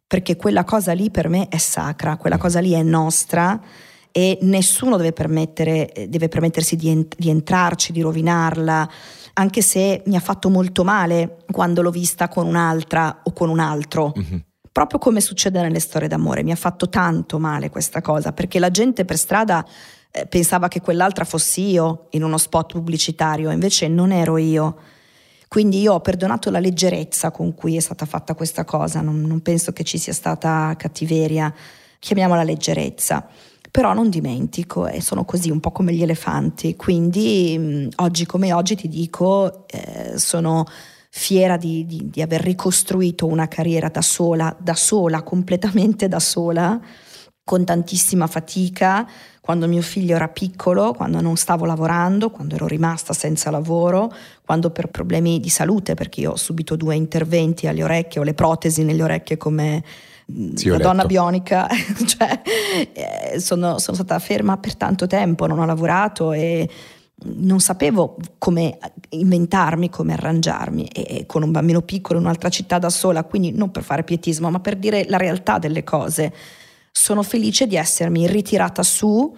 perché 0.06 0.36
quella 0.36 0.64
cosa 0.64 0.92
lì 0.92 1.10
per 1.10 1.28
me 1.28 1.48
è 1.48 1.58
sacra, 1.58 2.16
quella 2.16 2.38
cosa 2.38 2.60
lì 2.60 2.72
è 2.72 2.82
nostra 2.82 3.60
e 4.10 4.38
nessuno 4.42 4.96
deve, 4.96 5.12
deve 6.08 6.28
permettersi 6.28 6.76
di, 6.76 6.88
ent- 6.88 7.16
di 7.18 7.28
entrarci, 7.28 7.92
di 7.92 8.00
rovinarla, 8.00 8.88
anche 9.34 9.60
se 9.60 10.02
mi 10.06 10.16
ha 10.16 10.20
fatto 10.20 10.48
molto 10.48 10.84
male 10.84 11.44
quando 11.50 11.82
l'ho 11.82 11.90
vista 11.90 12.28
con 12.28 12.46
un'altra 12.46 13.20
o 13.24 13.32
con 13.32 13.50
un 13.50 13.58
altro. 13.58 14.14
Mm-hmm 14.18 14.38
proprio 14.76 14.98
come 14.98 15.22
succede 15.22 15.62
nelle 15.62 15.80
storie 15.80 16.06
d'amore. 16.06 16.42
Mi 16.42 16.52
ha 16.52 16.56
fatto 16.56 16.90
tanto 16.90 17.38
male 17.38 17.70
questa 17.70 18.02
cosa, 18.02 18.34
perché 18.34 18.58
la 18.58 18.70
gente 18.70 19.06
per 19.06 19.16
strada 19.16 19.64
eh, 20.10 20.26
pensava 20.26 20.68
che 20.68 20.82
quell'altra 20.82 21.24
fossi 21.24 21.70
io 21.70 22.08
in 22.10 22.22
uno 22.22 22.36
spot 22.36 22.72
pubblicitario, 22.72 23.50
invece 23.50 23.88
non 23.88 24.12
ero 24.12 24.36
io. 24.36 24.76
Quindi 25.48 25.80
io 25.80 25.94
ho 25.94 26.00
perdonato 26.00 26.50
la 26.50 26.58
leggerezza 26.58 27.30
con 27.30 27.54
cui 27.54 27.76
è 27.76 27.80
stata 27.80 28.04
fatta 28.04 28.34
questa 28.34 28.64
cosa, 28.64 29.00
non, 29.00 29.20
non 29.22 29.40
penso 29.40 29.72
che 29.72 29.84
ci 29.84 29.98
sia 29.98 30.12
stata 30.12 30.74
cattiveria, 30.76 31.52
chiamiamola 31.98 32.42
leggerezza. 32.42 33.26
Però 33.70 33.92
non 33.92 34.08
dimentico 34.08 34.86
e 34.86 35.00
sono 35.00 35.24
così 35.24 35.50
un 35.50 35.60
po' 35.60 35.70
come 35.70 35.92
gli 35.92 36.02
elefanti, 36.02 36.76
quindi 36.76 37.88
oggi 37.96 38.24
come 38.24 38.52
oggi 38.52 38.74
ti 38.74 38.88
dico, 38.88 39.66
eh, 39.68 40.18
sono 40.18 40.64
fiera 41.10 41.56
di, 41.56 41.86
di, 41.86 42.08
di 42.10 42.22
aver 42.22 42.42
ricostruito 42.42 43.26
una 43.26 43.48
carriera 43.48 43.88
da 43.88 44.02
sola, 44.02 44.54
da 44.58 44.74
sola, 44.74 45.22
completamente 45.22 46.08
da 46.08 46.20
sola, 46.20 46.80
con 47.42 47.64
tantissima 47.64 48.26
fatica, 48.26 49.08
quando 49.46 49.68
mio 49.68 49.80
figlio 49.80 50.16
era 50.16 50.26
piccolo, 50.26 50.92
quando 50.92 51.20
non 51.20 51.36
stavo 51.36 51.66
lavorando, 51.66 52.30
quando 52.30 52.56
ero 52.56 52.66
rimasta 52.66 53.12
senza 53.12 53.48
lavoro, 53.48 54.12
quando 54.44 54.70
per 54.70 54.88
problemi 54.88 55.38
di 55.38 55.48
salute, 55.48 55.94
perché 55.94 56.22
io 56.22 56.32
ho 56.32 56.36
subito 56.36 56.74
due 56.74 56.96
interventi 56.96 57.68
alle 57.68 57.84
orecchie, 57.84 58.20
ho 58.20 58.24
le 58.24 58.34
protesi 58.34 58.82
nelle 58.82 59.04
orecchie 59.04 59.36
come 59.36 59.84
sì, 60.56 60.68
una 60.68 60.78
donna 60.78 61.04
bionica, 61.04 61.68
cioè, 62.06 62.42
eh, 62.92 63.38
sono, 63.38 63.78
sono, 63.78 63.94
stata 63.96 64.18
ferma 64.18 64.56
per 64.56 64.74
tanto 64.74 65.06
tempo, 65.06 65.46
non 65.46 65.60
ho 65.60 65.64
lavorato 65.64 66.32
e 66.32 66.68
non 67.36 67.60
sapevo 67.60 68.16
come 68.38 68.78
inventarmi, 69.10 69.90
come 69.90 70.14
arrangiarmi 70.14 70.86
e 70.86 71.24
con 71.24 71.44
un 71.44 71.52
bambino 71.52 71.82
piccolo 71.82 72.18
in 72.18 72.24
un'altra 72.24 72.48
città 72.48 72.80
da 72.80 72.90
sola, 72.90 73.22
quindi 73.22 73.52
non 73.52 73.70
per 73.70 73.84
fare 73.84 74.02
pietismo, 74.02 74.50
ma 74.50 74.58
per 74.58 74.74
dire 74.74 75.04
la 75.06 75.18
realtà 75.18 75.58
delle 75.58 75.84
cose. 75.84 76.32
Sono 76.98 77.22
felice 77.22 77.66
di 77.66 77.76
essermi 77.76 78.26
ritirata 78.26 78.82
su 78.82 79.36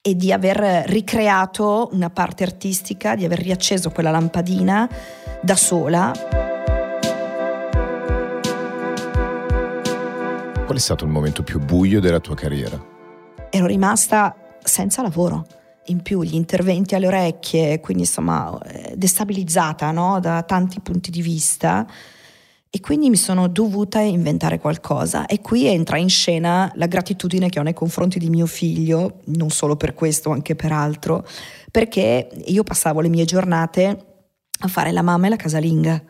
e 0.00 0.14
di 0.14 0.32
aver 0.32 0.84
ricreato 0.86 1.88
una 1.92 2.10
parte 2.10 2.44
artistica, 2.44 3.16
di 3.16 3.24
aver 3.24 3.40
riacceso 3.40 3.90
quella 3.90 4.12
lampadina 4.12 4.88
da 5.42 5.56
sola. 5.56 6.12
Qual 10.64 10.76
è 10.76 10.78
stato 10.78 11.04
il 11.04 11.10
momento 11.10 11.42
più 11.42 11.58
buio 11.58 11.98
della 11.98 12.20
tua 12.20 12.36
carriera? 12.36 12.80
Ero 13.50 13.66
rimasta 13.66 14.56
senza 14.62 15.02
lavoro 15.02 15.44
in 15.86 16.02
più 16.02 16.22
gli 16.22 16.36
interventi 16.36 16.94
alle 16.94 17.08
orecchie, 17.08 17.80
quindi 17.80 18.04
insomma 18.04 18.56
eh, 18.62 18.94
destabilizzata 18.96 19.90
no? 19.90 20.20
da 20.20 20.44
tanti 20.44 20.80
punti 20.80 21.10
di 21.10 21.20
vista 21.20 21.84
e 22.74 22.80
quindi 22.80 23.10
mi 23.10 23.16
sono 23.16 23.48
dovuta 23.48 24.00
inventare 24.00 24.58
qualcosa 24.58 25.26
e 25.26 25.42
qui 25.42 25.66
entra 25.66 25.98
in 25.98 26.08
scena 26.08 26.72
la 26.76 26.86
gratitudine 26.86 27.50
che 27.50 27.58
ho 27.58 27.62
nei 27.62 27.74
confronti 27.74 28.18
di 28.18 28.30
mio 28.30 28.46
figlio, 28.46 29.20
non 29.26 29.50
solo 29.50 29.76
per 29.76 29.92
questo, 29.92 30.30
anche 30.30 30.56
per 30.56 30.72
altro, 30.72 31.22
perché 31.70 32.30
io 32.46 32.62
passavo 32.62 33.02
le 33.02 33.10
mie 33.10 33.26
giornate 33.26 34.04
a 34.60 34.68
fare 34.68 34.90
la 34.90 35.02
mamma 35.02 35.26
e 35.26 35.28
la 35.28 35.36
casalinga. 35.36 36.02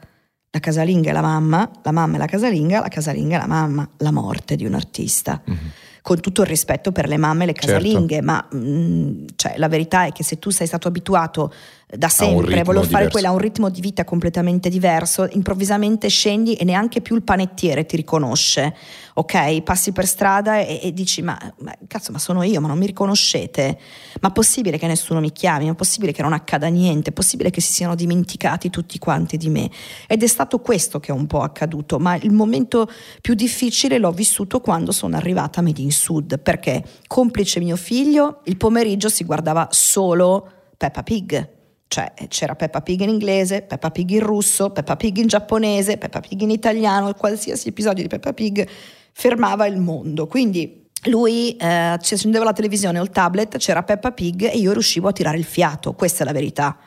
La 0.53 0.61
casalinga 0.61 1.11
e 1.11 1.13
la 1.13 1.21
mamma, 1.21 1.69
la 1.83 1.91
mamma 1.91 2.15
e 2.15 2.19
la 2.19 2.27
casalinga, 2.27 2.79
la 2.79 2.89
casalinga 2.89 3.35
e 3.35 3.39
la 3.41 3.49
mamma, 3.49 3.91
la 3.97 4.13
morte 4.13 4.55
di 4.55 4.65
un 4.65 4.75
artista. 4.75 5.43
Mm-hmm 5.51 5.69
con 6.03 6.21
tutto 6.21 6.43
il 6.43 6.49
rispetto 6.49 6.91
per 6.91 7.07
le 7.07 7.17
mamme 7.17 7.45
e 7.45 7.47
le 7.47 7.53
casalinghe, 7.53 8.17
certo. 8.17 8.27
ma 8.27 8.47
mh, 8.51 8.59
mm, 8.59 9.25
cioè, 9.37 9.55
la 9.57 9.69
verità 9.69 10.05
è 10.05 10.13
che 10.13 10.25
se 10.25 10.39
tu 10.41 10.51
sei 10.51 10.67
stato 10.67 10.89
abituato 10.89 11.53
da 11.95 12.09
sempre, 12.09 12.63
volevo 12.63 12.87
fare 12.87 13.11
quella 13.11 13.29
a 13.29 13.33
un 13.33 13.39
ritmo 13.39 13.69
di 13.69 13.83
vita 13.83 14.05
completamente 14.05 14.71
diverso, 14.71 15.29
improvvisamente 15.33 16.09
scendi 16.09 16.55
e 16.55 16.65
neanche 16.65 17.03
più 17.03 17.15
il 17.15 17.23
panettiere 17.23 17.85
ti 17.85 17.97
riconosce, 17.97 18.75
ok? 19.15 19.61
Passi 19.61 19.93
per 19.93 20.07
strada 20.07 20.61
e, 20.61 20.81
e 20.83 20.93
dici 20.95 21.21
ma, 21.21 21.39
ma, 21.59 21.75
cazzo 21.87 22.11
ma 22.11 22.19
sono 22.19 22.43
io, 22.45 22.63
ma 22.63 22.69
non 22.69 22.79
mi 22.79 22.87
riconoscete? 22.87 23.79
Ma 24.23 24.29
è 24.31 24.33
possibile 24.33 24.79
che 24.79 24.87
nessuno 24.87 25.21
mi 25.21 25.33
chiami? 25.33 25.67
Ma 25.67 25.73
è 25.73 25.75
possibile 25.75 26.13
che 26.13 26.23
non 26.23 26.33
accada 26.33 26.69
niente? 26.69 27.11
È 27.11 27.13
possibile 27.13 27.51
che 27.51 27.61
si 27.61 27.75
siano 27.75 27.95
dimenticati 27.95 28.71
tutti 28.71 28.99
quanti 28.99 29.37
di 29.37 29.51
me? 29.51 29.71
Ed 30.07 30.23
è 30.23 30.27
stato 30.27 30.61
questo 30.61 30.99
che 30.99 31.13
è 31.13 31.15
un 31.15 31.27
po' 31.27 31.43
accaduto, 31.43 31.99
ma 31.99 32.17
il 32.17 32.33
momento 32.33 32.91
più 33.21 33.35
difficile 33.35 33.99
l'ho 33.99 34.13
vissuto 34.13 34.61
quando 34.61 34.93
sono 34.93 35.17
arrivata 35.17 35.61
a 35.61 35.63
Made 35.63 35.83
in 35.83 35.93
Sud, 35.93 36.39
perché 36.39 36.83
complice 37.07 37.61
mio 37.61 37.77
figlio, 37.77 38.41
il 38.45 38.57
pomeriggio 38.57 39.11
si 39.11 39.25
guardava 39.25 39.69
solo 39.71 40.51
Peppa 40.79 41.03
Pig 41.03 41.61
cioè 41.93 42.11
c'era 42.29 42.55
Peppa 42.55 42.81
Pig 42.81 43.03
in 43.03 43.11
inglese, 43.11 43.61
Peppa 43.61 43.91
Pig 43.91 44.09
in 44.13 44.21
russo, 44.21 44.71
Peppa 44.71 44.97
Pig 44.97 45.19
in 45.19 45.27
giapponese, 45.27 45.99
Peppa 45.99 46.21
Pig 46.21 46.41
in 46.41 46.49
italiano, 46.49 47.13
qualsiasi 47.13 47.69
episodio 47.69 48.03
di 48.03 48.09
Peppa 48.09 48.33
Pig 48.33 48.67
fermava 49.13 49.67
il 49.67 49.77
mondo. 49.77 50.27
Quindi 50.27 50.87
lui 51.11 51.55
eh, 51.55 51.67
accendeva 51.67 52.45
la 52.45 52.55
televisione 52.55 52.99
o 52.99 53.03
il 53.03 53.11
tablet, 53.11 53.59
c'era 53.59 53.83
Peppa 53.83 54.11
Pig 54.11 54.45
e 54.45 54.57
io 54.57 54.73
riuscivo 54.73 55.09
a 55.09 55.13
tirare 55.13 55.37
il 55.37 55.45
fiato, 55.45 55.93
questa 55.93 56.23
è 56.23 56.27
la 56.27 56.33
verità. 56.33 56.79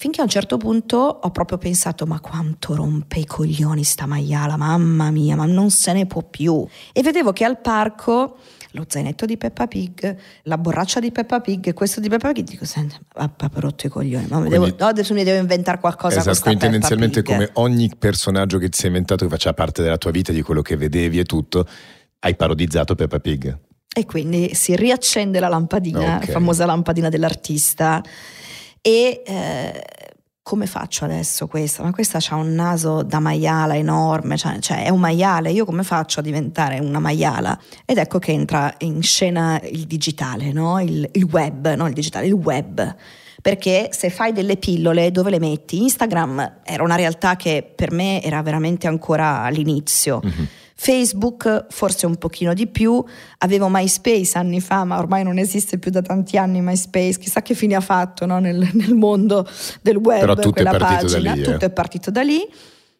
Finché 0.00 0.22
a 0.22 0.24
un 0.24 0.30
certo 0.30 0.56
punto 0.56 0.96
ho 0.96 1.30
proprio 1.30 1.58
pensato, 1.58 2.06
ma 2.06 2.20
quanto 2.20 2.74
rompe 2.74 3.18
i 3.18 3.26
coglioni 3.26 3.84
sta 3.84 4.06
maiala, 4.06 4.56
mamma 4.56 5.10
mia, 5.10 5.36
ma 5.36 5.44
non 5.44 5.68
se 5.68 5.92
ne 5.92 6.06
può 6.06 6.22
più. 6.22 6.66
E 6.94 7.02
vedevo 7.02 7.34
che 7.34 7.44
al 7.44 7.60
parco 7.60 8.38
lo 8.70 8.86
zainetto 8.88 9.26
di 9.26 9.36
Peppa 9.36 9.66
Pig, 9.66 10.16
la 10.44 10.56
borraccia 10.56 11.00
di 11.00 11.12
Peppa 11.12 11.40
Pig, 11.40 11.74
questo 11.74 12.00
di 12.00 12.08
Peppa 12.08 12.32
Pig, 12.32 12.48
dico, 12.48 12.64
senti, 12.64 12.96
ha 13.12 13.28
proprio 13.28 13.60
rotto 13.60 13.88
i 13.88 13.90
coglioni, 13.90 14.26
ma 14.30 14.40
devo, 14.40 14.68
no, 14.68 14.86
adesso 14.86 15.12
mi 15.12 15.22
devo 15.22 15.38
inventare 15.38 15.78
qualcosa. 15.78 16.20
Esatto, 16.20 16.40
quindi 16.44 16.60
tendenzialmente 16.60 17.22
come 17.22 17.50
ogni 17.56 17.92
personaggio 17.98 18.56
che 18.56 18.70
ti 18.70 18.78
sei 18.78 18.86
inventato 18.86 19.26
che 19.26 19.30
faccia 19.30 19.52
parte 19.52 19.82
della 19.82 19.98
tua 19.98 20.12
vita, 20.12 20.32
di 20.32 20.40
quello 20.40 20.62
che 20.62 20.78
vedevi 20.78 21.18
e 21.18 21.24
tutto, 21.24 21.66
hai 22.20 22.34
parodizzato 22.36 22.94
Peppa 22.94 23.20
Pig. 23.20 23.54
E 23.94 24.06
quindi 24.06 24.54
si 24.54 24.74
riaccende 24.74 25.40
la 25.40 25.48
lampadina, 25.48 25.98
okay. 25.98 26.26
la 26.26 26.32
famosa 26.32 26.64
lampadina 26.64 27.10
dell'artista. 27.10 28.02
E 28.82 29.22
eh, 29.24 29.84
come 30.42 30.66
faccio 30.66 31.04
adesso 31.04 31.46
questa? 31.46 31.82
Ma 31.82 31.92
questa 31.92 32.18
ha 32.28 32.34
un 32.36 32.54
naso 32.54 33.02
da 33.02 33.20
maiala 33.20 33.76
enorme, 33.76 34.36
cioè, 34.36 34.58
cioè, 34.58 34.84
è 34.84 34.88
un 34.88 35.00
maiale, 35.00 35.50
io 35.50 35.64
come 35.64 35.82
faccio 35.82 36.20
a 36.20 36.22
diventare 36.22 36.78
una 36.78 36.98
maiala? 36.98 37.58
Ed 37.84 37.98
ecco 37.98 38.18
che 38.18 38.32
entra 38.32 38.74
in 38.78 39.02
scena 39.02 39.60
il 39.70 39.86
digitale, 39.86 40.52
no? 40.52 40.80
il, 40.80 41.08
il 41.12 41.24
web, 41.24 41.72
no 41.74 41.86
il 41.86 41.94
digitale, 41.94 42.26
il 42.26 42.32
web 42.32 42.96
perché 43.40 43.88
se 43.92 44.10
fai 44.10 44.32
delle 44.32 44.56
pillole 44.56 45.10
dove 45.10 45.30
le 45.30 45.38
metti? 45.38 45.82
Instagram 45.82 46.60
era 46.62 46.82
una 46.82 46.96
realtà 46.96 47.36
che 47.36 47.72
per 47.74 47.90
me 47.90 48.22
era 48.22 48.42
veramente 48.42 48.86
ancora 48.86 49.42
all'inizio. 49.42 50.20
Mm-hmm. 50.24 50.44
Facebook 50.82 51.66
forse 51.68 52.06
un 52.06 52.16
pochino 52.16 52.54
di 52.54 52.66
più, 52.66 53.04
avevo 53.40 53.68
MySpace 53.68 54.38
anni 54.38 54.62
fa, 54.62 54.84
ma 54.84 54.98
ormai 54.98 55.22
non 55.22 55.36
esiste 55.36 55.78
più 55.78 55.90
da 55.90 56.00
tanti 56.00 56.38
anni 56.38 56.62
MySpace, 56.62 57.18
chissà 57.18 57.42
che 57.42 57.52
fine 57.52 57.74
ha 57.74 57.82
fatto 57.82 58.24
no? 58.24 58.38
nel, 58.38 58.56
nel, 58.72 58.94
mondo 58.94 59.46
del 59.82 59.96
web, 59.96 60.20
Però 60.20 60.34
tutto 60.34 60.52
quella 60.52 60.70
è 60.70 60.78
pagina, 60.78 61.34
lì, 61.34 61.42
tutto 61.42 61.66
eh. 61.66 61.68
è 61.68 61.70
partito 61.70 62.10
da 62.10 62.22
lì. 62.22 62.40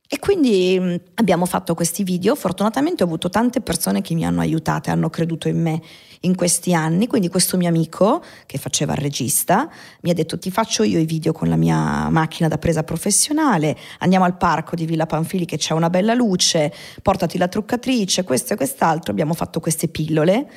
E 0.06 0.18
quindi 0.18 0.78
mh, 0.78 1.00
abbiamo 1.14 1.46
fatto 1.46 1.72
questi 1.74 2.04
video, 2.04 2.34
fortunatamente 2.34 3.02
ho 3.02 3.06
avuto 3.06 3.30
tante 3.30 3.62
persone 3.62 4.02
che 4.02 4.12
mi 4.12 4.26
hanno 4.26 4.40
aiutata 4.40 4.90
e 4.90 4.92
hanno 4.92 5.08
creduto 5.08 5.48
in 5.48 5.62
me 5.62 5.80
in 6.20 6.34
questi 6.34 6.74
anni, 6.74 7.06
quindi 7.06 7.28
questo 7.28 7.56
mio 7.56 7.68
amico 7.68 8.22
che 8.44 8.58
faceva 8.58 8.92
il 8.92 8.98
regista 8.98 9.70
mi 10.02 10.10
ha 10.10 10.14
detto 10.14 10.38
ti 10.38 10.50
faccio 10.50 10.82
io 10.82 10.98
i 10.98 11.06
video 11.06 11.32
con 11.32 11.48
la 11.48 11.56
mia 11.56 12.10
macchina 12.10 12.48
da 12.48 12.58
presa 12.58 12.82
professionale, 12.82 13.76
andiamo 14.00 14.24
al 14.24 14.36
parco 14.36 14.76
di 14.76 14.84
Villa 14.84 15.06
Panfili 15.06 15.46
che 15.46 15.56
c'è 15.56 15.72
una 15.72 15.88
bella 15.88 16.12
luce, 16.12 16.72
portati 17.02 17.38
la 17.38 17.48
truccatrice, 17.48 18.24
questo 18.24 18.52
e 18.52 18.56
quest'altro, 18.56 19.12
abbiamo 19.12 19.34
fatto 19.34 19.60
queste 19.60 19.88
pillole 19.88 20.50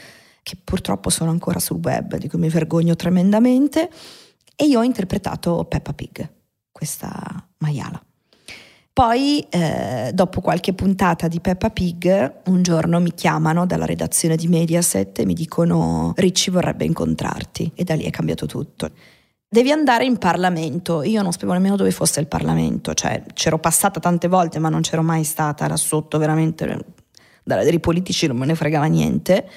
che 0.43 0.57
purtroppo 0.61 1.09
sono 1.09 1.32
ancora 1.32 1.59
sul 1.59 1.80
web, 1.82 2.18
di 2.18 2.28
cui 2.28 2.38
mi 2.39 2.49
vergogno 2.49 2.97
tremendamente, 2.97 3.89
e 4.55 4.66
io 4.66 4.80
ho 4.80 4.84
interpretato 4.84 5.64
Peppa 5.64 5.93
Pig, 5.93 6.30
questa 6.70 7.47
maiala. 7.59 8.03
Poi, 8.94 9.44
eh, 9.50 10.12
dopo 10.14 10.39
qualche 10.39 10.74
puntata 10.74 11.28
di 11.28 11.39
Peppa 11.39 11.72
Pig, 11.72 12.41
un 12.46 12.62
giorno 12.62 13.00
mi 13.00 13.16
chiamano 13.16 13.66
dalla 13.66 13.86
redazione 13.86 14.36
di 14.36 14.48
Mediaset 14.48 15.18
e 15.18 15.26
mi 15.26 15.34
dicono 15.34 16.14
Ricci 16.16 16.52
vorrebbe 16.52 16.86
incontrarti 16.86 17.72
e 17.74 17.84
da 17.84 17.96
lì 17.96 18.04
è 18.04 18.12
cambiato 18.12 18.46
tutto. 18.46 18.91
Devi 19.50 19.72
andare 19.72 20.06
in 20.06 20.20
Parlamento. 20.20 21.02
Io 21.02 21.24
non 21.24 21.32
sapevo 21.32 21.54
nemmeno 21.54 21.76
dove 21.76 21.89
fosse 21.89 22.20
il 22.20 22.28
Parlamento, 22.28 22.94
cioè 22.94 23.24
c'ero 23.34 23.58
passata 23.58 24.00
tante 24.00 24.28
volte 24.28 24.60
ma 24.60 24.70
non 24.70 24.82
c'ero 24.82 25.02
mai 25.02 25.24
stata 25.24 25.68
là 25.68 25.76
sotto, 25.76 26.20
veramente 26.20 26.86
dai 27.44 27.80
politici 27.80 28.28
non 28.28 28.38
me 28.38 28.46
ne 28.46 28.54
fregava 28.54 28.86
niente 28.86 29.50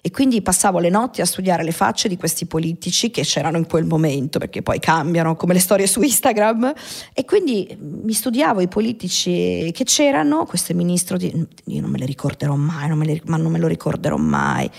e 0.00 0.10
quindi 0.10 0.42
passavo 0.42 0.78
le 0.78 0.88
notti 0.88 1.20
a 1.20 1.24
studiare 1.24 1.64
le 1.64 1.72
facce 1.72 2.08
di 2.08 2.16
questi 2.16 2.46
politici 2.46 3.10
che 3.10 3.22
c'erano 3.22 3.56
in 3.56 3.66
quel 3.66 3.84
momento, 3.84 4.38
perché 4.38 4.62
poi 4.62 4.78
cambiano 4.78 5.36
come 5.36 5.54
le 5.54 5.60
storie 5.60 5.86
su 5.86 6.00
Instagram, 6.02 6.72
e 7.12 7.24
quindi 7.24 7.76
mi 7.80 8.12
studiavo 8.12 8.60
i 8.60 8.68
politici 8.68 9.70
che 9.72 9.84
c'erano, 9.84 10.44
questo 10.44 10.74
ministro 10.74 11.16
di... 11.16 11.32
io 11.66 11.80
non 11.80 11.90
me 11.90 11.98
le 11.98 12.06
ricorderò 12.06 12.54
mai, 12.54 12.88
non 12.88 12.98
me 12.98 13.06
le, 13.06 13.20
ma 13.26 13.36
non 13.36 13.50
me 13.52 13.58
lo 13.58 13.66
ricorderò 13.66 14.16
mai. 14.16 14.70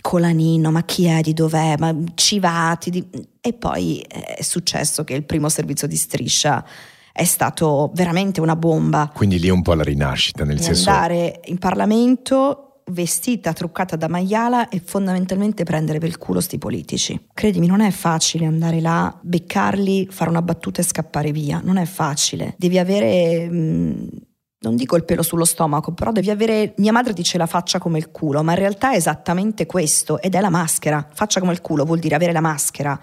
Colanino, 0.00 0.72
ma 0.72 0.82
chi 0.82 1.04
è, 1.04 1.20
di 1.20 1.32
dov'è, 1.32 1.76
ma 1.78 1.94
Civati, 2.14 2.90
di... 2.90 3.08
e 3.40 3.52
poi 3.52 4.00
è 4.00 4.42
successo 4.42 5.04
che 5.04 5.14
il 5.14 5.22
primo 5.22 5.48
servizio 5.48 5.86
di 5.86 5.96
striscia 5.96 6.64
è 7.12 7.24
stato 7.24 7.90
veramente 7.94 8.40
una 8.40 8.56
bomba. 8.56 9.12
Quindi 9.14 9.38
lì 9.38 9.46
è 9.46 9.52
un 9.52 9.62
po' 9.62 9.74
la 9.74 9.84
rinascita, 9.84 10.44
nel 10.44 10.60
senso... 10.60 10.90
Andare 10.90 11.40
in 11.44 11.58
Parlamento 11.58 12.71
vestita, 12.86 13.52
truccata 13.52 13.96
da 13.96 14.08
maiala 14.08 14.68
e 14.68 14.80
fondamentalmente 14.84 15.64
prendere 15.64 15.98
per 15.98 16.08
il 16.08 16.18
culo 16.18 16.40
sti 16.40 16.58
politici. 16.58 17.28
Credimi, 17.32 17.66
non 17.66 17.80
è 17.80 17.90
facile 17.90 18.46
andare 18.46 18.80
là, 18.80 19.16
beccarli, 19.20 20.08
fare 20.10 20.30
una 20.30 20.42
battuta 20.42 20.80
e 20.80 20.84
scappare 20.84 21.32
via. 21.32 21.60
Non 21.62 21.76
è 21.76 21.84
facile. 21.84 22.54
Devi 22.58 22.78
avere. 22.78 23.48
Mh, 23.48 23.56
mm, 23.56 24.06
non 24.62 24.76
dico 24.76 24.94
il 24.94 25.04
pelo 25.04 25.22
sullo 25.22 25.44
stomaco, 25.44 25.92
però 25.92 26.12
devi 26.12 26.30
avere. 26.30 26.74
Mia 26.76 26.92
madre 26.92 27.12
dice 27.12 27.36
la 27.36 27.46
faccia 27.46 27.78
come 27.78 27.98
il 27.98 28.10
culo, 28.10 28.42
ma 28.42 28.52
in 28.52 28.58
realtà 28.58 28.92
è 28.92 28.96
esattamente 28.96 29.66
questo 29.66 30.20
ed 30.20 30.34
è 30.34 30.40
la 30.40 30.50
maschera. 30.50 31.08
Faccia 31.12 31.40
come 31.40 31.52
il 31.52 31.60
culo 31.60 31.84
vuol 31.84 31.98
dire 31.98 32.14
avere 32.14 32.32
la 32.32 32.40
maschera. 32.40 32.98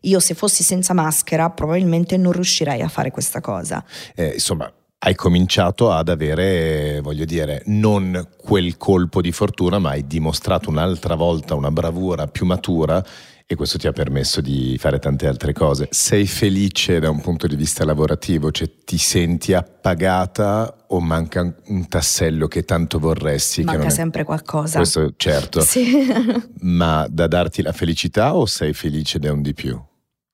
Io 0.00 0.20
se 0.20 0.34
fossi 0.34 0.62
senza 0.62 0.94
maschera 0.94 1.50
probabilmente 1.50 2.16
non 2.16 2.32
riuscirei 2.32 2.82
a 2.82 2.88
fare 2.88 3.10
questa 3.10 3.40
cosa. 3.40 3.84
Eh, 4.14 4.34
insomma, 4.34 4.70
hai 4.98 5.14
cominciato 5.14 5.92
ad 5.92 6.08
avere, 6.08 7.00
voglio 7.00 7.24
dire, 7.24 7.62
non 7.66 8.28
quel 8.36 8.76
colpo 8.76 9.20
di 9.20 9.30
fortuna, 9.30 9.78
ma 9.78 9.90
hai 9.90 10.06
dimostrato 10.06 10.70
un'altra 10.70 11.14
volta 11.14 11.54
una 11.54 11.70
bravura 11.70 12.26
più 12.26 12.46
matura 12.46 13.04
e 13.48 13.54
questo 13.54 13.78
ti 13.78 13.86
ha 13.86 13.92
permesso 13.92 14.40
di 14.40 14.76
fare 14.78 14.98
tante 14.98 15.28
altre 15.28 15.52
cose. 15.52 15.86
Sei 15.90 16.26
felice 16.26 16.98
da 16.98 17.10
un 17.10 17.20
punto 17.20 17.46
di 17.46 17.54
vista 17.54 17.84
lavorativo? 17.84 18.50
Cioè 18.50 18.68
ti 18.84 18.98
senti 18.98 19.52
appagata 19.52 20.86
o 20.88 20.98
manca 20.98 21.54
un 21.66 21.86
tassello 21.86 22.48
che 22.48 22.64
tanto 22.64 22.98
vorresti? 22.98 23.62
Manca 23.62 23.90
sempre 23.90 24.24
qualcosa. 24.24 24.78
Questo 24.78 25.12
certo. 25.16 25.60
Sì. 25.60 26.04
Ma 26.62 27.06
da 27.08 27.28
darti 27.28 27.62
la 27.62 27.72
felicità 27.72 28.34
o 28.34 28.46
sei 28.46 28.72
felice 28.72 29.20
da 29.20 29.30
un 29.30 29.42
di 29.42 29.54
più? 29.54 29.80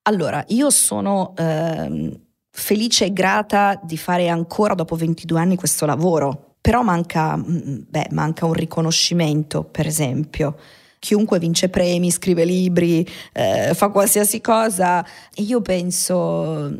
Allora, 0.03 0.43
io 0.47 0.69
sono... 0.71 1.33
Ehm 1.37 2.21
felice 2.55 3.05
e 3.05 3.13
grata 3.13 3.79
di 3.83 3.97
fare 3.97 4.29
ancora 4.29 4.75
dopo 4.75 4.95
22 4.95 5.39
anni 5.39 5.55
questo 5.55 5.87
lavoro, 5.87 6.55
però 6.61 6.83
manca, 6.83 7.35
mm, 7.35 7.79
beh, 7.89 8.07
manca 8.11 8.45
un 8.45 8.53
riconoscimento, 8.53 9.63
per 9.63 9.87
esempio. 9.87 10.55
Chiunque 10.99 11.39
vince 11.39 11.67
premi, 11.69 12.11
scrive 12.11 12.45
libri, 12.45 13.05
eh, 13.33 13.73
fa 13.73 13.89
qualsiasi 13.89 14.39
cosa 14.39 15.03
e 15.33 15.41
io 15.41 15.61
penso, 15.61 16.71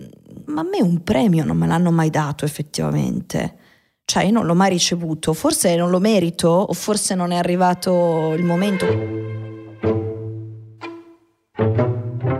ma 0.45 0.61
a 0.61 0.63
me 0.63 0.81
un 0.81 1.03
premio 1.03 1.43
non 1.43 1.57
me 1.57 1.67
l'hanno 1.67 1.91
mai 1.91 2.09
dato 2.09 2.45
effettivamente. 2.45 3.57
Cioè, 4.05 4.25
io 4.25 4.31
non 4.31 4.45
l'ho 4.45 4.55
mai 4.55 4.69
ricevuto, 4.69 5.33
forse 5.33 5.75
non 5.75 5.89
lo 5.89 5.99
merito 5.99 6.47
o 6.49 6.73
forse 6.73 7.15
non 7.15 7.31
è 7.31 7.37
arrivato 7.37 8.33
il 8.37 8.43
momento. 8.43 9.33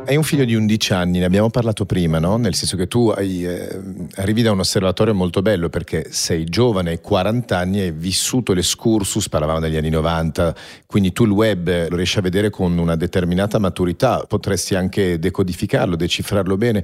Hai 0.05 0.17
un 0.17 0.23
figlio 0.23 0.43
di 0.43 0.53
11 0.53 0.93
anni, 0.93 1.19
ne 1.19 1.25
abbiamo 1.25 1.49
parlato 1.49 1.85
prima, 1.85 2.19
no? 2.19 2.35
Nel 2.35 2.55
senso 2.55 2.75
che 2.75 2.87
tu 2.87 3.07
hai, 3.07 3.45
eh, 3.45 3.79
arrivi 4.15 4.41
da 4.41 4.51
un 4.51 4.59
osservatorio 4.59 5.15
molto 5.15 5.41
bello 5.41 5.69
perché 5.69 6.07
sei 6.11 6.43
giovane, 6.43 6.89
hai 6.89 6.99
40 6.99 7.57
anni, 7.57 7.79
hai 7.79 7.91
vissuto 7.91 8.51
l'escursus, 8.51 9.29
parlavamo 9.29 9.61
degli 9.61 9.77
anni 9.77 9.89
90, 9.89 10.53
quindi 10.87 11.13
tu 11.13 11.23
il 11.23 11.31
web 11.31 11.87
lo 11.87 11.95
riesci 11.95 12.19
a 12.19 12.21
vedere 12.21 12.49
con 12.49 12.77
una 12.77 12.97
determinata 12.97 13.59
maturità, 13.59 14.25
potresti 14.27 14.75
anche 14.75 15.19
decodificarlo, 15.19 15.95
decifrarlo 15.95 16.57
bene, 16.57 16.83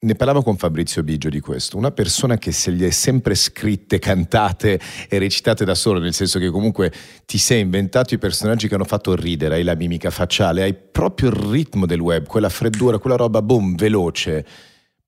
ne 0.00 0.14
parlavo 0.14 0.42
con 0.42 0.56
Fabrizio 0.56 1.02
Biggio 1.02 1.28
di 1.28 1.40
questo, 1.40 1.76
una 1.76 1.90
persona 1.90 2.38
che 2.38 2.52
se 2.52 2.70
gli 2.70 2.84
è 2.84 2.90
sempre 2.90 3.34
scritte, 3.34 3.98
cantate 3.98 4.78
e 5.08 5.18
recitate 5.18 5.64
da 5.64 5.74
solo, 5.74 5.98
nel 5.98 6.14
senso 6.14 6.38
che 6.38 6.50
comunque 6.50 6.92
ti 7.26 7.36
sei 7.36 7.62
inventato 7.62 8.14
i 8.14 8.18
personaggi 8.18 8.68
che 8.68 8.74
hanno 8.74 8.84
fatto 8.84 9.16
ridere, 9.16 9.56
hai 9.56 9.64
la 9.64 9.74
mimica 9.74 10.10
facciale, 10.10 10.62
hai 10.62 10.74
proprio 10.74 11.30
il 11.30 11.34
ritmo 11.34 11.84
del 11.84 11.98
web, 11.98 12.26
quella 12.26 12.48
freddura, 12.48 12.98
quella 12.98 13.16
roba 13.16 13.42
boom, 13.42 13.74
veloce. 13.74 14.46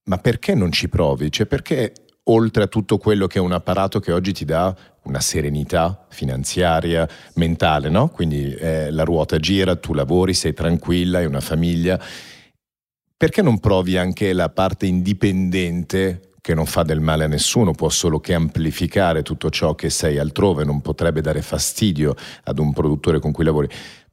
Ma 0.04 0.18
perché 0.18 0.54
non 0.56 0.72
ci 0.72 0.88
provi? 0.88 1.30
Cioè 1.30 1.46
perché 1.46 1.92
oltre 2.24 2.64
a 2.64 2.66
tutto 2.66 2.98
quello 2.98 3.28
che 3.28 3.38
è 3.38 3.40
un 3.40 3.52
apparato 3.52 4.00
che 4.00 4.10
oggi 4.10 4.32
ti 4.32 4.44
dà 4.44 4.74
una 5.04 5.20
serenità 5.20 6.06
finanziaria, 6.10 7.08
mentale, 7.34 7.90
no? 7.90 8.08
Quindi 8.08 8.52
eh, 8.54 8.90
la 8.90 9.04
ruota 9.04 9.38
gira, 9.38 9.76
tu 9.76 9.94
lavori, 9.94 10.34
sei 10.34 10.52
tranquilla, 10.52 11.18
hai 11.18 11.26
una 11.26 11.40
famiglia 11.40 12.00
perché 13.20 13.42
non 13.42 13.58
provi 13.58 13.98
anche 13.98 14.32
la 14.32 14.48
parte 14.48 14.86
indipendente 14.86 16.30
che 16.40 16.54
non 16.54 16.64
fa 16.64 16.84
del 16.84 17.00
male 17.00 17.24
a 17.24 17.28
nessuno, 17.28 17.72
può 17.72 17.90
solo 17.90 18.18
che 18.18 18.32
amplificare 18.32 19.20
tutto 19.20 19.50
ciò 19.50 19.74
che 19.74 19.90
sei 19.90 20.16
altrove, 20.16 20.64
non 20.64 20.80
potrebbe 20.80 21.20
dare 21.20 21.42
fastidio 21.42 22.14
ad 22.44 22.58
un 22.58 22.72
produttore 22.72 23.18
con 23.18 23.30
cui 23.30 23.44
lavori 23.44 23.68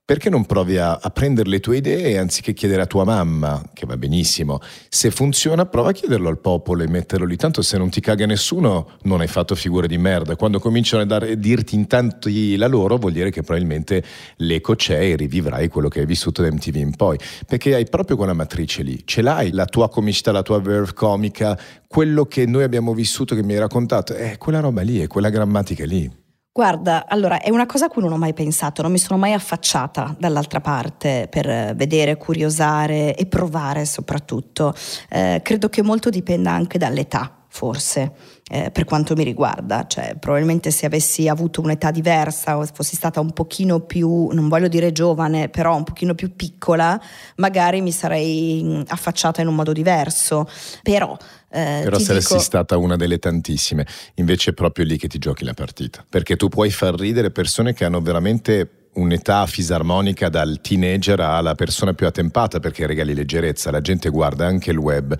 perché 0.07 0.29
non 0.29 0.45
provi 0.45 0.77
a, 0.77 0.99
a, 1.01 1.09
prendere 1.09 1.49
le 1.49 1.59
tue 1.59 1.75
idee 1.75 2.17
anziché 2.17 2.53
chiedere 2.53 2.81
a 2.81 2.85
tua 2.85 3.03
mamma, 3.03 3.61
che 3.73 3.85
va 3.85 3.97
benissimo, 3.97 4.61
se 4.87 5.11
funziona 5.11 5.65
prova 5.65 5.89
a 5.89 5.91
chiederlo 5.91 6.29
al 6.29 6.39
popolo 6.39 6.81
e 6.81 6.87
metterlo 6.87 7.25
lì, 7.25 7.35
tanto 7.35 7.61
se 7.61 7.77
non 7.77 7.89
ti 7.89 7.99
caga 7.99 8.25
nessuno 8.25 8.91
non 9.01 9.19
hai 9.19 9.27
fatto 9.27 9.53
figure 9.53 9.85
di 9.85 9.97
merda, 9.97 10.37
quando 10.37 10.59
cominciano 10.59 11.03
a, 11.03 11.05
dare, 11.05 11.33
a 11.33 11.35
dirti 11.35 11.75
intanto 11.75 12.29
la 12.31 12.67
loro 12.67 12.95
vuol 12.95 13.11
dire 13.11 13.31
che 13.31 13.41
probabilmente 13.41 14.01
l'eco 14.37 14.75
c'è 14.75 15.11
e 15.11 15.17
rivivrai 15.17 15.67
quello 15.67 15.89
che 15.89 15.99
hai 15.99 16.05
vissuto 16.05 16.41
da 16.41 16.49
MTV 16.53 16.75
in 16.77 16.95
poi, 16.95 17.17
perché 17.45 17.75
hai 17.75 17.83
proprio 17.83 18.15
quella 18.15 18.31
matrice 18.31 18.83
lì, 18.83 19.01
ce 19.03 19.21
l'hai, 19.21 19.51
la 19.51 19.65
tua 19.65 19.89
comicità, 19.89 20.31
la 20.31 20.41
tua 20.41 20.61
verve 20.61 20.93
comica, 20.93 21.59
quello 21.85 22.23
che 22.27 22.45
noi 22.45 22.63
abbiamo 22.63 22.93
vissuto 22.93 23.35
che 23.35 23.43
mi 23.43 23.55
hai 23.55 23.59
raccontato, 23.59 24.13
è 24.13 24.37
quella 24.37 24.61
roba 24.61 24.83
lì, 24.83 25.01
è 25.01 25.07
quella 25.07 25.29
grammatica 25.29 25.83
lì. 25.83 26.25
Guarda, 26.57 27.05
allora 27.07 27.39
è 27.39 27.51
una 27.51 27.67
cosa 27.67 27.85
a 27.85 27.87
cui 27.87 28.01
non 28.01 28.11
ho 28.11 28.17
mai 28.17 28.33
pensato, 28.33 28.81
non 28.81 28.91
mi 28.91 28.97
sono 28.97 29.19
mai 29.19 29.31
affacciata 29.31 30.15
dall'altra 30.17 30.59
parte 30.59 31.27
per 31.29 31.75
vedere, 31.75 32.17
curiosare 32.17 33.13
e 33.13 33.27
provare 33.27 33.85
soprattutto. 33.85 34.73
Eh, 35.07 35.39
credo 35.43 35.69
che 35.69 35.83
molto 35.83 36.09
dipenda 36.09 36.49
anche 36.49 36.79
dall'età, 36.79 37.31
forse. 37.47 38.11
Eh, 38.49 38.71
per 38.71 38.85
quanto 38.85 39.13
mi 39.13 39.23
riguarda, 39.23 39.85
cioè 39.87 40.15
probabilmente 40.17 40.71
se 40.71 40.85
avessi 40.85 41.27
avuto 41.27 41.61
un'età 41.61 41.91
diversa 41.91 42.57
o 42.57 42.65
fossi 42.73 42.95
stata 42.95 43.19
un 43.19 43.33
pochino 43.33 43.81
più, 43.81 44.29
non 44.31 44.47
voglio 44.47 44.67
dire 44.67 44.91
giovane, 44.91 45.49
però 45.49 45.75
un 45.75 45.83
pochino 45.83 46.15
più 46.15 46.35
piccola, 46.35 46.99
magari 47.35 47.81
mi 47.81 47.91
sarei 47.91 48.61
mm, 48.63 48.81
affacciata 48.87 49.41
in 49.41 49.47
un 49.47 49.53
modo 49.53 49.73
diverso. 49.73 50.47
Però 50.81 51.15
eh, 51.49 51.81
Però 51.83 51.97
saresti 51.97 52.33
dico... 52.33 52.43
stata 52.43 52.77
una 52.77 52.95
delle 52.95 53.19
tantissime, 53.19 53.85
invece 54.15 54.51
è 54.51 54.53
proprio 54.53 54.85
lì 54.85 54.97
che 54.97 55.07
ti 55.07 55.17
giochi 55.17 55.45
la 55.45 55.53
partita, 55.53 56.05
perché 56.07 56.35
tu 56.35 56.49
puoi 56.49 56.69
far 56.71 56.95
ridere 56.95 57.31
persone 57.31 57.73
che 57.73 57.85
hanno 57.85 58.01
veramente 58.01 58.89
un'età 58.97 59.45
fisarmonica 59.45 60.29
dal 60.29 60.59
teenager 60.61 61.19
alla 61.19 61.55
persona 61.55 61.93
più 61.93 62.07
attempata 62.07 62.59
perché 62.59 62.85
regali 62.85 63.13
leggerezza, 63.13 63.71
la 63.71 63.81
gente 63.81 64.09
guarda 64.09 64.45
anche 64.45 64.71
il 64.71 64.77
web 64.77 65.17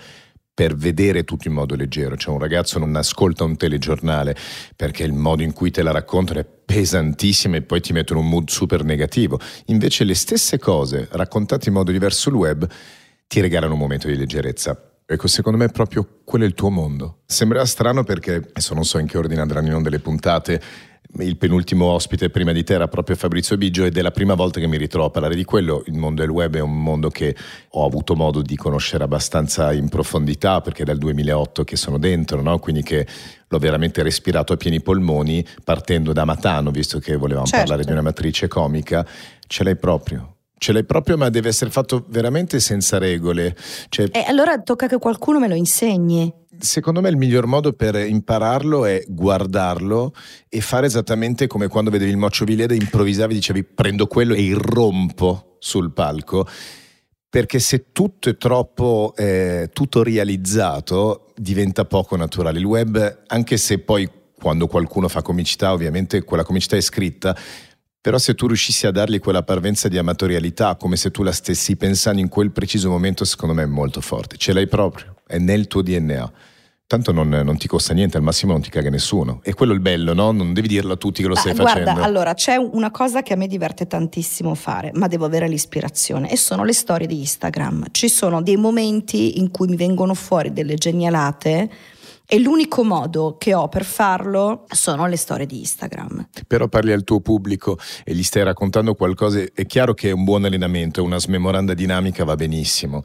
per 0.54 0.76
vedere 0.76 1.24
tutto 1.24 1.48
in 1.48 1.54
modo 1.54 1.76
leggero, 1.76 2.18
cioè 2.18 2.34
un 2.34 2.40
ragazzo 2.40 2.80
non 2.80 2.96
ascolta 2.96 3.44
un 3.44 3.56
telegiornale 3.56 4.36
perché 4.76 5.04
il 5.04 5.14
modo 5.14 5.44
in 5.44 5.54
cui 5.54 5.70
te 5.70 5.84
la 5.84 5.92
raccontano 5.92 6.40
è 6.40 6.46
pesantissimo 6.46 7.56
e 7.56 7.62
poi 7.62 7.80
ti 7.80 7.94
mettono 7.94 8.22
un 8.22 8.30
mood 8.30 8.50
super 8.50 8.84
negativo, 8.84 9.40
invece 9.66 10.04
le 10.04 10.16
stesse 10.16 10.58
cose 10.58 11.08
raccontate 11.12 11.70
in 11.70 11.76
modo 11.76 11.92
diverso 11.92 12.22
sul 12.22 12.34
web 12.34 12.68
ti 13.28 13.40
regalano 13.40 13.74
un 13.74 13.80
momento 13.80 14.08
di 14.08 14.16
leggerezza 14.16 14.97
Ecco, 15.10 15.28
secondo 15.28 15.58
me 15.58 15.70
proprio 15.70 16.06
quello 16.26 16.44
è 16.44 16.48
il 16.48 16.54
tuo 16.54 16.70
mondo. 16.70 17.20
Sembra 17.26 17.66
strano 17.66 18.04
perché, 18.04 18.36
adesso 18.36 18.74
non 18.74 18.84
so 18.84 18.98
in 18.98 19.08
che 19.08 19.18
ordine 19.18 19.40
andranno 19.40 19.68
in 19.68 19.76
onda 19.76 19.90
le 19.90 20.00
puntate, 20.00 20.62
il 21.20 21.38
penultimo 21.38 21.86
ospite 21.86 22.30
prima 22.30 22.52
di 22.52 22.66
te 22.66 22.74
era 22.74 22.90
proprio 22.90 23.16
Fabrizio 23.16 23.56
Biggio 23.56 23.86
ed 23.86 23.98
è 23.98 24.02
la 24.02 24.12
prima 24.12 24.34
volta 24.34 24.60
che 24.60 24.68
mi 24.68 24.76
ritrovo 24.76 25.08
a 25.08 25.10
parlare 25.10 25.36
di 25.36 25.46
quello. 25.46 25.82
Il 25.86 25.94
mondo 25.94 26.22
del 26.22 26.30
web 26.30 26.58
è 26.58 26.60
un 26.60 26.84
mondo 26.84 27.10
che 27.10 27.34
ho 27.70 27.86
avuto 27.86 28.16
modo 28.16 28.42
di 28.42 28.58
conoscere 28.58 29.06
abbastanza 29.06 29.72
in 29.72 29.88
profondità 29.88 30.60
perché 30.60 30.82
è 30.82 30.86
dal 30.86 30.98
2008 30.98 31.64
che 31.64 31.78
sono 31.78 31.98
dentro, 31.98 32.42
no? 32.42 32.60
quindi 32.60 32.84
che 32.84 33.08
l'ho 33.48 33.60
veramente 33.60 34.04
respirato 34.04 34.52
a 34.52 34.58
pieni 34.58 34.82
polmoni 34.82 35.46
partendo 35.64 36.12
da 36.12 36.26
Matano, 36.26 36.70
visto 36.70 37.00
che 37.00 37.16
volevamo 37.16 37.46
certo. 37.46 37.66
parlare 37.66 37.86
di 37.86 37.92
una 37.94 38.02
matrice 38.02 38.50
comica. 38.50 39.08
Ce 39.48 39.64
l'hai 39.64 39.78
proprio. 39.78 40.37
Ce 40.60 40.72
l'hai 40.72 40.86
proprio, 40.86 41.18
ma 41.18 41.30
deve 41.30 41.50
essere 41.50 41.70
fatto 41.70 42.06
veramente 42.10 42.60
senza 42.60 42.98
regole. 42.98 43.56
Cioè, 43.90 44.10
e 44.12 44.24
allora 44.28 44.60
tocca 44.60 44.88
che 44.88 44.98
qualcuno 44.98 45.40
me 45.40 45.48
lo 45.48 45.54
insegni. 45.54 46.34
Secondo 46.60 47.02
me 47.02 47.10
il 47.10 47.18
miglior 47.18 47.46
modo 47.46 47.74
per 47.74 47.96
impararlo 47.96 48.86
è 48.86 49.04
guardarlo 49.08 50.14
e 50.50 50.60
fare 50.62 50.88
esattamente 50.88 51.46
come 51.46 51.68
quando 51.68 51.92
vedevi 51.92 52.10
il 52.10 52.18
Moccio 52.18 52.46
Vileda, 52.46 52.74
improvvisavi, 52.74 53.34
dicevi 53.36 53.64
prendo 53.64 54.08
quello 54.08 54.34
e 54.34 54.42
irrompo 54.42 55.58
sul 55.60 55.92
palco. 55.94 56.48
Perché 57.30 57.60
se 57.60 57.92
tutto 57.92 58.30
è 58.30 58.38
troppo 58.38 59.14
eh, 59.16 59.70
tutorializzato 59.72 61.34
diventa 61.36 61.86
poco 61.86 62.16
naturale. 62.16 62.58
Il 62.58 62.66
web, 62.66 63.24
anche 63.28 63.58
se 63.58 63.78
poi 63.80 64.10
quando 64.40 64.68
qualcuno 64.68 65.08
fa 65.08 65.22
comicità, 65.22 65.74
ovviamente 65.74 66.24
quella 66.24 66.44
comicità 66.44 66.76
è 66.76 66.82
scritta, 66.82 67.36
però 68.08 68.20
se 68.20 68.36
tu 68.36 68.48
riuscissi 68.48 68.88
a 68.88 68.92
dargli 68.92 69.20
quella 69.20 69.44
parvenza 69.44 69.90
di 69.90 69.98
amatorialità, 69.98 70.78
come 70.78 70.96
se 70.96 71.12
tu 71.12 71.24
la 71.24 71.34
stessi 71.34 71.76
pensando 71.76 72.22
in 72.22 72.30
quel 72.30 72.52
preciso 72.52 72.90
momento, 72.90 73.26
secondo 73.26 73.54
me 73.54 73.64
è 73.64 73.66
molto 73.66 74.00
forte. 74.00 74.38
Ce 74.38 74.54
l'hai 74.54 74.66
proprio, 74.66 75.16
è 75.28 75.38
nel 75.40 75.68
tuo 75.68 75.82
DNA. 75.82 76.32
Tanto 76.88 77.12
non, 77.12 77.28
non, 77.28 77.58
ti 77.58 77.68
costa 77.68 77.94
niente, 77.94 78.16
al 78.16 78.24
massimo 78.24 78.54
non 78.54 78.62
ti 78.62 78.70
caga 78.70 78.90
nessuno. 78.90 79.42
E 79.44 79.54
quello 79.54 79.74
è 79.74 79.76
il 79.76 79.82
bello, 79.82 80.14
no? 80.14 80.32
Non 80.32 80.54
devi 80.54 80.70
dirlo 80.70 80.94
a 80.94 80.96
tutti 80.96 81.22
che 81.22 81.28
lo 81.28 81.36
stai 81.36 81.52
ah, 81.52 81.56
guarda, 81.56 81.70
facendo. 81.70 81.92
Guarda, 81.92 82.08
allora 82.08 82.34
c'è 82.34 82.56
una 82.56 82.92
cosa 82.92 83.22
che 83.22 83.34
a 83.34 83.36
me 83.36 83.48
diverte 83.48 83.88
tantissimo 83.88 84.56
fare, 84.56 84.92
ma 84.94 85.08
devo 85.08 85.26
avere 85.26 85.50
l'ispirazione, 85.50 86.32
e 86.32 86.38
sono 86.38 86.64
le 86.64 86.72
storie 86.72 87.08
di 87.08 87.20
Instagram. 87.20 87.88
Ci 87.92 88.08
sono 88.08 88.42
dei 88.42 88.56
momenti 88.56 89.38
in 89.40 89.52
cui 89.52 89.68
mi 89.68 89.76
vengono 89.76 90.14
fuori 90.14 90.54
delle 90.54 90.76
genialate 90.76 91.70
e 92.30 92.40
l'unico 92.40 92.84
modo 92.84 93.38
che 93.40 93.54
ho 93.54 93.70
per 93.70 93.86
farlo 93.86 94.66
sono 94.68 95.08
le 95.08 95.16
storie 95.16 95.46
di 95.46 95.60
Instagram. 95.60 96.28
Però 96.46 96.68
parli 96.68 96.92
al 96.92 97.06
tuo 97.06 97.22
pubblico 97.22 97.78
e 98.04 98.14
gli 98.14 98.24
stai 98.24 98.44
raccontando 98.44 98.96
qualcosa, 98.96 99.42
è 99.54 99.66
chiaro 99.66 99.94
che 99.94 100.10
è 100.10 100.12
un 100.12 100.26
buon 100.26 100.44
allenamento, 100.44 101.04
una 101.04 101.20
smemoranda 101.20 101.74
dinamica 101.74 102.26
va 102.26 102.36
benissimo. 102.36 103.02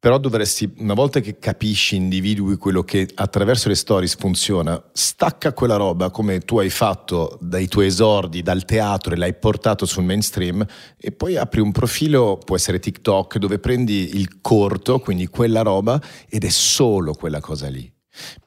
Però 0.00 0.16
dovresti, 0.18 0.72
una 0.78 0.94
volta 0.94 1.18
che 1.18 1.40
capisci, 1.40 1.96
individui 1.96 2.56
quello 2.56 2.84
che 2.84 3.08
attraverso 3.14 3.68
le 3.68 3.74
stories 3.74 4.14
funziona, 4.14 4.80
stacca 4.92 5.52
quella 5.52 5.74
roba 5.74 6.10
come 6.10 6.38
tu 6.40 6.60
hai 6.60 6.70
fatto 6.70 7.36
dai 7.40 7.66
tuoi 7.66 7.86
esordi, 7.86 8.42
dal 8.42 8.64
teatro 8.64 9.14
e 9.14 9.16
l'hai 9.16 9.34
portato 9.34 9.86
sul 9.86 10.04
mainstream 10.04 10.64
e 10.96 11.10
poi 11.10 11.36
apri 11.36 11.60
un 11.60 11.72
profilo, 11.72 12.38
può 12.38 12.54
essere 12.54 12.78
TikTok, 12.78 13.38
dove 13.38 13.58
prendi 13.58 14.16
il 14.16 14.40
corto, 14.40 15.00
quindi 15.00 15.26
quella 15.26 15.62
roba, 15.62 16.00
ed 16.28 16.44
è 16.44 16.50
solo 16.50 17.14
quella 17.14 17.40
cosa 17.40 17.68
lì 17.68 17.90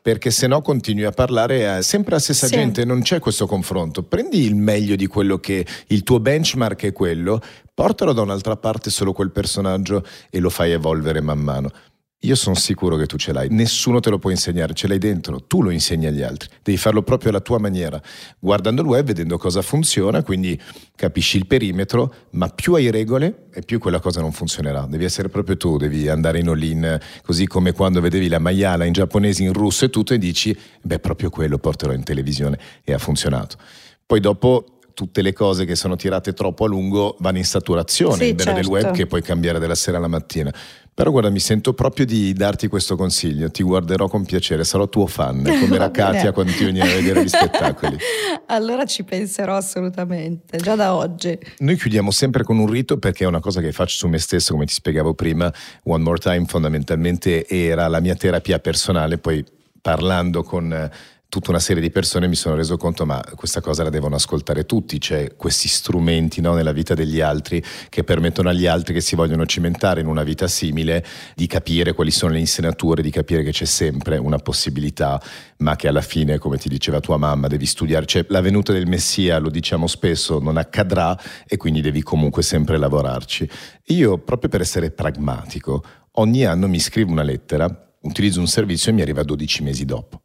perché 0.01 0.31
se 0.31 0.47
no 0.47 0.61
continui 0.61 1.03
a 1.03 1.11
parlare 1.11 1.67
a, 1.67 1.81
sempre 1.81 2.13
la 2.13 2.19
stessa 2.19 2.47
sì. 2.47 2.55
gente, 2.55 2.85
non 2.85 3.01
c'è 3.01 3.19
questo 3.19 3.45
confronto. 3.45 4.03
Prendi 4.03 4.43
il 4.43 4.55
meglio 4.55 4.95
di 4.95 5.07
quello 5.07 5.37
che 5.39 5.65
il 5.87 6.03
tuo 6.03 6.19
benchmark 6.19 6.83
è 6.85 6.91
quello, 6.91 7.39
portalo 7.73 8.13
da 8.13 8.21
un'altra 8.21 8.57
parte 8.57 8.89
solo 8.89 9.13
quel 9.13 9.31
personaggio 9.31 10.03
e 10.29 10.39
lo 10.39 10.49
fai 10.49 10.71
evolvere 10.71 11.21
man 11.21 11.39
mano. 11.39 11.71
Io 12.23 12.35
sono 12.35 12.53
sicuro 12.53 12.97
che 12.97 13.07
tu 13.07 13.17
ce 13.17 13.33
l'hai, 13.33 13.47
nessuno 13.49 13.99
te 13.99 14.11
lo 14.11 14.19
può 14.19 14.29
insegnare, 14.29 14.75
ce 14.75 14.87
l'hai 14.87 14.99
dentro, 14.99 15.41
tu 15.41 15.63
lo 15.63 15.71
insegni 15.71 16.05
agli 16.05 16.21
altri, 16.21 16.49
devi 16.61 16.77
farlo 16.77 17.01
proprio 17.01 17.31
alla 17.31 17.39
tua 17.39 17.57
maniera, 17.57 17.99
guardando 18.37 18.83
il 18.83 18.87
web, 18.87 19.07
vedendo 19.07 19.39
cosa 19.39 19.63
funziona, 19.63 20.21
quindi 20.21 20.59
capisci 20.95 21.37
il 21.37 21.47
perimetro, 21.47 22.13
ma 22.31 22.47
più 22.49 22.75
hai 22.75 22.91
regole 22.91 23.47
e 23.51 23.63
più 23.63 23.79
quella 23.79 23.99
cosa 23.99 24.21
non 24.21 24.33
funzionerà, 24.33 24.85
devi 24.87 25.03
essere 25.03 25.29
proprio 25.29 25.57
tu, 25.57 25.77
devi 25.77 26.09
andare 26.09 26.37
in 26.37 26.49
all-in, 26.49 26.99
così 27.23 27.47
come 27.47 27.71
quando 27.71 27.99
vedevi 28.01 28.27
la 28.27 28.37
maiala 28.37 28.85
in 28.85 28.93
giapponese, 28.93 29.41
in 29.41 29.51
russo 29.51 29.85
e 29.85 29.89
tutto 29.89 30.13
e 30.13 30.19
dici, 30.19 30.55
beh 30.79 30.99
proprio 30.99 31.31
quello 31.31 31.57
porterò 31.57 31.91
in 31.91 32.03
televisione 32.03 32.59
e 32.83 32.93
ha 32.93 32.99
funzionato. 32.99 33.57
Poi 34.05 34.19
dopo 34.19 34.81
tutte 34.93 35.21
le 35.21 35.33
cose 35.33 35.65
che 35.65 35.75
sono 35.75 35.95
tirate 35.95 36.33
troppo 36.33 36.65
a 36.65 36.67
lungo 36.67 37.15
vanno 37.19 37.37
in 37.37 37.45
saturazione, 37.45 38.15
sì, 38.17 38.25
il 38.25 38.35
bello 38.35 38.51
certo. 38.53 38.61
del 38.61 38.69
web 38.69 38.93
che 38.93 39.07
puoi 39.07 39.21
cambiare 39.21 39.57
dalla 39.57 39.73
sera 39.73 39.97
alla 39.97 40.07
mattina. 40.07 40.53
Però 40.93 41.09
guarda, 41.09 41.29
mi 41.29 41.39
sento 41.39 41.73
proprio 41.73 42.05
di 42.05 42.33
darti 42.33 42.67
questo 42.67 42.97
consiglio, 42.97 43.49
ti 43.49 43.63
guarderò 43.63 44.09
con 44.09 44.25
piacere, 44.25 44.65
sarò 44.65 44.89
tuo 44.89 45.07
fan, 45.07 45.41
come 45.61 45.75
era 45.75 45.89
Katia 45.89 46.33
quando 46.33 46.51
ti 46.51 46.65
veniva 46.65 46.83
a 46.85 46.93
vedere 46.93 47.23
gli 47.23 47.29
spettacoli. 47.29 47.97
allora 48.47 48.85
ci 48.85 49.03
penserò 49.03 49.55
assolutamente, 49.55 50.57
già 50.57 50.75
da 50.75 50.93
oggi. 50.93 51.37
Noi 51.59 51.77
chiudiamo 51.77 52.11
sempre 52.11 52.43
con 52.43 52.59
un 52.59 52.67
rito 52.67 52.97
perché 52.97 53.23
è 53.23 53.27
una 53.27 53.39
cosa 53.39 53.61
che 53.61 53.71
faccio 53.71 53.95
su 53.97 54.07
me 54.07 54.17
stesso, 54.17 54.51
come 54.51 54.65
ti 54.65 54.73
spiegavo 54.73 55.13
prima, 55.13 55.51
One 55.85 56.03
More 56.03 56.19
Time 56.19 56.45
fondamentalmente 56.45 57.47
era 57.47 57.87
la 57.87 58.01
mia 58.01 58.15
terapia 58.15 58.59
personale, 58.59 59.17
poi 59.17 59.43
parlando 59.81 60.43
con 60.43 60.89
tutta 61.31 61.51
una 61.51 61.59
serie 61.59 61.81
di 61.81 61.91
persone 61.91 62.27
mi 62.27 62.35
sono 62.35 62.55
reso 62.55 62.75
conto 62.75 63.05
ma 63.05 63.23
questa 63.35 63.61
cosa 63.61 63.83
la 63.83 63.89
devono 63.89 64.15
ascoltare 64.15 64.65
tutti, 64.65 64.99
cioè 64.99 65.37
questi 65.37 65.69
strumenti 65.69 66.41
no, 66.41 66.55
nella 66.55 66.73
vita 66.73 66.93
degli 66.93 67.21
altri 67.21 67.63
che 67.87 68.03
permettono 68.03 68.49
agli 68.49 68.65
altri 68.65 68.93
che 68.93 68.99
si 68.99 69.15
vogliono 69.15 69.45
cimentare 69.45 70.01
in 70.01 70.07
una 70.07 70.23
vita 70.23 70.49
simile 70.49 71.05
di 71.33 71.47
capire 71.47 71.93
quali 71.93 72.11
sono 72.11 72.33
le 72.33 72.39
insenature, 72.39 73.01
di 73.01 73.11
capire 73.11 73.43
che 73.43 73.51
c'è 73.51 73.63
sempre 73.63 74.17
una 74.17 74.39
possibilità, 74.39 75.21
ma 75.59 75.77
che 75.77 75.87
alla 75.87 76.01
fine, 76.01 76.37
come 76.37 76.57
ti 76.57 76.67
diceva 76.67 76.99
tua 76.99 77.15
mamma, 77.15 77.47
devi 77.47 77.65
studiare, 77.65 78.05
cioè 78.05 78.25
la 78.27 78.41
venuta 78.41 78.73
del 78.73 78.87
Messia, 78.87 79.37
lo 79.37 79.49
diciamo 79.49 79.87
spesso, 79.87 80.37
non 80.39 80.57
accadrà 80.57 81.17
e 81.47 81.55
quindi 81.55 81.79
devi 81.79 82.03
comunque 82.03 82.43
sempre 82.43 82.75
lavorarci. 82.75 83.49
Io, 83.85 84.17
proprio 84.17 84.49
per 84.49 84.59
essere 84.59 84.91
pragmatico, 84.91 85.81
ogni 86.15 86.43
anno 86.43 86.67
mi 86.67 86.79
scrivo 86.79 87.13
una 87.13 87.23
lettera, 87.23 87.73
utilizzo 88.01 88.41
un 88.41 88.47
servizio 88.47 88.91
e 88.91 88.95
mi 88.95 89.01
arriva 89.01 89.23
12 89.23 89.63
mesi 89.63 89.85
dopo. 89.85 90.23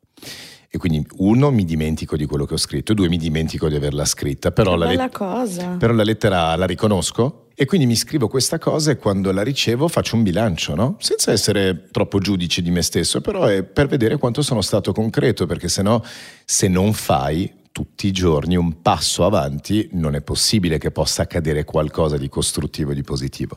E 0.77 0.79
quindi 0.79 1.07
uno 1.17 1.51
mi 1.51 1.65
dimentico 1.65 2.19
di 2.19 2.27
quello 2.27 2.45
che 2.45 2.53
ho 2.53 2.59
scritto, 2.59 2.93
due 2.93 3.09
mi 3.09 3.17
dimentico 3.17 3.67
di 3.67 3.77
averla 3.77 4.05
scritta, 4.05 4.53
però, 4.53 4.77
la, 4.77 4.85
let- 4.85 5.79
però 5.79 5.95
la, 5.95 6.03
lettera 6.03 6.55
la 6.55 6.67
riconosco 6.67 7.47
e 7.55 7.65
quindi 7.65 7.87
mi 7.87 7.97
scrivo 7.97 8.29
questa 8.29 8.59
cosa 8.59 8.91
e 8.91 8.99
quando 8.99 9.33
la 9.33 9.41
ricevo 9.41 9.89
faccio 9.89 10.17
un 10.17 10.23
bilancio, 10.23 10.75
no? 10.75 10.97
Senza 11.01 11.33
essere 11.33 11.89
troppo 11.91 12.19
giudice 12.19 12.61
di 12.61 12.71
me 12.71 12.83
stesso, 12.83 13.23
però 13.23 13.47
è 13.47 13.63
per 13.63 13.87
vedere 13.87 14.19
quanto 14.19 14.43
sono 14.43 14.61
stato 14.61 14.93
concreto, 14.93 15.47
perché 15.47 15.69
se 15.69 15.81
no, 15.81 16.05
se 16.45 16.69
non 16.69 16.93
fai 16.93 17.51
tutti 17.73 18.07
i 18.07 18.13
giorni 18.13 18.55
un 18.55 18.83
passo 18.83 19.25
avanti, 19.25 19.89
non 19.93 20.15
è 20.15 20.21
possibile 20.21 20.77
che 20.77 20.91
possa 20.91 21.23
accadere 21.23 21.65
qualcosa 21.65 22.19
di 22.19 22.29
costruttivo 22.29 22.91
e 22.91 22.95
di 22.95 23.03
positivo. 23.03 23.57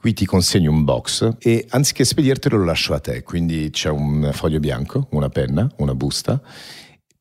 Qui 0.00 0.14
ti 0.14 0.24
consegno 0.24 0.70
un 0.70 0.82
box 0.82 1.36
e 1.38 1.66
anziché 1.68 2.06
spedirtelo 2.06 2.56
lo 2.56 2.64
lascio 2.64 2.94
a 2.94 3.00
te, 3.00 3.22
quindi 3.22 3.68
c'è 3.70 3.90
un 3.90 4.30
foglio 4.32 4.58
bianco, 4.58 5.08
una 5.10 5.28
penna, 5.28 5.70
una 5.76 5.94
busta, 5.94 6.40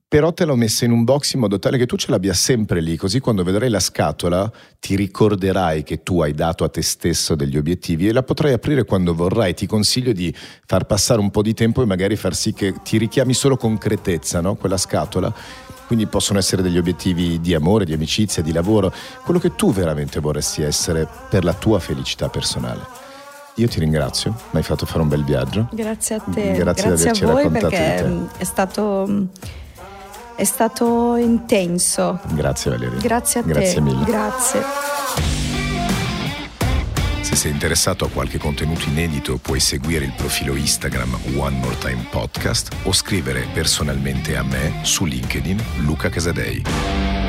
però 0.08 0.32
te 0.32 0.46
l'ho 0.46 0.56
messa 0.56 0.86
in 0.86 0.92
un 0.92 1.04
box 1.04 1.34
in 1.34 1.42
modo 1.42 1.60
tale 1.60 1.78
che 1.78 1.86
tu 1.86 1.98
ce 1.98 2.10
l'abbia 2.10 2.34
sempre 2.34 2.80
lì, 2.80 2.96
così 2.96 3.20
quando 3.20 3.44
vedrai 3.44 3.70
la 3.70 3.82
scatola 3.82 4.50
ti 4.80 4.96
ricorderai 4.96 5.84
che 5.84 6.04
tu 6.04 6.22
hai 6.22 6.34
dato 6.34 6.64
a 6.64 6.70
te 6.70 6.82
stesso 6.82 7.36
degli 7.36 7.58
obiettivi 7.58 8.08
e 8.08 8.14
la 8.14 8.24
potrai 8.24 8.54
aprire 8.54 8.86
quando 8.86 9.14
vorrai. 9.14 9.54
Ti 9.54 9.68
consiglio 9.68 10.14
di 10.14 10.34
far 10.66 10.86
passare 10.86 11.20
un 11.20 11.30
po' 11.32 11.42
di 11.42 11.54
tempo 11.54 11.82
e 11.82 11.86
magari 11.86 12.16
far 12.16 12.34
sì 12.34 12.54
che 12.54 12.76
ti 12.82 12.98
richiami 12.98 13.34
solo 13.34 13.58
concretezza, 13.58 14.40
no? 14.40 14.56
quella 14.56 14.78
scatola 14.78 15.32
quindi 15.90 16.06
possono 16.06 16.38
essere 16.38 16.62
degli 16.62 16.78
obiettivi 16.78 17.42
di 17.42 17.56
amore, 17.56 17.84
di 17.84 17.94
amicizia, 17.94 18.44
di 18.44 18.52
lavoro, 18.52 18.94
quello 19.24 19.40
che 19.40 19.56
tu 19.56 19.74
veramente 19.74 20.20
vorresti 20.20 20.62
essere 20.62 21.08
per 21.32 21.44
la 21.44 21.56
tua 21.56 21.80
felicità 21.80 22.30
personale. 22.30 22.86
Io 23.56 23.68
ti 23.68 23.80
ringrazio, 23.80 24.30
mi 24.52 24.60
hai 24.60 24.64
fatto 24.64 24.86
fare 24.86 25.02
un 25.02 25.08
bel 25.08 25.24
viaggio. 25.24 25.68
Grazie 25.72 26.18
a 26.18 26.20
te, 26.20 26.52
grazie, 26.52 26.90
grazie 26.90 27.10
a 27.10 27.32
voi 27.32 27.50
perché 27.50 28.28
è 28.38 28.44
stato, 28.44 29.30
è 30.36 30.44
stato 30.44 31.16
intenso. 31.16 32.20
Grazie 32.34 32.70
Valeria. 32.70 33.00
Grazie 33.00 33.40
a 33.40 33.44
te. 33.44 33.50
Grazie 33.50 33.82
mille. 33.82 34.04
Grazie. 34.04 34.89
Se 37.30 37.36
sei 37.36 37.52
interessato 37.52 38.06
a 38.06 38.10
qualche 38.10 38.40
contenuto 38.40 38.90
inedito 38.90 39.38
puoi 39.38 39.60
seguire 39.60 40.04
il 40.04 40.14
profilo 40.18 40.56
Instagram 40.56 41.16
One 41.38 41.60
More 41.60 41.78
Time 41.78 42.08
Podcast 42.10 42.76
o 42.86 42.92
scrivere 42.92 43.46
personalmente 43.54 44.36
a 44.36 44.42
me 44.42 44.80
su 44.82 45.06
LinkedIn 45.06 45.64
Luca 45.82 46.10
Casadei. 46.10 47.29